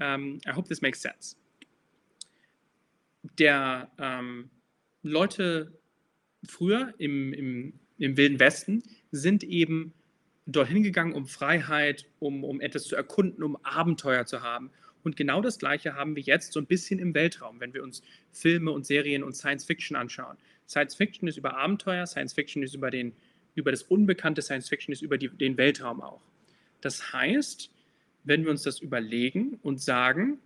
Um, 0.00 0.40
I 0.46 0.52
hope 0.52 0.68
this 0.68 0.82
makes 0.82 1.00
sense. 1.00 1.36
Der 3.38 3.88
ähm, 3.98 4.50
Leute 5.04 5.72
früher 6.48 6.92
im, 6.98 7.32
im, 7.32 7.72
im 7.98 8.16
Wilden 8.16 8.40
Westen 8.40 8.82
sind 9.12 9.44
eben 9.44 9.94
dorthin 10.52 10.82
gegangen, 10.82 11.14
um 11.14 11.26
Freiheit, 11.26 12.06
um, 12.18 12.44
um 12.44 12.60
etwas 12.60 12.84
zu 12.84 12.96
erkunden, 12.96 13.42
um 13.42 13.56
Abenteuer 13.64 14.26
zu 14.26 14.42
haben. 14.42 14.70
Und 15.04 15.16
genau 15.16 15.40
das 15.40 15.58
Gleiche 15.58 15.94
haben 15.94 16.14
wir 16.16 16.22
jetzt 16.22 16.52
so 16.52 16.60
ein 16.60 16.66
bisschen 16.66 16.98
im 16.98 17.14
Weltraum, 17.14 17.60
wenn 17.60 17.74
wir 17.74 17.82
uns 17.82 18.02
Filme 18.30 18.70
und 18.70 18.86
Serien 18.86 19.24
und 19.24 19.34
Science 19.34 19.64
Fiction 19.64 19.96
anschauen. 19.96 20.36
Science 20.68 20.94
Fiction 20.94 21.28
ist 21.28 21.36
über 21.36 21.56
Abenteuer, 21.56 22.06
Science 22.06 22.32
Fiction 22.32 22.62
ist 22.62 22.74
über, 22.74 22.90
den, 22.90 23.12
über 23.54 23.70
das 23.70 23.82
Unbekannte, 23.82 24.42
Science 24.42 24.68
Fiction 24.68 24.92
ist 24.92 25.02
über 25.02 25.18
die, 25.18 25.28
den 25.28 25.56
Weltraum 25.56 26.00
auch. 26.00 26.22
Das 26.80 27.12
heißt, 27.12 27.70
wenn 28.24 28.44
wir 28.44 28.50
uns 28.50 28.62
das 28.62 28.80
überlegen 28.80 29.58
und 29.62 29.80
sagen, 29.80 30.38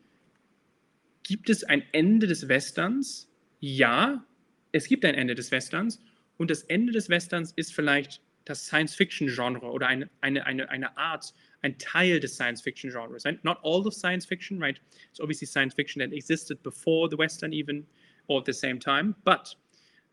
gibt 1.23 1.51
es 1.51 1.65
ein 1.65 1.83
Ende 1.93 2.27
des 2.27 2.49
Westerns? 2.49 3.29
Ja, 3.61 4.25
es 4.73 4.89
gibt 4.89 5.05
ein 5.05 5.15
Ende 5.15 5.35
des 5.35 5.51
Westerns. 5.51 6.01
Und 6.39 6.51
das 6.51 6.63
Ende 6.63 6.93
des 6.93 7.09
Westerns 7.09 7.53
ist 7.57 7.75
vielleicht 7.75 8.21
das 8.47 8.65
Science-Fiction-Genre 8.65 9.67
oder 9.67 9.89
eine, 9.89 10.09
eine, 10.23 10.47
eine, 10.47 10.71
eine 10.71 10.97
Art, 10.97 11.35
ein 11.63 11.77
Teil 11.79 12.21
des 12.21 12.35
Science-Fiction-Genres. 12.37 13.25
Not 13.43 13.59
all 13.63 13.87
of 13.87 13.93
science 13.93 14.25
fiction, 14.25 14.59
right? 14.59 14.81
It's 15.11 15.21
obviously 15.21 15.47
science 15.47 15.75
fiction 15.75 16.01
that 16.01 16.13
existed 16.13 16.63
before 16.63 17.09
the 17.09 17.17
Western 17.17 17.53
even, 17.53 17.87
or 18.29 18.39
at 18.39 18.47
the 18.47 18.53
same 18.53 18.79
time. 18.79 19.15
But 19.25 19.55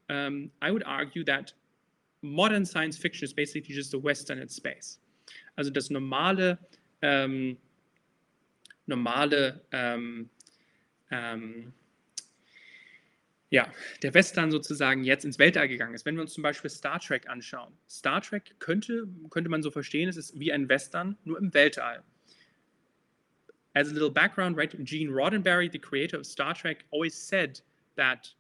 um, 0.10 0.52
I 0.62 0.72
would 0.72 0.84
argue 0.84 1.24
that 1.26 1.54
modern 2.22 2.66
science 2.66 2.98
fiction 2.98 3.24
is 3.24 3.34
basically 3.34 3.74
just 3.74 3.92
the 3.92 4.00
Western 4.00 4.40
in 4.40 4.50
space. 4.50 5.00
Also 5.58 5.70
das 5.70 5.90
normale, 5.90 6.58
ähm, 7.02 7.58
normale 8.88 9.62
ähm, 9.72 10.30
ähm, 11.12 11.72
ja, 13.54 13.72
der 14.02 14.16
Western 14.16 14.50
sozusagen 14.50 15.04
jetzt 15.04 15.26
ins 15.26 15.38
Weltall 15.38 15.68
gegangen 15.68 15.94
ist. 15.94 16.08
Wenn 16.08 16.16
wir 16.16 16.24
uns 16.24 16.34
zum 16.34 16.42
Beispiel 16.42 16.72
Star 16.72 17.00
Trek 17.00 17.30
anschauen. 17.30 17.72
Star 17.88 18.20
Trek 18.20 18.56
könnte, 18.58 19.08
könnte 19.30 19.48
man 19.48 19.62
so 19.62 19.70
verstehen, 19.70 20.10
es 20.10 20.18
ist 20.18 20.40
wie 20.40 20.52
ein 20.52 20.68
Western, 20.70 21.20
nur 21.24 21.38
im 21.38 21.54
Weltall. 21.54 22.02
As 23.76 23.90
a 23.90 23.92
little 23.92 24.10
background, 24.10 24.58
right, 24.58 24.76
Gene 24.84 25.12
Roddenberry, 25.12 25.70
the 25.72 25.78
creator 25.78 26.20
of 26.20 26.26
Star 26.26 26.56
Trek, 26.56 26.84
always 26.90 27.14
said 27.14 27.62
that 27.96 28.34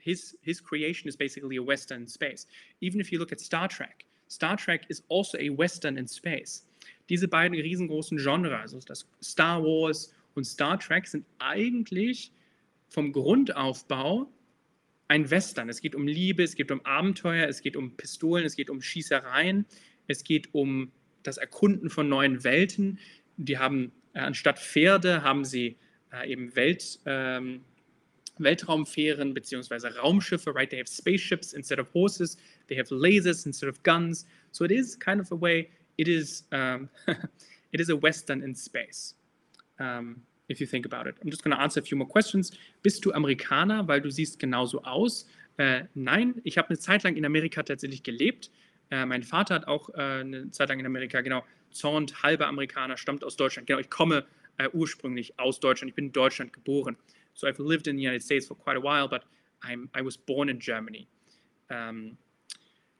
his, 0.00 0.38
his 0.40 0.62
creation 0.62 1.08
is 1.10 1.16
basically 1.16 1.58
a 1.58 1.62
Western 1.62 2.02
in 2.02 2.08
space. 2.08 2.46
Even 2.80 3.00
if 3.00 3.12
you 3.12 3.18
look 3.18 3.32
at 3.32 3.40
Star 3.40 3.68
Trek, 3.68 4.06
Star 4.28 4.56
Trek 4.56 4.86
is 4.88 5.02
also 5.10 5.36
a 5.40 5.50
Western 5.50 5.98
in 5.98 6.08
space. 6.08 6.64
Diese 7.10 7.28
beiden 7.28 7.54
riesengroßen 7.54 8.16
Genres, 8.16 8.72
also 8.72 8.78
das 8.86 9.06
Star 9.22 9.62
Wars 9.62 10.14
und 10.34 10.44
Star 10.44 10.78
Trek, 10.78 11.06
sind 11.06 11.26
eigentlich 11.38 12.32
vom 12.88 13.12
Grundaufbau 13.12 14.30
ein 15.14 15.30
Western. 15.30 15.68
Es 15.68 15.80
geht 15.80 15.94
um 15.94 16.08
Liebe, 16.08 16.42
es 16.42 16.56
geht 16.56 16.72
um 16.72 16.84
Abenteuer, 16.84 17.46
es 17.46 17.62
geht 17.62 17.76
um 17.76 17.96
Pistolen, 17.96 18.44
es 18.44 18.56
geht 18.56 18.68
um 18.68 18.82
Schießereien, 18.82 19.64
es 20.08 20.24
geht 20.24 20.52
um 20.52 20.90
das 21.22 21.36
Erkunden 21.36 21.88
von 21.88 22.08
neuen 22.08 22.42
Welten. 22.42 22.98
die 23.36 23.58
haben 23.58 23.92
äh, 24.14 24.20
anstatt 24.20 24.58
Pferde 24.58 25.22
haben 25.22 25.44
sie 25.44 25.76
äh, 26.12 26.30
eben 26.30 26.54
Welt, 26.56 26.98
ähm, 27.06 27.60
Weltraumfähren 28.38 29.34
beziehungsweise 29.34 29.94
Raumschiffe, 29.96 30.52
right? 30.52 30.68
They 30.68 30.80
have 30.80 30.90
spaceships 30.90 31.52
instead 31.52 31.78
of 31.78 31.92
horses. 31.94 32.36
They 32.66 32.76
have 32.76 32.92
lasers 32.92 33.46
instead 33.46 33.68
of 33.68 33.80
guns. 33.84 34.26
So 34.50 34.64
it 34.64 34.72
is 34.72 34.98
kind 34.98 35.20
of 35.20 35.30
a 35.30 35.40
way. 35.40 35.70
It 35.96 36.08
is 36.08 36.44
um, 36.50 36.88
it 37.72 37.80
is 37.80 37.88
a 37.88 37.96
western 37.96 38.42
in 38.42 38.54
space. 38.56 39.14
Um, 39.78 40.22
if 40.48 40.60
you 40.60 40.66
think 40.66 40.86
about 40.86 41.08
it. 41.08 41.16
I'm 41.22 41.30
just 41.30 41.42
going 41.42 41.56
to 41.56 41.60
answer 41.60 41.80
a 41.80 41.82
few 41.82 41.96
more 41.96 42.08
questions. 42.08 42.52
Bist 42.82 43.04
du 43.04 43.12
Amerikaner, 43.12 43.86
weil 43.88 44.00
du 44.00 44.10
siehst 44.10 44.38
genauso 44.38 44.82
aus? 44.82 45.26
Äh, 45.56 45.84
nein, 45.94 46.40
ich 46.44 46.58
habe 46.58 46.68
eine 46.70 46.78
Zeit 46.78 47.02
lang 47.04 47.16
in 47.16 47.24
Amerika 47.24 47.62
tatsächlich 47.62 48.02
gelebt. 48.02 48.50
Äh, 48.90 49.06
mein 49.06 49.22
Vater 49.22 49.54
hat 49.54 49.68
auch 49.68 49.88
äh, 49.90 50.20
eine 50.20 50.50
Zeit 50.50 50.68
lang 50.68 50.80
in 50.80 50.86
Amerika, 50.86 51.20
genau, 51.20 51.44
Zornd, 51.70 52.22
halber 52.22 52.46
Amerikaner, 52.46 52.96
stammt 52.96 53.24
aus 53.24 53.36
Deutschland. 53.36 53.66
Genau, 53.66 53.80
ich 53.80 53.90
komme 53.90 54.26
äh, 54.58 54.68
ursprünglich 54.72 55.38
aus 55.38 55.60
Deutschland. 55.60 55.90
Ich 55.90 55.94
bin 55.94 56.06
in 56.06 56.12
Deutschland 56.12 56.52
geboren. 56.52 56.96
So 57.34 57.46
I've 57.46 57.62
lived 57.62 57.86
in 57.86 57.96
the 57.96 58.06
United 58.06 58.22
States 58.22 58.46
for 58.46 58.56
quite 58.56 58.76
a 58.76 58.82
while, 58.82 59.08
but 59.08 59.22
I'm, 59.62 59.88
I 59.98 60.04
was 60.04 60.16
born 60.16 60.48
in 60.48 60.58
Germany. 60.58 61.08
Ähm, 61.70 62.16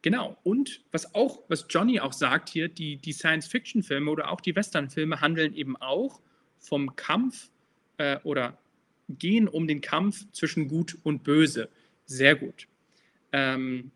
genau. 0.02 0.36
Und 0.42 0.82
was 0.90 1.14
auch, 1.14 1.42
was 1.48 1.66
Johnny 1.68 2.00
auch 2.00 2.12
sagt 2.12 2.48
hier, 2.48 2.68
die, 2.68 2.96
die 2.96 3.12
Science-Fiction-Filme 3.12 4.10
oder 4.10 4.30
auch 4.30 4.40
die 4.40 4.56
Western-Filme 4.56 5.20
handeln 5.20 5.54
eben 5.54 5.76
auch 5.76 6.20
vom 6.64 6.96
Kampf 6.96 7.50
äh, 7.98 8.18
oder 8.24 8.58
gehen 9.08 9.48
um 9.48 9.66
den 9.66 9.80
Kampf 9.80 10.26
zwischen 10.32 10.68
Gut 10.68 10.96
und 11.02 11.22
Böse. 11.22 11.68
Sehr 12.06 12.34
gut. 12.34 12.66
Ähm, 13.32 13.90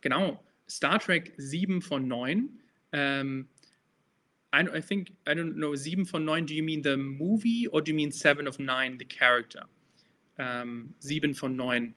genau. 0.00 0.42
Star 0.68 0.98
Trek 0.98 1.32
7 1.36 1.80
von 1.80 2.08
9. 2.08 2.48
Ähm, 2.92 3.48
I, 4.52 4.80
think, 4.80 5.10
I 5.26 5.34
don't 5.34 5.54
know, 5.54 5.74
7 5.74 6.06
von 6.06 6.24
9, 6.24 6.46
do 6.46 6.54
you 6.54 6.62
mean 6.62 6.82
the 6.82 6.96
movie 6.96 7.68
or 7.68 7.82
do 7.82 7.90
you 7.90 7.96
mean 7.96 8.12
7 8.12 8.46
of 8.46 8.58
9, 8.58 8.98
the 8.98 9.04
character? 9.04 9.64
Um, 10.38 10.94
7 11.00 11.34
von 11.34 11.56
9. 11.56 11.94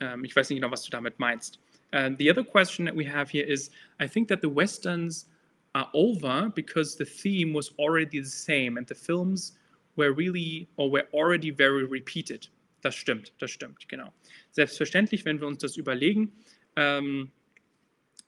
Um, 0.00 0.24
ich 0.24 0.34
weiß 0.34 0.50
nicht 0.50 0.60
genau, 0.60 0.72
was 0.72 0.82
du 0.84 0.90
damit 0.90 1.18
meinst. 1.18 1.58
Uh, 1.94 2.10
the 2.18 2.30
other 2.30 2.42
question 2.42 2.86
that 2.86 2.96
we 2.96 3.04
have 3.04 3.30
here 3.30 3.44
is 3.44 3.70
I 4.00 4.08
think 4.08 4.28
that 4.28 4.40
the 4.40 4.48
Westerns 4.48 5.28
are 5.74 5.88
over 5.94 6.50
because 6.54 6.96
the 6.96 7.04
theme 7.04 7.52
was 7.52 7.72
already 7.78 8.20
the 8.20 8.28
same 8.28 8.76
and 8.76 8.86
the 8.86 8.94
films 8.94 9.52
were 9.96 10.12
really 10.12 10.68
or 10.76 10.90
were 10.90 11.06
already 11.12 11.50
very 11.50 11.84
repeated. 11.84 12.48
Das 12.82 12.94
stimmt, 12.94 13.32
das 13.38 13.50
stimmt, 13.50 13.88
genau. 13.88 14.12
Selbstverständlich, 14.50 15.24
wenn 15.24 15.40
wir 15.40 15.46
uns 15.46 15.58
das 15.58 15.76
überlegen, 15.76 16.32
ähm, 16.76 17.30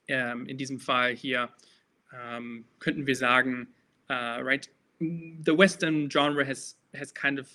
ähm, 0.09 0.47
in 0.47 0.57
diesem 0.57 0.78
Fall 0.78 1.14
hier 1.14 1.51
ähm, 2.12 2.64
könnten 2.78 3.07
wir 3.07 3.16
sagen, 3.16 3.68
uh, 4.11 4.40
right, 4.40 4.70
the 5.01 5.53
Western 5.57 6.09
genre 6.09 6.45
has 6.45 6.76
has 6.95 7.12
kind 7.12 7.38
of 7.38 7.49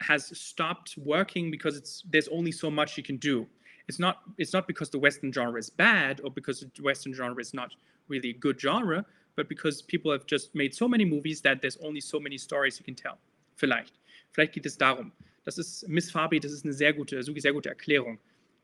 has 0.00 0.28
stopped 0.36 0.96
working 0.96 1.50
because 1.50 1.76
it's 1.76 2.02
there's 2.10 2.28
only 2.28 2.50
so 2.50 2.70
much 2.70 2.96
you 2.96 3.04
can 3.04 3.18
do. 3.18 3.46
It's 3.88 3.98
not 3.98 4.22
it's 4.36 4.52
not 4.52 4.66
because 4.66 4.90
the 4.90 4.98
Western 4.98 5.32
genre 5.32 5.58
is 5.58 5.70
bad 5.70 6.20
or 6.24 6.30
because 6.30 6.60
the 6.60 6.82
Western 6.82 7.14
genre 7.14 7.40
is 7.40 7.54
not 7.54 7.74
really 8.08 8.30
a 8.30 8.38
good 8.38 8.60
genre, 8.60 9.04
but 9.36 9.48
because 9.48 9.82
people 9.82 10.12
have 10.12 10.24
just 10.26 10.54
made 10.54 10.74
so 10.74 10.88
many 10.88 11.04
movies 11.04 11.42
that 11.42 11.60
there's 11.60 11.78
only 11.78 12.00
so 12.00 12.20
many 12.20 12.38
stories 12.38 12.78
you 12.78 12.84
can 12.84 12.96
tell. 12.96 13.18
Vielleicht. 13.56 13.94
Vielleicht 14.32 14.52
geht 14.54 14.66
es 14.66 14.76
darum. 14.76 15.12
Das 15.44 15.58
ist 15.58 15.88
Miss 15.88 16.10
Fabi, 16.10 16.40
das 16.40 16.52
ist 16.52 16.64
eine 16.64 16.72
sehr 16.72 16.92
gute, 16.92 17.22
sehr 17.22 17.52
gute 17.52 17.68
Erklärung, 17.68 18.18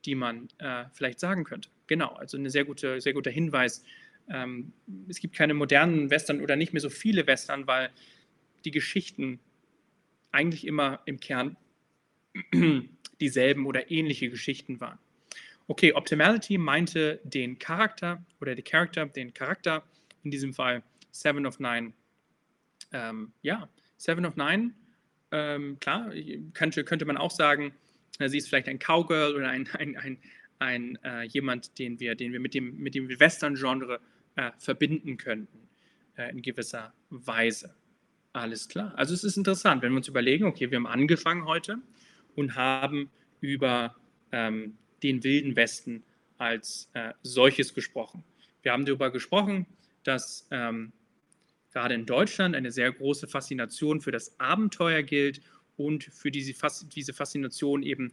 die 0.04 0.14
man 0.14 0.48
äh, 0.58 0.84
vielleicht 0.92 1.20
sagen 1.20 1.44
könnte. 1.44 1.68
Genau, 1.86 2.12
also 2.14 2.36
ein 2.36 2.48
sehr, 2.48 2.64
gute, 2.64 3.00
sehr 3.00 3.12
guter 3.12 3.30
Hinweis. 3.30 3.82
Ähm, 4.30 4.72
es 5.08 5.20
gibt 5.20 5.34
keine 5.34 5.54
modernen 5.54 6.10
Western 6.10 6.40
oder 6.40 6.56
nicht 6.56 6.72
mehr 6.72 6.80
so 6.80 6.90
viele 6.90 7.26
Western, 7.26 7.66
weil 7.66 7.90
die 8.64 8.70
Geschichten 8.70 9.40
eigentlich 10.30 10.66
immer 10.66 11.00
im 11.06 11.18
Kern 11.18 11.56
dieselben 13.20 13.66
oder 13.66 13.90
ähnliche 13.90 14.30
Geschichten 14.30 14.80
waren. 14.80 14.98
Okay, 15.66 15.92
Optimality 15.92 16.56
meinte 16.58 17.20
den 17.24 17.58
Charakter 17.58 18.24
oder 18.40 18.54
die 18.54 18.62
Charakter, 18.62 19.06
den 19.06 19.34
Charakter, 19.34 19.82
in 20.28 20.30
diesem 20.30 20.52
Fall 20.52 20.82
Seven 21.10 21.46
of 21.46 21.58
Nine. 21.58 21.94
Ähm, 22.92 23.32
ja, 23.40 23.68
Seven 23.96 24.26
of 24.26 24.36
Nine, 24.36 24.74
ähm, 25.32 25.78
klar, 25.80 26.12
könnte, 26.52 26.84
könnte 26.84 27.06
man 27.06 27.16
auch 27.16 27.30
sagen, 27.30 27.72
äh, 28.18 28.28
sie 28.28 28.38
ist 28.38 28.48
vielleicht 28.48 28.68
ein 28.68 28.78
Cowgirl 28.78 29.34
oder 29.34 29.48
ein, 29.48 29.68
ein, 29.78 29.96
ein, 29.96 30.18
ein 30.58 30.98
äh, 31.02 31.22
jemand, 31.24 31.78
den 31.78 31.98
wir, 31.98 32.14
den 32.14 32.32
wir 32.32 32.40
mit 32.40 32.54
dem, 32.54 32.76
mit 32.78 32.94
dem 32.94 33.08
Western-Genre 33.08 34.00
äh, 34.36 34.50
verbinden 34.58 35.16
könnten, 35.16 35.68
äh, 36.16 36.30
in 36.30 36.42
gewisser 36.42 36.92
Weise. 37.08 37.74
Alles 38.34 38.68
klar. 38.68 38.92
Also 38.96 39.14
es 39.14 39.24
ist 39.24 39.38
interessant, 39.38 39.82
wenn 39.82 39.92
wir 39.92 39.96
uns 39.96 40.08
überlegen, 40.08 40.44
okay, 40.44 40.70
wir 40.70 40.76
haben 40.76 40.86
angefangen 40.86 41.46
heute 41.46 41.78
und 42.36 42.54
haben 42.54 43.10
über 43.40 43.96
ähm, 44.32 44.76
den 45.02 45.24
Wilden 45.24 45.56
Westen 45.56 46.02
als 46.36 46.90
äh, 46.92 47.14
solches 47.22 47.72
gesprochen. 47.72 48.22
Wir 48.62 48.72
haben 48.72 48.84
darüber 48.84 49.10
gesprochen, 49.10 49.66
dass 50.04 50.46
ähm, 50.50 50.92
gerade 51.72 51.94
in 51.94 52.06
Deutschland 52.06 52.54
eine 52.56 52.70
sehr 52.72 52.92
große 52.92 53.26
Faszination 53.26 54.00
für 54.00 54.10
das 54.10 54.38
Abenteuer 54.40 55.02
gilt 55.02 55.40
und 55.76 56.04
für 56.04 56.30
diese, 56.30 56.54
Fas 56.54 56.86
diese 56.88 57.12
Faszination 57.12 57.82
eben 57.82 58.12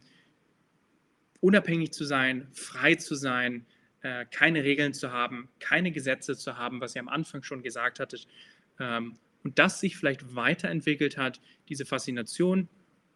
unabhängig 1.40 1.92
zu 1.92 2.06
sein, 2.06 2.48
frei 2.54 2.96
zu 2.96 3.16
sein, 3.16 3.66
äh, 4.02 4.26
keine 4.32 4.64
Regeln 4.64 4.94
zu 4.94 5.12
haben, 5.12 5.50
keine 5.60 5.92
Gesetze 5.92 6.36
zu 6.38 6.58
haben, 6.58 6.82
was 6.82 6.96
ihr 6.96 7.02
am 7.02 7.08
Anfang 7.08 7.44
schon 7.44 7.64
gesagt 7.64 8.00
hattet. 8.00 8.28
Ähm, 8.80 9.18
und 9.44 9.60
das 9.60 9.80
sich 9.80 9.96
vielleicht 9.96 10.36
weiterentwickelt 10.36 11.18
hat, 11.18 11.40
diese 11.70 11.86
Faszination, 11.86 12.68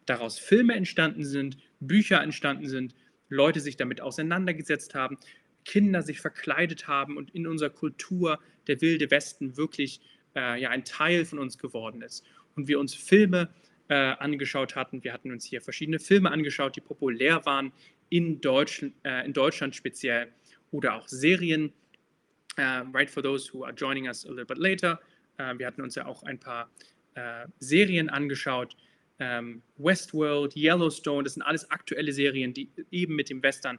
daraus 0.06 0.38
Filme 0.38 0.74
entstanden 0.74 1.24
sind, 1.24 1.58
Bücher 1.80 2.22
entstanden 2.22 2.68
sind, 2.68 2.94
Leute 3.28 3.60
sich 3.60 3.76
damit 3.76 4.00
auseinandergesetzt 4.00 4.94
haben, 4.94 5.18
Kinder 5.64 6.02
sich 6.02 6.20
verkleidet 6.20 6.88
haben 6.88 7.16
und 7.16 7.34
in 7.34 7.46
unserer 7.46 7.70
Kultur 7.70 8.38
der 8.66 8.80
wilde 8.80 9.10
Westen 9.10 9.56
wirklich 9.56 10.00
äh, 10.34 10.60
ja, 10.60 10.70
ein 10.70 10.84
Teil 10.84 11.24
von 11.24 11.38
uns 11.38 11.58
geworden 11.58 12.02
ist. 12.02 12.24
Und 12.56 12.68
wir 12.68 12.78
uns 12.80 12.94
Filme 12.94 13.50
äh, 13.88 13.94
angeschaut 13.94 14.76
hatten. 14.76 15.02
Wir 15.02 15.12
hatten 15.12 15.32
uns 15.32 15.44
hier 15.44 15.60
verschiedene 15.60 15.98
Filme 15.98 16.30
angeschaut, 16.30 16.76
die 16.76 16.80
populär 16.80 17.44
waren 17.44 17.72
in, 18.08 18.40
Deutsch, 18.40 18.84
äh, 19.04 19.24
in 19.24 19.32
Deutschland 19.32 19.74
speziell 19.74 20.28
oder 20.70 20.94
auch 20.94 21.08
Serien. 21.08 21.72
Uh, 22.58 22.84
right 22.92 23.08
for 23.08 23.22
those 23.22 23.48
who 23.52 23.64
are 23.64 23.72
joining 23.72 24.06
us 24.06 24.26
a 24.26 24.28
little 24.28 24.44
bit 24.44 24.58
later. 24.58 25.00
Uh, 25.38 25.56
wir 25.56 25.66
hatten 25.66 25.82
uns 25.82 25.94
ja 25.94 26.04
auch 26.06 26.22
ein 26.24 26.38
paar 26.38 26.68
uh, 27.16 27.48
Serien 27.60 28.10
angeschaut. 28.10 28.76
Ähm, 29.20 29.62
Westworld, 29.76 30.56
Yellowstone, 30.56 31.24
das 31.24 31.34
sind 31.34 31.42
alles 31.42 31.70
aktuelle 31.70 32.12
Serien, 32.12 32.54
die 32.54 32.70
eben 32.90 33.14
mit 33.14 33.28
dem 33.28 33.42
Western 33.42 33.78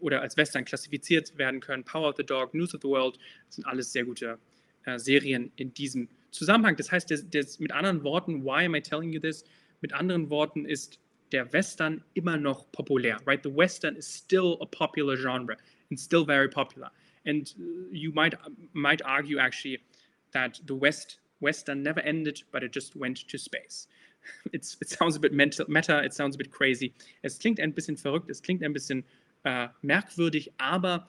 oder 0.00 0.20
als 0.20 0.36
Western 0.36 0.64
klassifiziert 0.64 1.36
werden 1.38 1.60
können. 1.60 1.84
Power 1.84 2.08
of 2.08 2.16
the 2.16 2.24
Dog, 2.24 2.54
News 2.54 2.74
of 2.74 2.80
the 2.82 2.88
World, 2.88 3.18
sind 3.48 3.64
alles 3.66 3.92
sehr 3.92 4.04
gute 4.04 4.38
Serien 4.96 5.52
in 5.56 5.72
diesem 5.74 6.08
Zusammenhang. 6.30 6.76
Das 6.76 6.90
heißt, 6.90 7.10
das, 7.10 7.28
das, 7.30 7.58
mit 7.58 7.72
anderen 7.72 8.02
Worten, 8.02 8.44
why 8.44 8.64
am 8.64 8.74
I 8.74 8.80
telling 8.80 9.12
you 9.12 9.20
this? 9.20 9.44
Mit 9.80 9.92
anderen 9.92 10.28
Worten 10.30 10.64
ist 10.64 10.98
der 11.32 11.52
Western 11.52 12.02
immer 12.14 12.36
noch 12.36 12.70
populär, 12.72 13.18
right? 13.26 13.42
The 13.42 13.54
Western 13.54 13.96
is 13.96 14.06
still 14.06 14.56
a 14.60 14.66
popular 14.66 15.16
genre 15.16 15.56
and 15.90 15.98
still 15.98 16.24
very 16.24 16.48
popular. 16.48 16.90
And 17.26 17.54
uh, 17.58 17.92
you 17.92 18.12
might 18.12 18.34
might 18.72 19.04
argue 19.04 19.38
actually 19.38 19.80
that 20.32 20.60
the 20.66 20.74
West 20.74 21.20
Western 21.40 21.82
never 21.82 22.00
ended, 22.00 22.42
but 22.50 22.62
it 22.62 22.74
just 22.74 22.96
went 22.96 23.28
to 23.28 23.38
space. 23.38 23.86
It's, 24.52 24.76
it 24.80 24.88
sounds 24.90 25.16
a 25.16 25.20
bit 25.20 25.32
mental, 25.32 25.64
meta, 25.68 26.02
it 26.04 26.12
sounds 26.12 26.34
a 26.34 26.38
bit 26.38 26.50
crazy. 26.50 26.92
Es 27.22 27.38
klingt 27.38 27.60
ein 27.60 27.72
bisschen 27.72 27.96
verrückt, 27.96 28.28
es 28.28 28.42
klingt 28.42 28.62
ein 28.62 28.72
bisschen 28.72 29.04
äh, 29.48 29.68
merkwürdig, 29.80 30.52
aber 30.58 31.08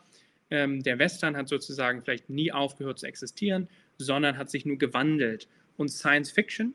ähm, 0.49 0.81
der 0.81 0.97
Western 0.97 1.35
hat 1.35 1.49
sozusagen 1.49 2.01
vielleicht 2.01 2.29
nie 2.29 2.53
aufgehört 2.53 2.97
zu 2.97 3.05
existieren, 3.05 3.67
sondern 3.97 4.37
hat 4.37 4.49
sich 4.49 4.65
nur 4.65 4.77
gewandelt. 4.77 5.49
Und 5.75 5.89
Science 5.89 6.31
Fiction 6.31 6.73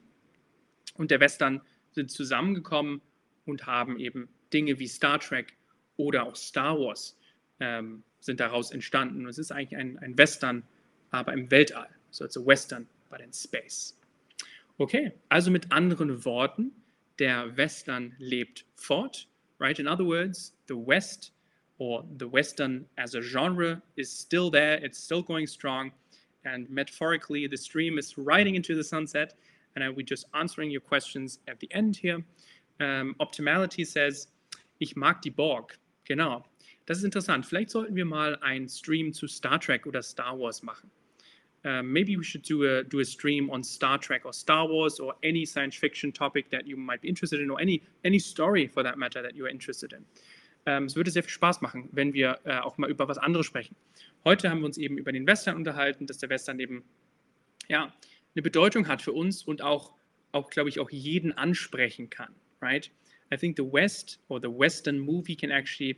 und 0.99 1.11
der 1.11 1.21
Western 1.21 1.63
sind 1.93 2.11
zusammengekommen 2.11 3.01
und 3.47 3.67
haben 3.67 3.99
eben 3.99 4.29
Dinge 4.53 4.79
wie 4.79 4.87
Star 4.87 5.19
Trek 5.19 5.57
oder 5.97 6.27
auch 6.27 6.37
Star 6.37 6.79
Wars 6.79 7.17
ähm, 7.61 8.03
sind 8.21 8.41
daraus 8.41 8.71
entstanden. 8.71 9.25
Und 9.25 9.31
es 9.31 9.39
ist 9.39 9.51
eigentlich 9.51 9.79
ein, 9.79 9.99
ein 10.01 10.19
Western, 10.19 10.65
aber 11.11 11.33
im 11.33 11.51
Weltall. 11.51 11.89
So 12.11 12.27
it's 12.27 12.37
a 12.37 12.45
Western, 12.45 12.87
but 13.09 13.21
in 13.21 13.33
space. 13.33 13.99
Okay, 14.77 15.13
also 15.31 15.51
mit 15.51 15.73
anderen 15.73 16.27
Worten, 16.27 16.73
der 17.19 17.57
Western 17.57 18.15
lebt 18.19 18.67
fort. 18.77 19.29
Right? 19.59 19.79
In 19.79 19.89
other 19.89 20.05
words, 20.05 20.55
the 20.69 20.75
West 20.75 21.34
or 21.79 22.05
the 22.19 22.29
Western 22.29 22.87
as 22.99 23.15
a 23.15 23.23
genre 23.23 23.83
is 23.97 24.11
still 24.11 24.51
there, 24.51 24.75
it's 24.75 24.99
still 24.99 25.23
going 25.23 25.47
strong. 25.47 25.93
And 26.45 26.69
metaphorically, 26.71 27.47
the 27.47 27.57
stream 27.57 27.99
is 27.99 28.17
riding 28.19 28.55
into 28.55 28.75
the 28.75 28.85
sunset. 28.85 29.35
And 29.75 29.83
I 29.83 29.89
will 29.89 29.97
be 29.97 30.05
just 30.05 30.27
answering 30.35 30.71
your 30.71 30.81
questions 30.81 31.41
at 31.49 31.59
the 31.59 31.69
end 31.73 31.97
here. 31.97 32.23
Um, 32.81 33.17
Optimality 33.21 33.87
says, 33.87 34.29
ich 34.79 34.95
mag 34.95 35.21
die 35.23 35.31
Borg. 35.31 35.77
Genau. 36.07 36.45
Das 36.87 36.99
ist 36.99 37.05
interessant. 37.05 37.47
Vielleicht 37.47 37.71
sollten 37.71 37.97
wir 37.97 38.05
mal 38.05 38.37
einen 38.43 38.69
Stream 38.69 39.13
zu 39.13 39.27
Star 39.27 39.59
Trek 39.59 39.87
oder 39.87 40.03
Star 40.03 40.39
Wars 40.39 40.63
machen. 40.63 40.91
um, 41.65 41.93
maybe 41.93 42.17
we 42.17 42.25
should 42.25 42.43
do 42.43 42.79
a 42.79 42.85
do 42.85 43.01
a 43.01 43.05
stream 43.05 43.51
on 43.51 43.63
Star 43.63 43.99
Trek 43.99 44.23
or 44.25 44.33
Star 44.33 44.67
Wars 44.69 45.01
or 45.01 45.15
any 45.23 45.45
science 45.45 45.75
fiction 45.75 46.13
topic 46.13 46.51
that 46.51 46.67
you 46.67 46.77
might 46.77 47.01
be 47.01 47.09
interested 47.09 47.41
in 47.41 47.51
or 47.51 47.61
any 47.61 47.83
any 48.05 48.19
story 48.19 48.67
for 48.67 48.83
that 48.83 48.99
matter 48.99 49.23
that 49.23 49.35
you 49.35 49.47
are 49.47 49.49
interested 49.49 49.93
in. 49.93 50.05
Ähm, 50.67 50.85
es 50.85 50.97
würde 50.97 51.11
sehr 51.11 51.23
viel 51.23 51.33
Spaß 51.33 51.61
machen, 51.61 51.89
wenn 51.93 52.15
wir 52.15 52.41
äh, 52.45 52.59
auch 52.59 52.79
mal 52.79 52.91
über 52.91 53.09
was 53.09 53.19
anderes 53.19 53.47
sprechen. 53.47 53.77
Heute 54.25 54.51
haben 54.51 54.61
wir 54.61 54.67
uns 54.67 54.79
eben 54.79 54.99
über 54.99 55.13
den 55.13 55.27
Western 55.27 55.57
unterhalten, 55.57 56.07
dass 56.07 56.19
der 56.19 56.31
Western 56.31 56.59
eben 56.59 56.85
ja 57.69 57.93
eine 58.35 58.43
Bedeutung 58.43 58.89
hat 58.89 59.03
für 59.03 59.13
uns 59.13 59.43
und 59.43 59.63
auch 59.63 59.93
auch 60.33 60.51
glaube 60.51 60.69
ich 60.69 60.81
auch 60.81 60.91
jeden 60.91 61.33
ansprechen 61.33 62.11
kann, 62.11 62.35
right? 62.61 62.91
I 63.33 63.37
think 63.37 63.57
the 63.57 63.65
West 63.65 64.21
or 64.29 64.41
the 64.41 64.49
Western 64.49 64.99
movie 64.99 65.37
can 65.37 65.51
actually 65.51 65.97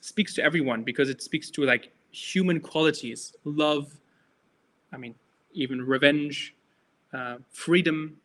speaks 0.00 0.34
to 0.34 0.42
everyone 0.42 0.84
because 0.84 1.10
it 1.10 1.22
speaks 1.22 1.50
to 1.50 1.64
like 1.64 1.90
human 2.12 2.60
qualities, 2.60 3.34
love, 3.44 3.90
I 4.92 4.98
mean, 4.98 5.14
even 5.52 5.80
revenge, 5.80 6.54
uh, 7.12 7.38
freedom, 7.50 8.20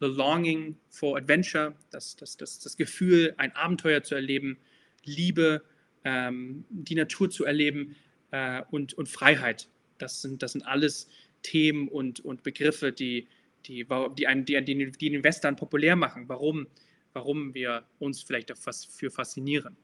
the 0.00 0.08
longing 0.08 0.76
for 0.90 1.16
adventure, 1.16 1.74
das, 1.90 2.14
das, 2.16 2.36
das, 2.36 2.58
das 2.58 2.76
Gefühl, 2.76 3.34
ein 3.38 3.52
Abenteuer 3.56 4.02
zu 4.02 4.14
erleben, 4.14 4.58
Liebe, 5.06 5.62
ähm, 6.04 6.64
die 6.70 6.94
Natur 6.94 7.30
zu 7.30 7.44
erleben 7.44 7.96
äh, 8.30 8.62
und, 8.70 8.94
und 8.94 9.08
Freiheit. 9.08 9.68
Das 9.98 10.22
sind, 10.22 10.42
das 10.42 10.52
sind 10.52 10.66
alles 10.66 11.08
Themen 11.42 11.88
und, 11.88 12.20
und 12.20 12.42
Begriffe, 12.42 12.92
die, 12.92 13.28
die, 13.66 13.86
die, 14.16 14.26
einen, 14.26 14.44
die, 14.44 14.62
die, 14.64 14.90
die 14.90 15.10
den 15.10 15.24
Western 15.24 15.56
populär 15.56 15.96
machen, 15.96 16.28
warum, 16.28 16.66
warum 17.12 17.54
wir 17.54 17.84
uns 17.98 18.22
vielleicht 18.22 18.50
dafür 18.50 19.10
faszinieren. 19.10 19.76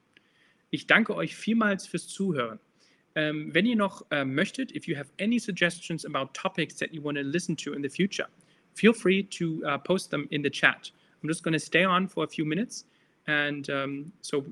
Ich 0.70 0.86
danke 0.86 1.14
euch 1.14 1.36
vielmals 1.36 1.86
fürs 1.86 2.08
Zuhören. 2.08 2.58
Ähm, 3.14 3.52
wenn 3.52 3.66
ihr 3.66 3.76
noch 3.76 4.06
äh, 4.10 4.24
möchtet, 4.24 4.74
if 4.74 4.86
you 4.86 4.96
have 4.96 5.10
any 5.20 5.38
suggestions 5.38 6.06
about 6.06 6.32
topics 6.32 6.76
that 6.76 6.92
you 6.92 7.02
want 7.02 7.18
to 7.18 7.22
listen 7.22 7.56
to 7.56 7.74
in 7.74 7.82
the 7.82 7.88
future, 7.88 8.28
feel 8.74 8.94
free 8.94 9.22
to 9.24 9.62
uh, 9.66 9.76
post 9.78 10.10
them 10.10 10.26
in 10.30 10.42
the 10.42 10.50
chat. 10.50 10.90
I'm 11.22 11.28
just 11.28 11.42
going 11.42 11.52
to 11.52 11.60
stay 11.60 11.84
on 11.84 12.08
for 12.08 12.24
a 12.24 12.28
few 12.28 12.44
minutes. 12.44 12.86
And 13.26 13.68
um, 13.70 14.12
so 14.22 14.44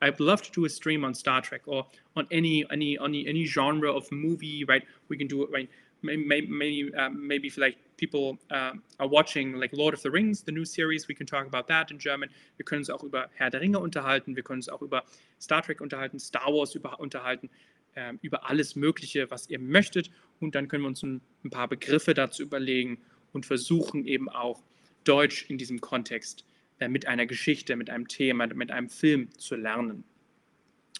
I'd 0.00 0.20
love 0.20 0.42
to 0.42 0.52
do 0.52 0.64
a 0.64 0.68
stream 0.68 1.04
on 1.04 1.14
Star 1.14 1.40
Trek 1.40 1.62
or 1.66 1.86
on 2.16 2.26
any 2.30 2.64
any 2.70 2.98
any 2.98 3.26
any 3.26 3.44
genre 3.46 3.92
of 3.92 4.10
movie. 4.12 4.64
Right, 4.64 4.84
we 5.08 5.16
can 5.16 5.26
do 5.26 5.42
it. 5.42 5.50
Right, 5.50 5.68
maybe 6.02 6.46
maybe, 6.46 6.94
um, 6.94 7.26
maybe 7.26 7.52
like 7.56 7.76
people 7.96 8.38
uh, 8.50 8.72
are 9.00 9.08
watching 9.08 9.54
like 9.54 9.72
Lord 9.72 9.94
of 9.94 10.02
the 10.02 10.10
Rings, 10.10 10.42
the 10.42 10.52
new 10.52 10.64
series, 10.64 11.08
we 11.08 11.14
can 11.14 11.26
talk 11.26 11.46
about 11.46 11.66
that 11.68 11.90
in 11.90 11.98
German. 11.98 12.30
Wir 12.56 12.64
können 12.64 12.80
uns 12.80 12.90
auch 12.90 13.02
über 13.02 13.28
Herr 13.34 13.50
der 13.50 13.60
Ringe 13.60 13.78
unterhalten. 13.78 14.36
Wir 14.36 14.42
können 14.42 14.58
uns 14.58 14.68
auch 14.68 14.82
über 14.82 15.04
Star 15.40 15.62
Trek 15.62 15.80
unterhalten, 15.80 16.18
Star 16.18 16.46
Wars 16.46 16.74
über, 16.74 17.00
unterhalten, 17.00 17.50
äh, 17.94 18.14
über 18.22 18.48
alles 18.48 18.76
Mögliche, 18.76 19.30
was 19.30 19.50
ihr 19.50 19.58
möchtet. 19.58 20.10
Und 20.40 20.54
dann 20.54 20.68
können 20.68 20.84
wir 20.84 20.88
uns 20.88 21.02
ein, 21.02 21.20
ein 21.44 21.50
paar 21.50 21.68
Begriffe 21.68 22.14
dazu 22.14 22.42
überlegen 22.42 22.98
und 23.32 23.46
versuchen 23.46 24.06
eben 24.06 24.28
auch 24.28 24.62
Deutsch 25.04 25.46
in 25.48 25.58
diesem 25.58 25.80
Kontext 25.80 26.42
äh, 26.42 26.57
mit 26.86 27.06
einer 27.06 27.26
Geschichte, 27.26 27.74
mit 27.74 27.90
einem 27.90 28.06
Thema, 28.06 28.46
mit 28.46 28.70
einem 28.70 28.88
Film 28.88 29.30
zu 29.36 29.56
lernen. 29.56 30.04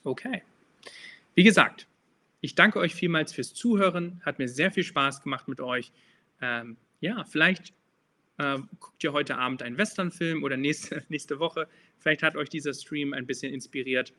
Okay. 0.02 0.42
Wie 1.34 1.44
gesagt, 1.44 1.86
ich 2.40 2.54
danke 2.54 2.80
euch 2.80 2.94
vielmals 2.94 3.32
fürs 3.32 3.54
Zuhören. 3.54 4.20
Hat 4.24 4.38
mir 4.38 4.48
sehr 4.48 4.72
viel 4.72 4.84
Spaß 4.84 5.22
gemacht 5.22 5.46
mit 5.46 5.60
euch. 5.60 5.92
Ähm, 6.40 6.76
ja, 7.00 7.24
vielleicht 7.24 7.72
äh, 8.38 8.58
guckt 8.80 9.04
ihr 9.04 9.12
heute 9.12 9.36
Abend 9.36 9.62
einen 9.62 9.78
Westernfilm 9.78 10.42
oder 10.42 10.56
nächste, 10.56 11.04
nächste 11.08 11.38
Woche. 11.38 11.68
Vielleicht 11.98 12.22
hat 12.22 12.36
euch 12.36 12.48
dieser 12.48 12.74
Stream 12.74 13.12
ein 13.12 13.26
bisschen 13.26 13.52
inspiriert, 13.52 14.12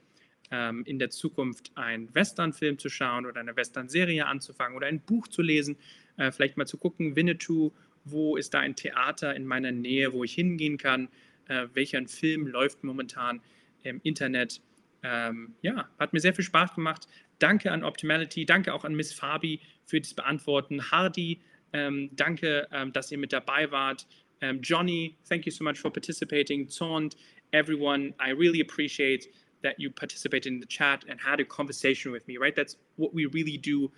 ähm, 0.52 0.84
in 0.86 1.00
der 1.00 1.10
Zukunft 1.10 1.72
einen 1.76 2.14
Westernfilm 2.14 2.78
zu 2.78 2.90
schauen 2.90 3.26
oder 3.26 3.40
eine 3.40 3.56
Western-Serie 3.56 4.26
anzufangen 4.26 4.78
oder 4.78 4.88
ein 4.88 5.02
Buch 5.02 5.28
zu 5.28 5.42
lesen. 5.42 5.78
Äh, 6.18 6.32
vielleicht 6.32 6.58
mal 6.58 6.68
zu 6.68 6.78
gucken, 6.78 7.16
Winnetou, 7.16 7.72
wo 8.06 8.38
ist 8.38 8.54
da 8.54 8.60
ein 8.60 8.76
Theater 8.76 9.36
in 9.36 9.46
meiner 9.46 9.72
Nähe, 9.72 10.14
wo 10.14 10.24
ich 10.24 10.34
hingehen 10.34 10.78
kann 10.78 11.10
äh, 11.50 11.68
welcher 11.74 12.06
Film 12.08 12.48
läuft 12.48 12.84
momentan 12.84 13.42
im 13.84 14.00
Internet. 14.04 14.62
Ähm, 15.04 15.56
ja, 15.62 15.90
hat 16.00 16.14
mir 16.14 16.20
sehr 16.20 16.34
viel 16.34 16.46
Spaß 16.46 16.76
gemacht. 16.76 17.08
Danke 17.40 17.72
an 17.72 17.84
Optimality, 17.84 18.46
danke 18.46 18.74
auch 18.74 18.84
an 18.84 18.96
Miss 18.96 19.14
Fabi 19.14 19.60
für 19.86 20.00
das 20.00 20.14
Beantworten. 20.14 20.92
Hardy, 20.92 21.40
ähm, 21.74 22.10
danke, 22.14 22.68
ähm, 22.72 22.92
dass 22.94 23.12
ihr 23.12 23.18
mit 23.18 23.32
dabei 23.32 23.72
wart. 23.72 24.08
Ähm, 24.42 24.62
Johnny, 24.62 25.16
thank 25.28 25.46
you 25.46 25.52
so 25.52 25.64
much 25.64 25.80
for 25.80 25.92
participating. 25.92 26.68
Zond, 26.68 27.16
everyone, 27.52 28.14
I 28.20 28.32
really 28.32 28.62
appreciate 28.62 29.30
that 29.62 29.78
you 29.78 29.90
participated 29.90 30.54
in 30.54 30.62
the 30.62 30.68
chat 30.68 31.06
and 31.10 31.20
had 31.20 31.40
a 31.40 31.46
conversation 31.46 32.12
with 32.12 32.26
me, 32.28 32.38
right? 32.38 32.56
That's 32.56 32.78
what 32.98 33.14
we 33.14 33.26
really 33.26 33.58
do 33.58 33.92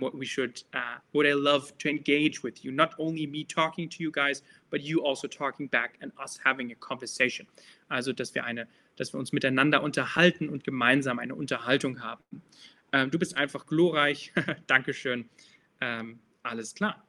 what 0.00 0.14
we 0.14 0.26
should, 0.26 0.62
uh, 0.74 0.98
what 1.12 1.26
I 1.26 1.32
love 1.32 1.76
to 1.78 1.88
engage 1.88 2.42
with 2.42 2.64
you. 2.64 2.72
Not 2.72 2.94
only 2.98 3.26
me 3.26 3.44
talking 3.44 3.88
to 3.88 4.02
you 4.02 4.10
guys, 4.10 4.42
but 4.70 4.80
you 4.80 5.04
also 5.04 5.28
talking 5.28 5.68
back 5.68 5.98
and 6.00 6.12
us 6.18 6.38
having 6.44 6.72
a 6.72 6.74
conversation. 6.76 7.46
Also, 7.88 8.12
dass 8.12 8.34
wir 8.34 8.44
eine, 8.44 8.66
dass 8.96 9.12
wir 9.12 9.18
uns 9.18 9.32
miteinander 9.32 9.82
unterhalten 9.82 10.48
und 10.48 10.64
gemeinsam 10.64 11.18
eine 11.18 11.34
Unterhaltung 11.34 12.02
haben. 12.02 12.42
Ähm, 12.92 13.10
du 13.10 13.18
bist 13.18 13.36
einfach 13.36 13.66
glorreich. 13.66 14.32
Dankeschön. 14.66 15.28
Ähm, 15.80 16.20
alles 16.42 16.74
klar. 16.74 17.06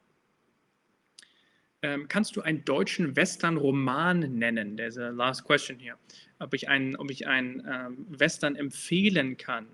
Ähm, 1.82 2.06
kannst 2.06 2.36
du 2.36 2.42
einen 2.42 2.64
deutschen 2.64 3.16
Western-Roman 3.16 4.20
nennen? 4.20 4.76
There's 4.76 4.96
a 4.98 5.08
last 5.08 5.42
question 5.44 5.78
here. 5.78 5.96
Ob 6.38 6.54
ich 6.54 6.68
einen, 6.68 6.94
ob 6.96 7.10
ich 7.10 7.26
einen 7.26 7.66
ähm, 7.68 8.06
Western 8.08 8.54
empfehlen 8.54 9.36
kann? 9.36 9.66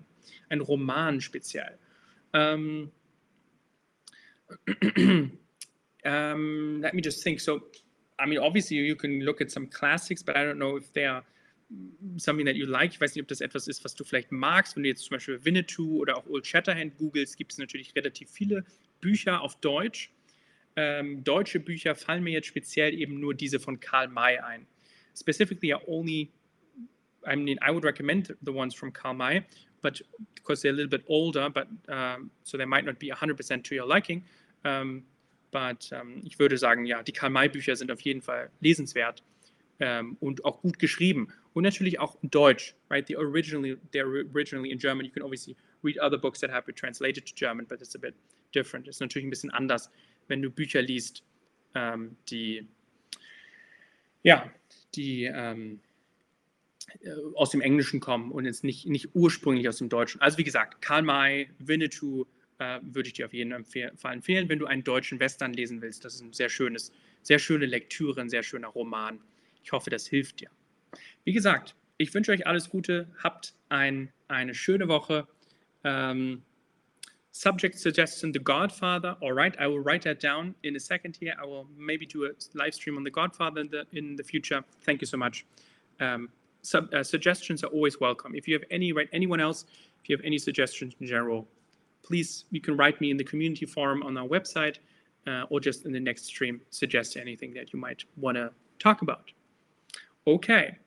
Ein 0.49 0.61
Roman 0.61 1.21
speziell. 1.21 1.77
Um, 2.33 2.91
um, 6.05 6.81
let 6.81 6.93
me 6.93 7.01
just 7.01 7.23
think. 7.23 7.39
So, 7.39 7.61
I 8.19 8.25
mean, 8.25 8.39
obviously 8.39 8.77
you 8.77 8.95
can 8.95 9.21
look 9.21 9.41
at 9.41 9.51
some 9.51 9.67
classics, 9.67 10.23
but 10.23 10.35
I 10.35 10.43
don't 10.43 10.59
know 10.59 10.77
if 10.77 10.91
they 10.93 11.05
are 11.05 11.23
something 12.17 12.45
that 12.45 12.55
you 12.55 12.65
like. 12.65 12.91
Ich 12.91 13.01
weiß 13.01 13.15
nicht, 13.15 13.23
ob 13.23 13.27
das 13.27 13.41
etwas 13.41 13.67
ist, 13.67 13.83
was 13.83 13.95
du 13.95 14.03
vielleicht 14.03 14.31
magst. 14.31 14.75
Wenn 14.75 14.83
du 14.83 14.89
jetzt 14.89 15.03
zum 15.03 15.15
Beispiel 15.15 15.43
Winnetou 15.43 15.99
oder 15.99 16.17
auch 16.17 16.25
Old 16.27 16.45
Shatterhand 16.45 16.97
googelst, 16.97 17.37
gibt 17.37 17.51
es 17.51 17.57
natürlich 17.57 17.95
relativ 17.95 18.29
viele 18.29 18.63
Bücher 19.01 19.41
auf 19.41 19.59
Deutsch. 19.59 20.11
Ähm, 20.75 21.23
deutsche 21.23 21.59
Bücher 21.59 21.95
fallen 21.95 22.23
mir 22.23 22.31
jetzt 22.31 22.47
speziell 22.47 22.93
eben 22.93 23.19
nur 23.19 23.33
diese 23.33 23.59
von 23.59 23.79
Karl 23.79 24.07
May 24.07 24.37
ein. 24.39 24.65
Specifically, 25.15 25.73
I 25.73 25.77
only, 25.87 26.31
I 27.25 27.35
mean, 27.35 27.57
I 27.61 27.71
would 27.71 27.83
recommend 27.83 28.35
the 28.41 28.51
ones 28.51 28.73
from 28.73 28.93
Karl 28.93 29.13
May, 29.13 29.43
but 29.81 30.01
because 30.35 30.61
they're 30.61 30.71
a 30.71 30.75
little 30.75 30.89
bit 30.89 31.03
older, 31.07 31.49
but 31.49 31.67
um, 31.89 32.31
so 32.43 32.57
they 32.57 32.65
might 32.65 32.85
not 32.85 32.97
be 32.99 33.11
100% 33.11 33.63
to 33.63 33.75
your 33.75 33.85
liking. 33.85 34.23
Um, 34.63 35.03
but 35.51 35.91
um, 35.91 36.21
ich 36.25 36.39
würde 36.39 36.57
sagen, 36.57 36.85
ja, 36.85 37.03
die 37.03 37.11
Karl-May-Bücher 37.11 37.75
sind 37.75 37.91
auf 37.91 38.01
jeden 38.01 38.21
Fall 38.21 38.49
lesenswert 38.59 39.23
um, 39.79 40.17
und 40.19 40.45
auch 40.45 40.61
gut 40.61 40.79
geschrieben. 40.79 41.29
Und 41.53 41.63
natürlich 41.63 41.99
auch 41.99 42.17
in 42.21 42.29
Deutsch, 42.29 42.75
right? 42.89 43.05
They 43.05 43.15
originally, 43.15 43.77
they're 43.93 44.25
originally 44.33 44.71
in 44.71 44.77
German. 44.77 45.05
You 45.05 45.11
can 45.11 45.23
obviously 45.23 45.55
read 45.83 45.99
other 45.99 46.17
books 46.17 46.39
that 46.41 46.51
have 46.51 46.65
been 46.65 46.75
translated 46.75 47.25
to 47.25 47.33
German, 47.35 47.65
but 47.67 47.81
it's 47.81 47.95
a 47.95 47.99
bit 47.99 48.13
different. 48.53 48.87
Ist 48.87 49.01
natürlich 49.01 49.25
ein 49.25 49.29
bisschen 49.29 49.51
anders, 49.51 49.89
wenn 50.27 50.41
du 50.41 50.49
Bücher 50.49 50.81
liest, 50.81 51.23
um, 51.73 52.15
die, 52.29 52.67
ja, 54.23 54.51
die, 54.95 55.27
um, 55.27 55.79
äh, 57.01 57.11
aus 57.35 57.51
dem 57.51 57.61
Englischen 57.61 57.99
kommen 57.99 58.31
und 58.31 58.45
jetzt 58.45 58.63
nicht, 58.63 58.87
nicht 58.87 59.09
ursprünglich 59.13 59.67
aus 59.67 59.77
dem 59.77 59.89
Deutschen. 59.89 60.21
Also 60.21 60.37
wie 60.37 60.43
gesagt, 60.43 60.81
Karl 60.81 61.01
May, 61.01 61.49
Winnetou 61.59 62.25
äh, 62.59 62.79
würde 62.81 63.07
ich 63.07 63.13
dir 63.13 63.25
auf 63.25 63.33
jeden 63.33 63.65
Fall 63.65 64.13
empfehlen, 64.13 64.47
wenn 64.49 64.59
du 64.59 64.65
einen 64.65 64.83
deutschen 64.83 65.19
Western 65.19 65.53
lesen 65.53 65.81
willst. 65.81 66.05
Das 66.05 66.15
ist 66.15 66.21
ein 66.21 66.33
sehr 66.33 66.49
schönes, 66.49 66.91
sehr 67.23 67.39
schöne 67.39 67.65
Lektüre, 67.65 68.21
ein 68.21 68.29
sehr 68.29 68.43
schöner 68.43 68.67
Roman. 68.67 69.19
Ich 69.63 69.71
hoffe, 69.71 69.89
das 69.89 70.07
hilft 70.07 70.41
dir. 70.41 70.49
Wie 71.23 71.33
gesagt, 71.33 71.75
ich 71.97 72.13
wünsche 72.13 72.31
euch 72.31 72.47
alles 72.47 72.69
Gute, 72.69 73.07
habt 73.23 73.53
ein, 73.69 74.11
eine 74.27 74.53
schöne 74.53 74.87
Woche. 74.87 75.27
Um, 75.83 76.43
subject 77.31 77.77
suggestion 77.77 78.33
The 78.33 78.39
Godfather. 78.39 79.17
All 79.21 79.33
right, 79.33 79.55
I 79.59 79.67
will 79.67 79.79
write 79.79 80.03
that 80.03 80.21
down 80.21 80.55
in 80.63 80.75
a 80.75 80.79
second 80.79 81.17
here. 81.17 81.35
I 81.41 81.45
will 81.45 81.67
maybe 81.77 82.05
do 82.05 82.25
a 82.25 82.31
live 82.53 82.73
stream 82.73 82.97
on 82.97 83.03
The 83.03 83.11
Godfather 83.11 83.61
in 83.61 83.69
the, 83.69 83.85
in 83.93 84.15
the 84.17 84.23
future. 84.23 84.63
Thank 84.81 85.01
you 85.01 85.07
so 85.07 85.17
much. 85.17 85.45
Um, 85.99 86.29
sub, 86.61 86.93
uh, 86.93 87.03
suggestions 87.03 87.63
are 87.63 87.71
always 87.71 87.99
welcome. 87.99 88.35
If 88.35 88.47
you 88.47 88.53
have 88.55 88.65
any, 88.71 88.91
right, 88.91 89.07
anyone 89.13 89.39
else, 89.39 89.65
if 90.01 90.09
you 90.09 90.17
have 90.17 90.25
any 90.25 90.37
suggestions 90.37 90.95
in 90.99 91.07
general, 91.07 91.47
please, 92.09 92.45
you 92.49 92.59
can 92.59 92.75
write 92.75 92.99
me 92.99 93.11
in 93.11 93.17
the 93.17 93.23
community 93.23 93.65
forum 93.65 94.01
on 94.03 94.17
our 94.17 94.27
website 94.27 94.79
uh, 95.27 95.43
or 95.49 95.59
just 95.59 95.85
in 95.85 95.93
the 95.93 95.99
next 95.99 96.25
stream, 96.25 96.59
suggest 96.71 97.15
anything 97.15 97.53
that 97.53 97.71
you 97.71 97.79
might 97.79 98.03
want 98.17 98.35
to 98.35 98.51
talk 98.79 99.01
about. 99.03 99.31
Okay, 100.25 100.77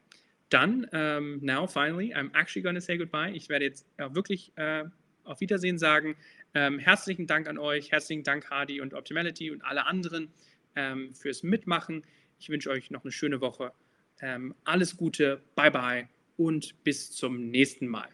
dann, 0.51 0.87
um, 0.93 1.39
now 1.41 1.67
finally, 1.67 2.13
I'm 2.15 2.31
actually 2.35 2.63
going 2.63 2.75
to 2.75 2.81
say 2.81 2.99
goodbye. 2.99 3.31
Ich 3.31 3.49
werde 3.49 3.65
jetzt 3.65 3.87
uh, 4.01 4.15
wirklich 4.15 4.53
uh, 4.59 4.85
auf 5.25 5.41
Wiedersehen 5.41 5.79
sagen. 5.79 6.17
Um, 6.55 6.79
herzlichen 6.79 7.27
Dank 7.27 7.49
an 7.49 7.57
euch, 7.57 7.93
herzlichen 7.93 8.25
Dank 8.25 8.51
Hardy 8.51 8.81
und 8.81 8.93
Optimality 8.93 9.51
und 9.51 9.65
alle 9.65 9.87
anderen 9.87 10.29
um, 10.77 11.15
fürs 11.15 11.43
Mitmachen. 11.43 12.05
Ich 12.39 12.51
wünsche 12.51 12.69
euch 12.69 12.91
noch 12.91 13.05
eine 13.05 13.13
schöne 13.13 13.41
Woche. 13.41 13.73
Ähm, 14.21 14.55
alles 14.65 14.97
Gute, 14.97 15.41
bye 15.55 15.71
bye 15.71 16.09
und 16.37 16.75
bis 16.85 17.11
zum 17.13 17.51
nächsten 17.51 17.87
Mal. 17.87 18.09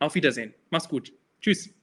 Auf 0.00 0.14
Wiedersehen. 0.14 0.54
Mach's 0.70 0.88
gut. 0.88 1.12
Tschüss. 1.40 1.79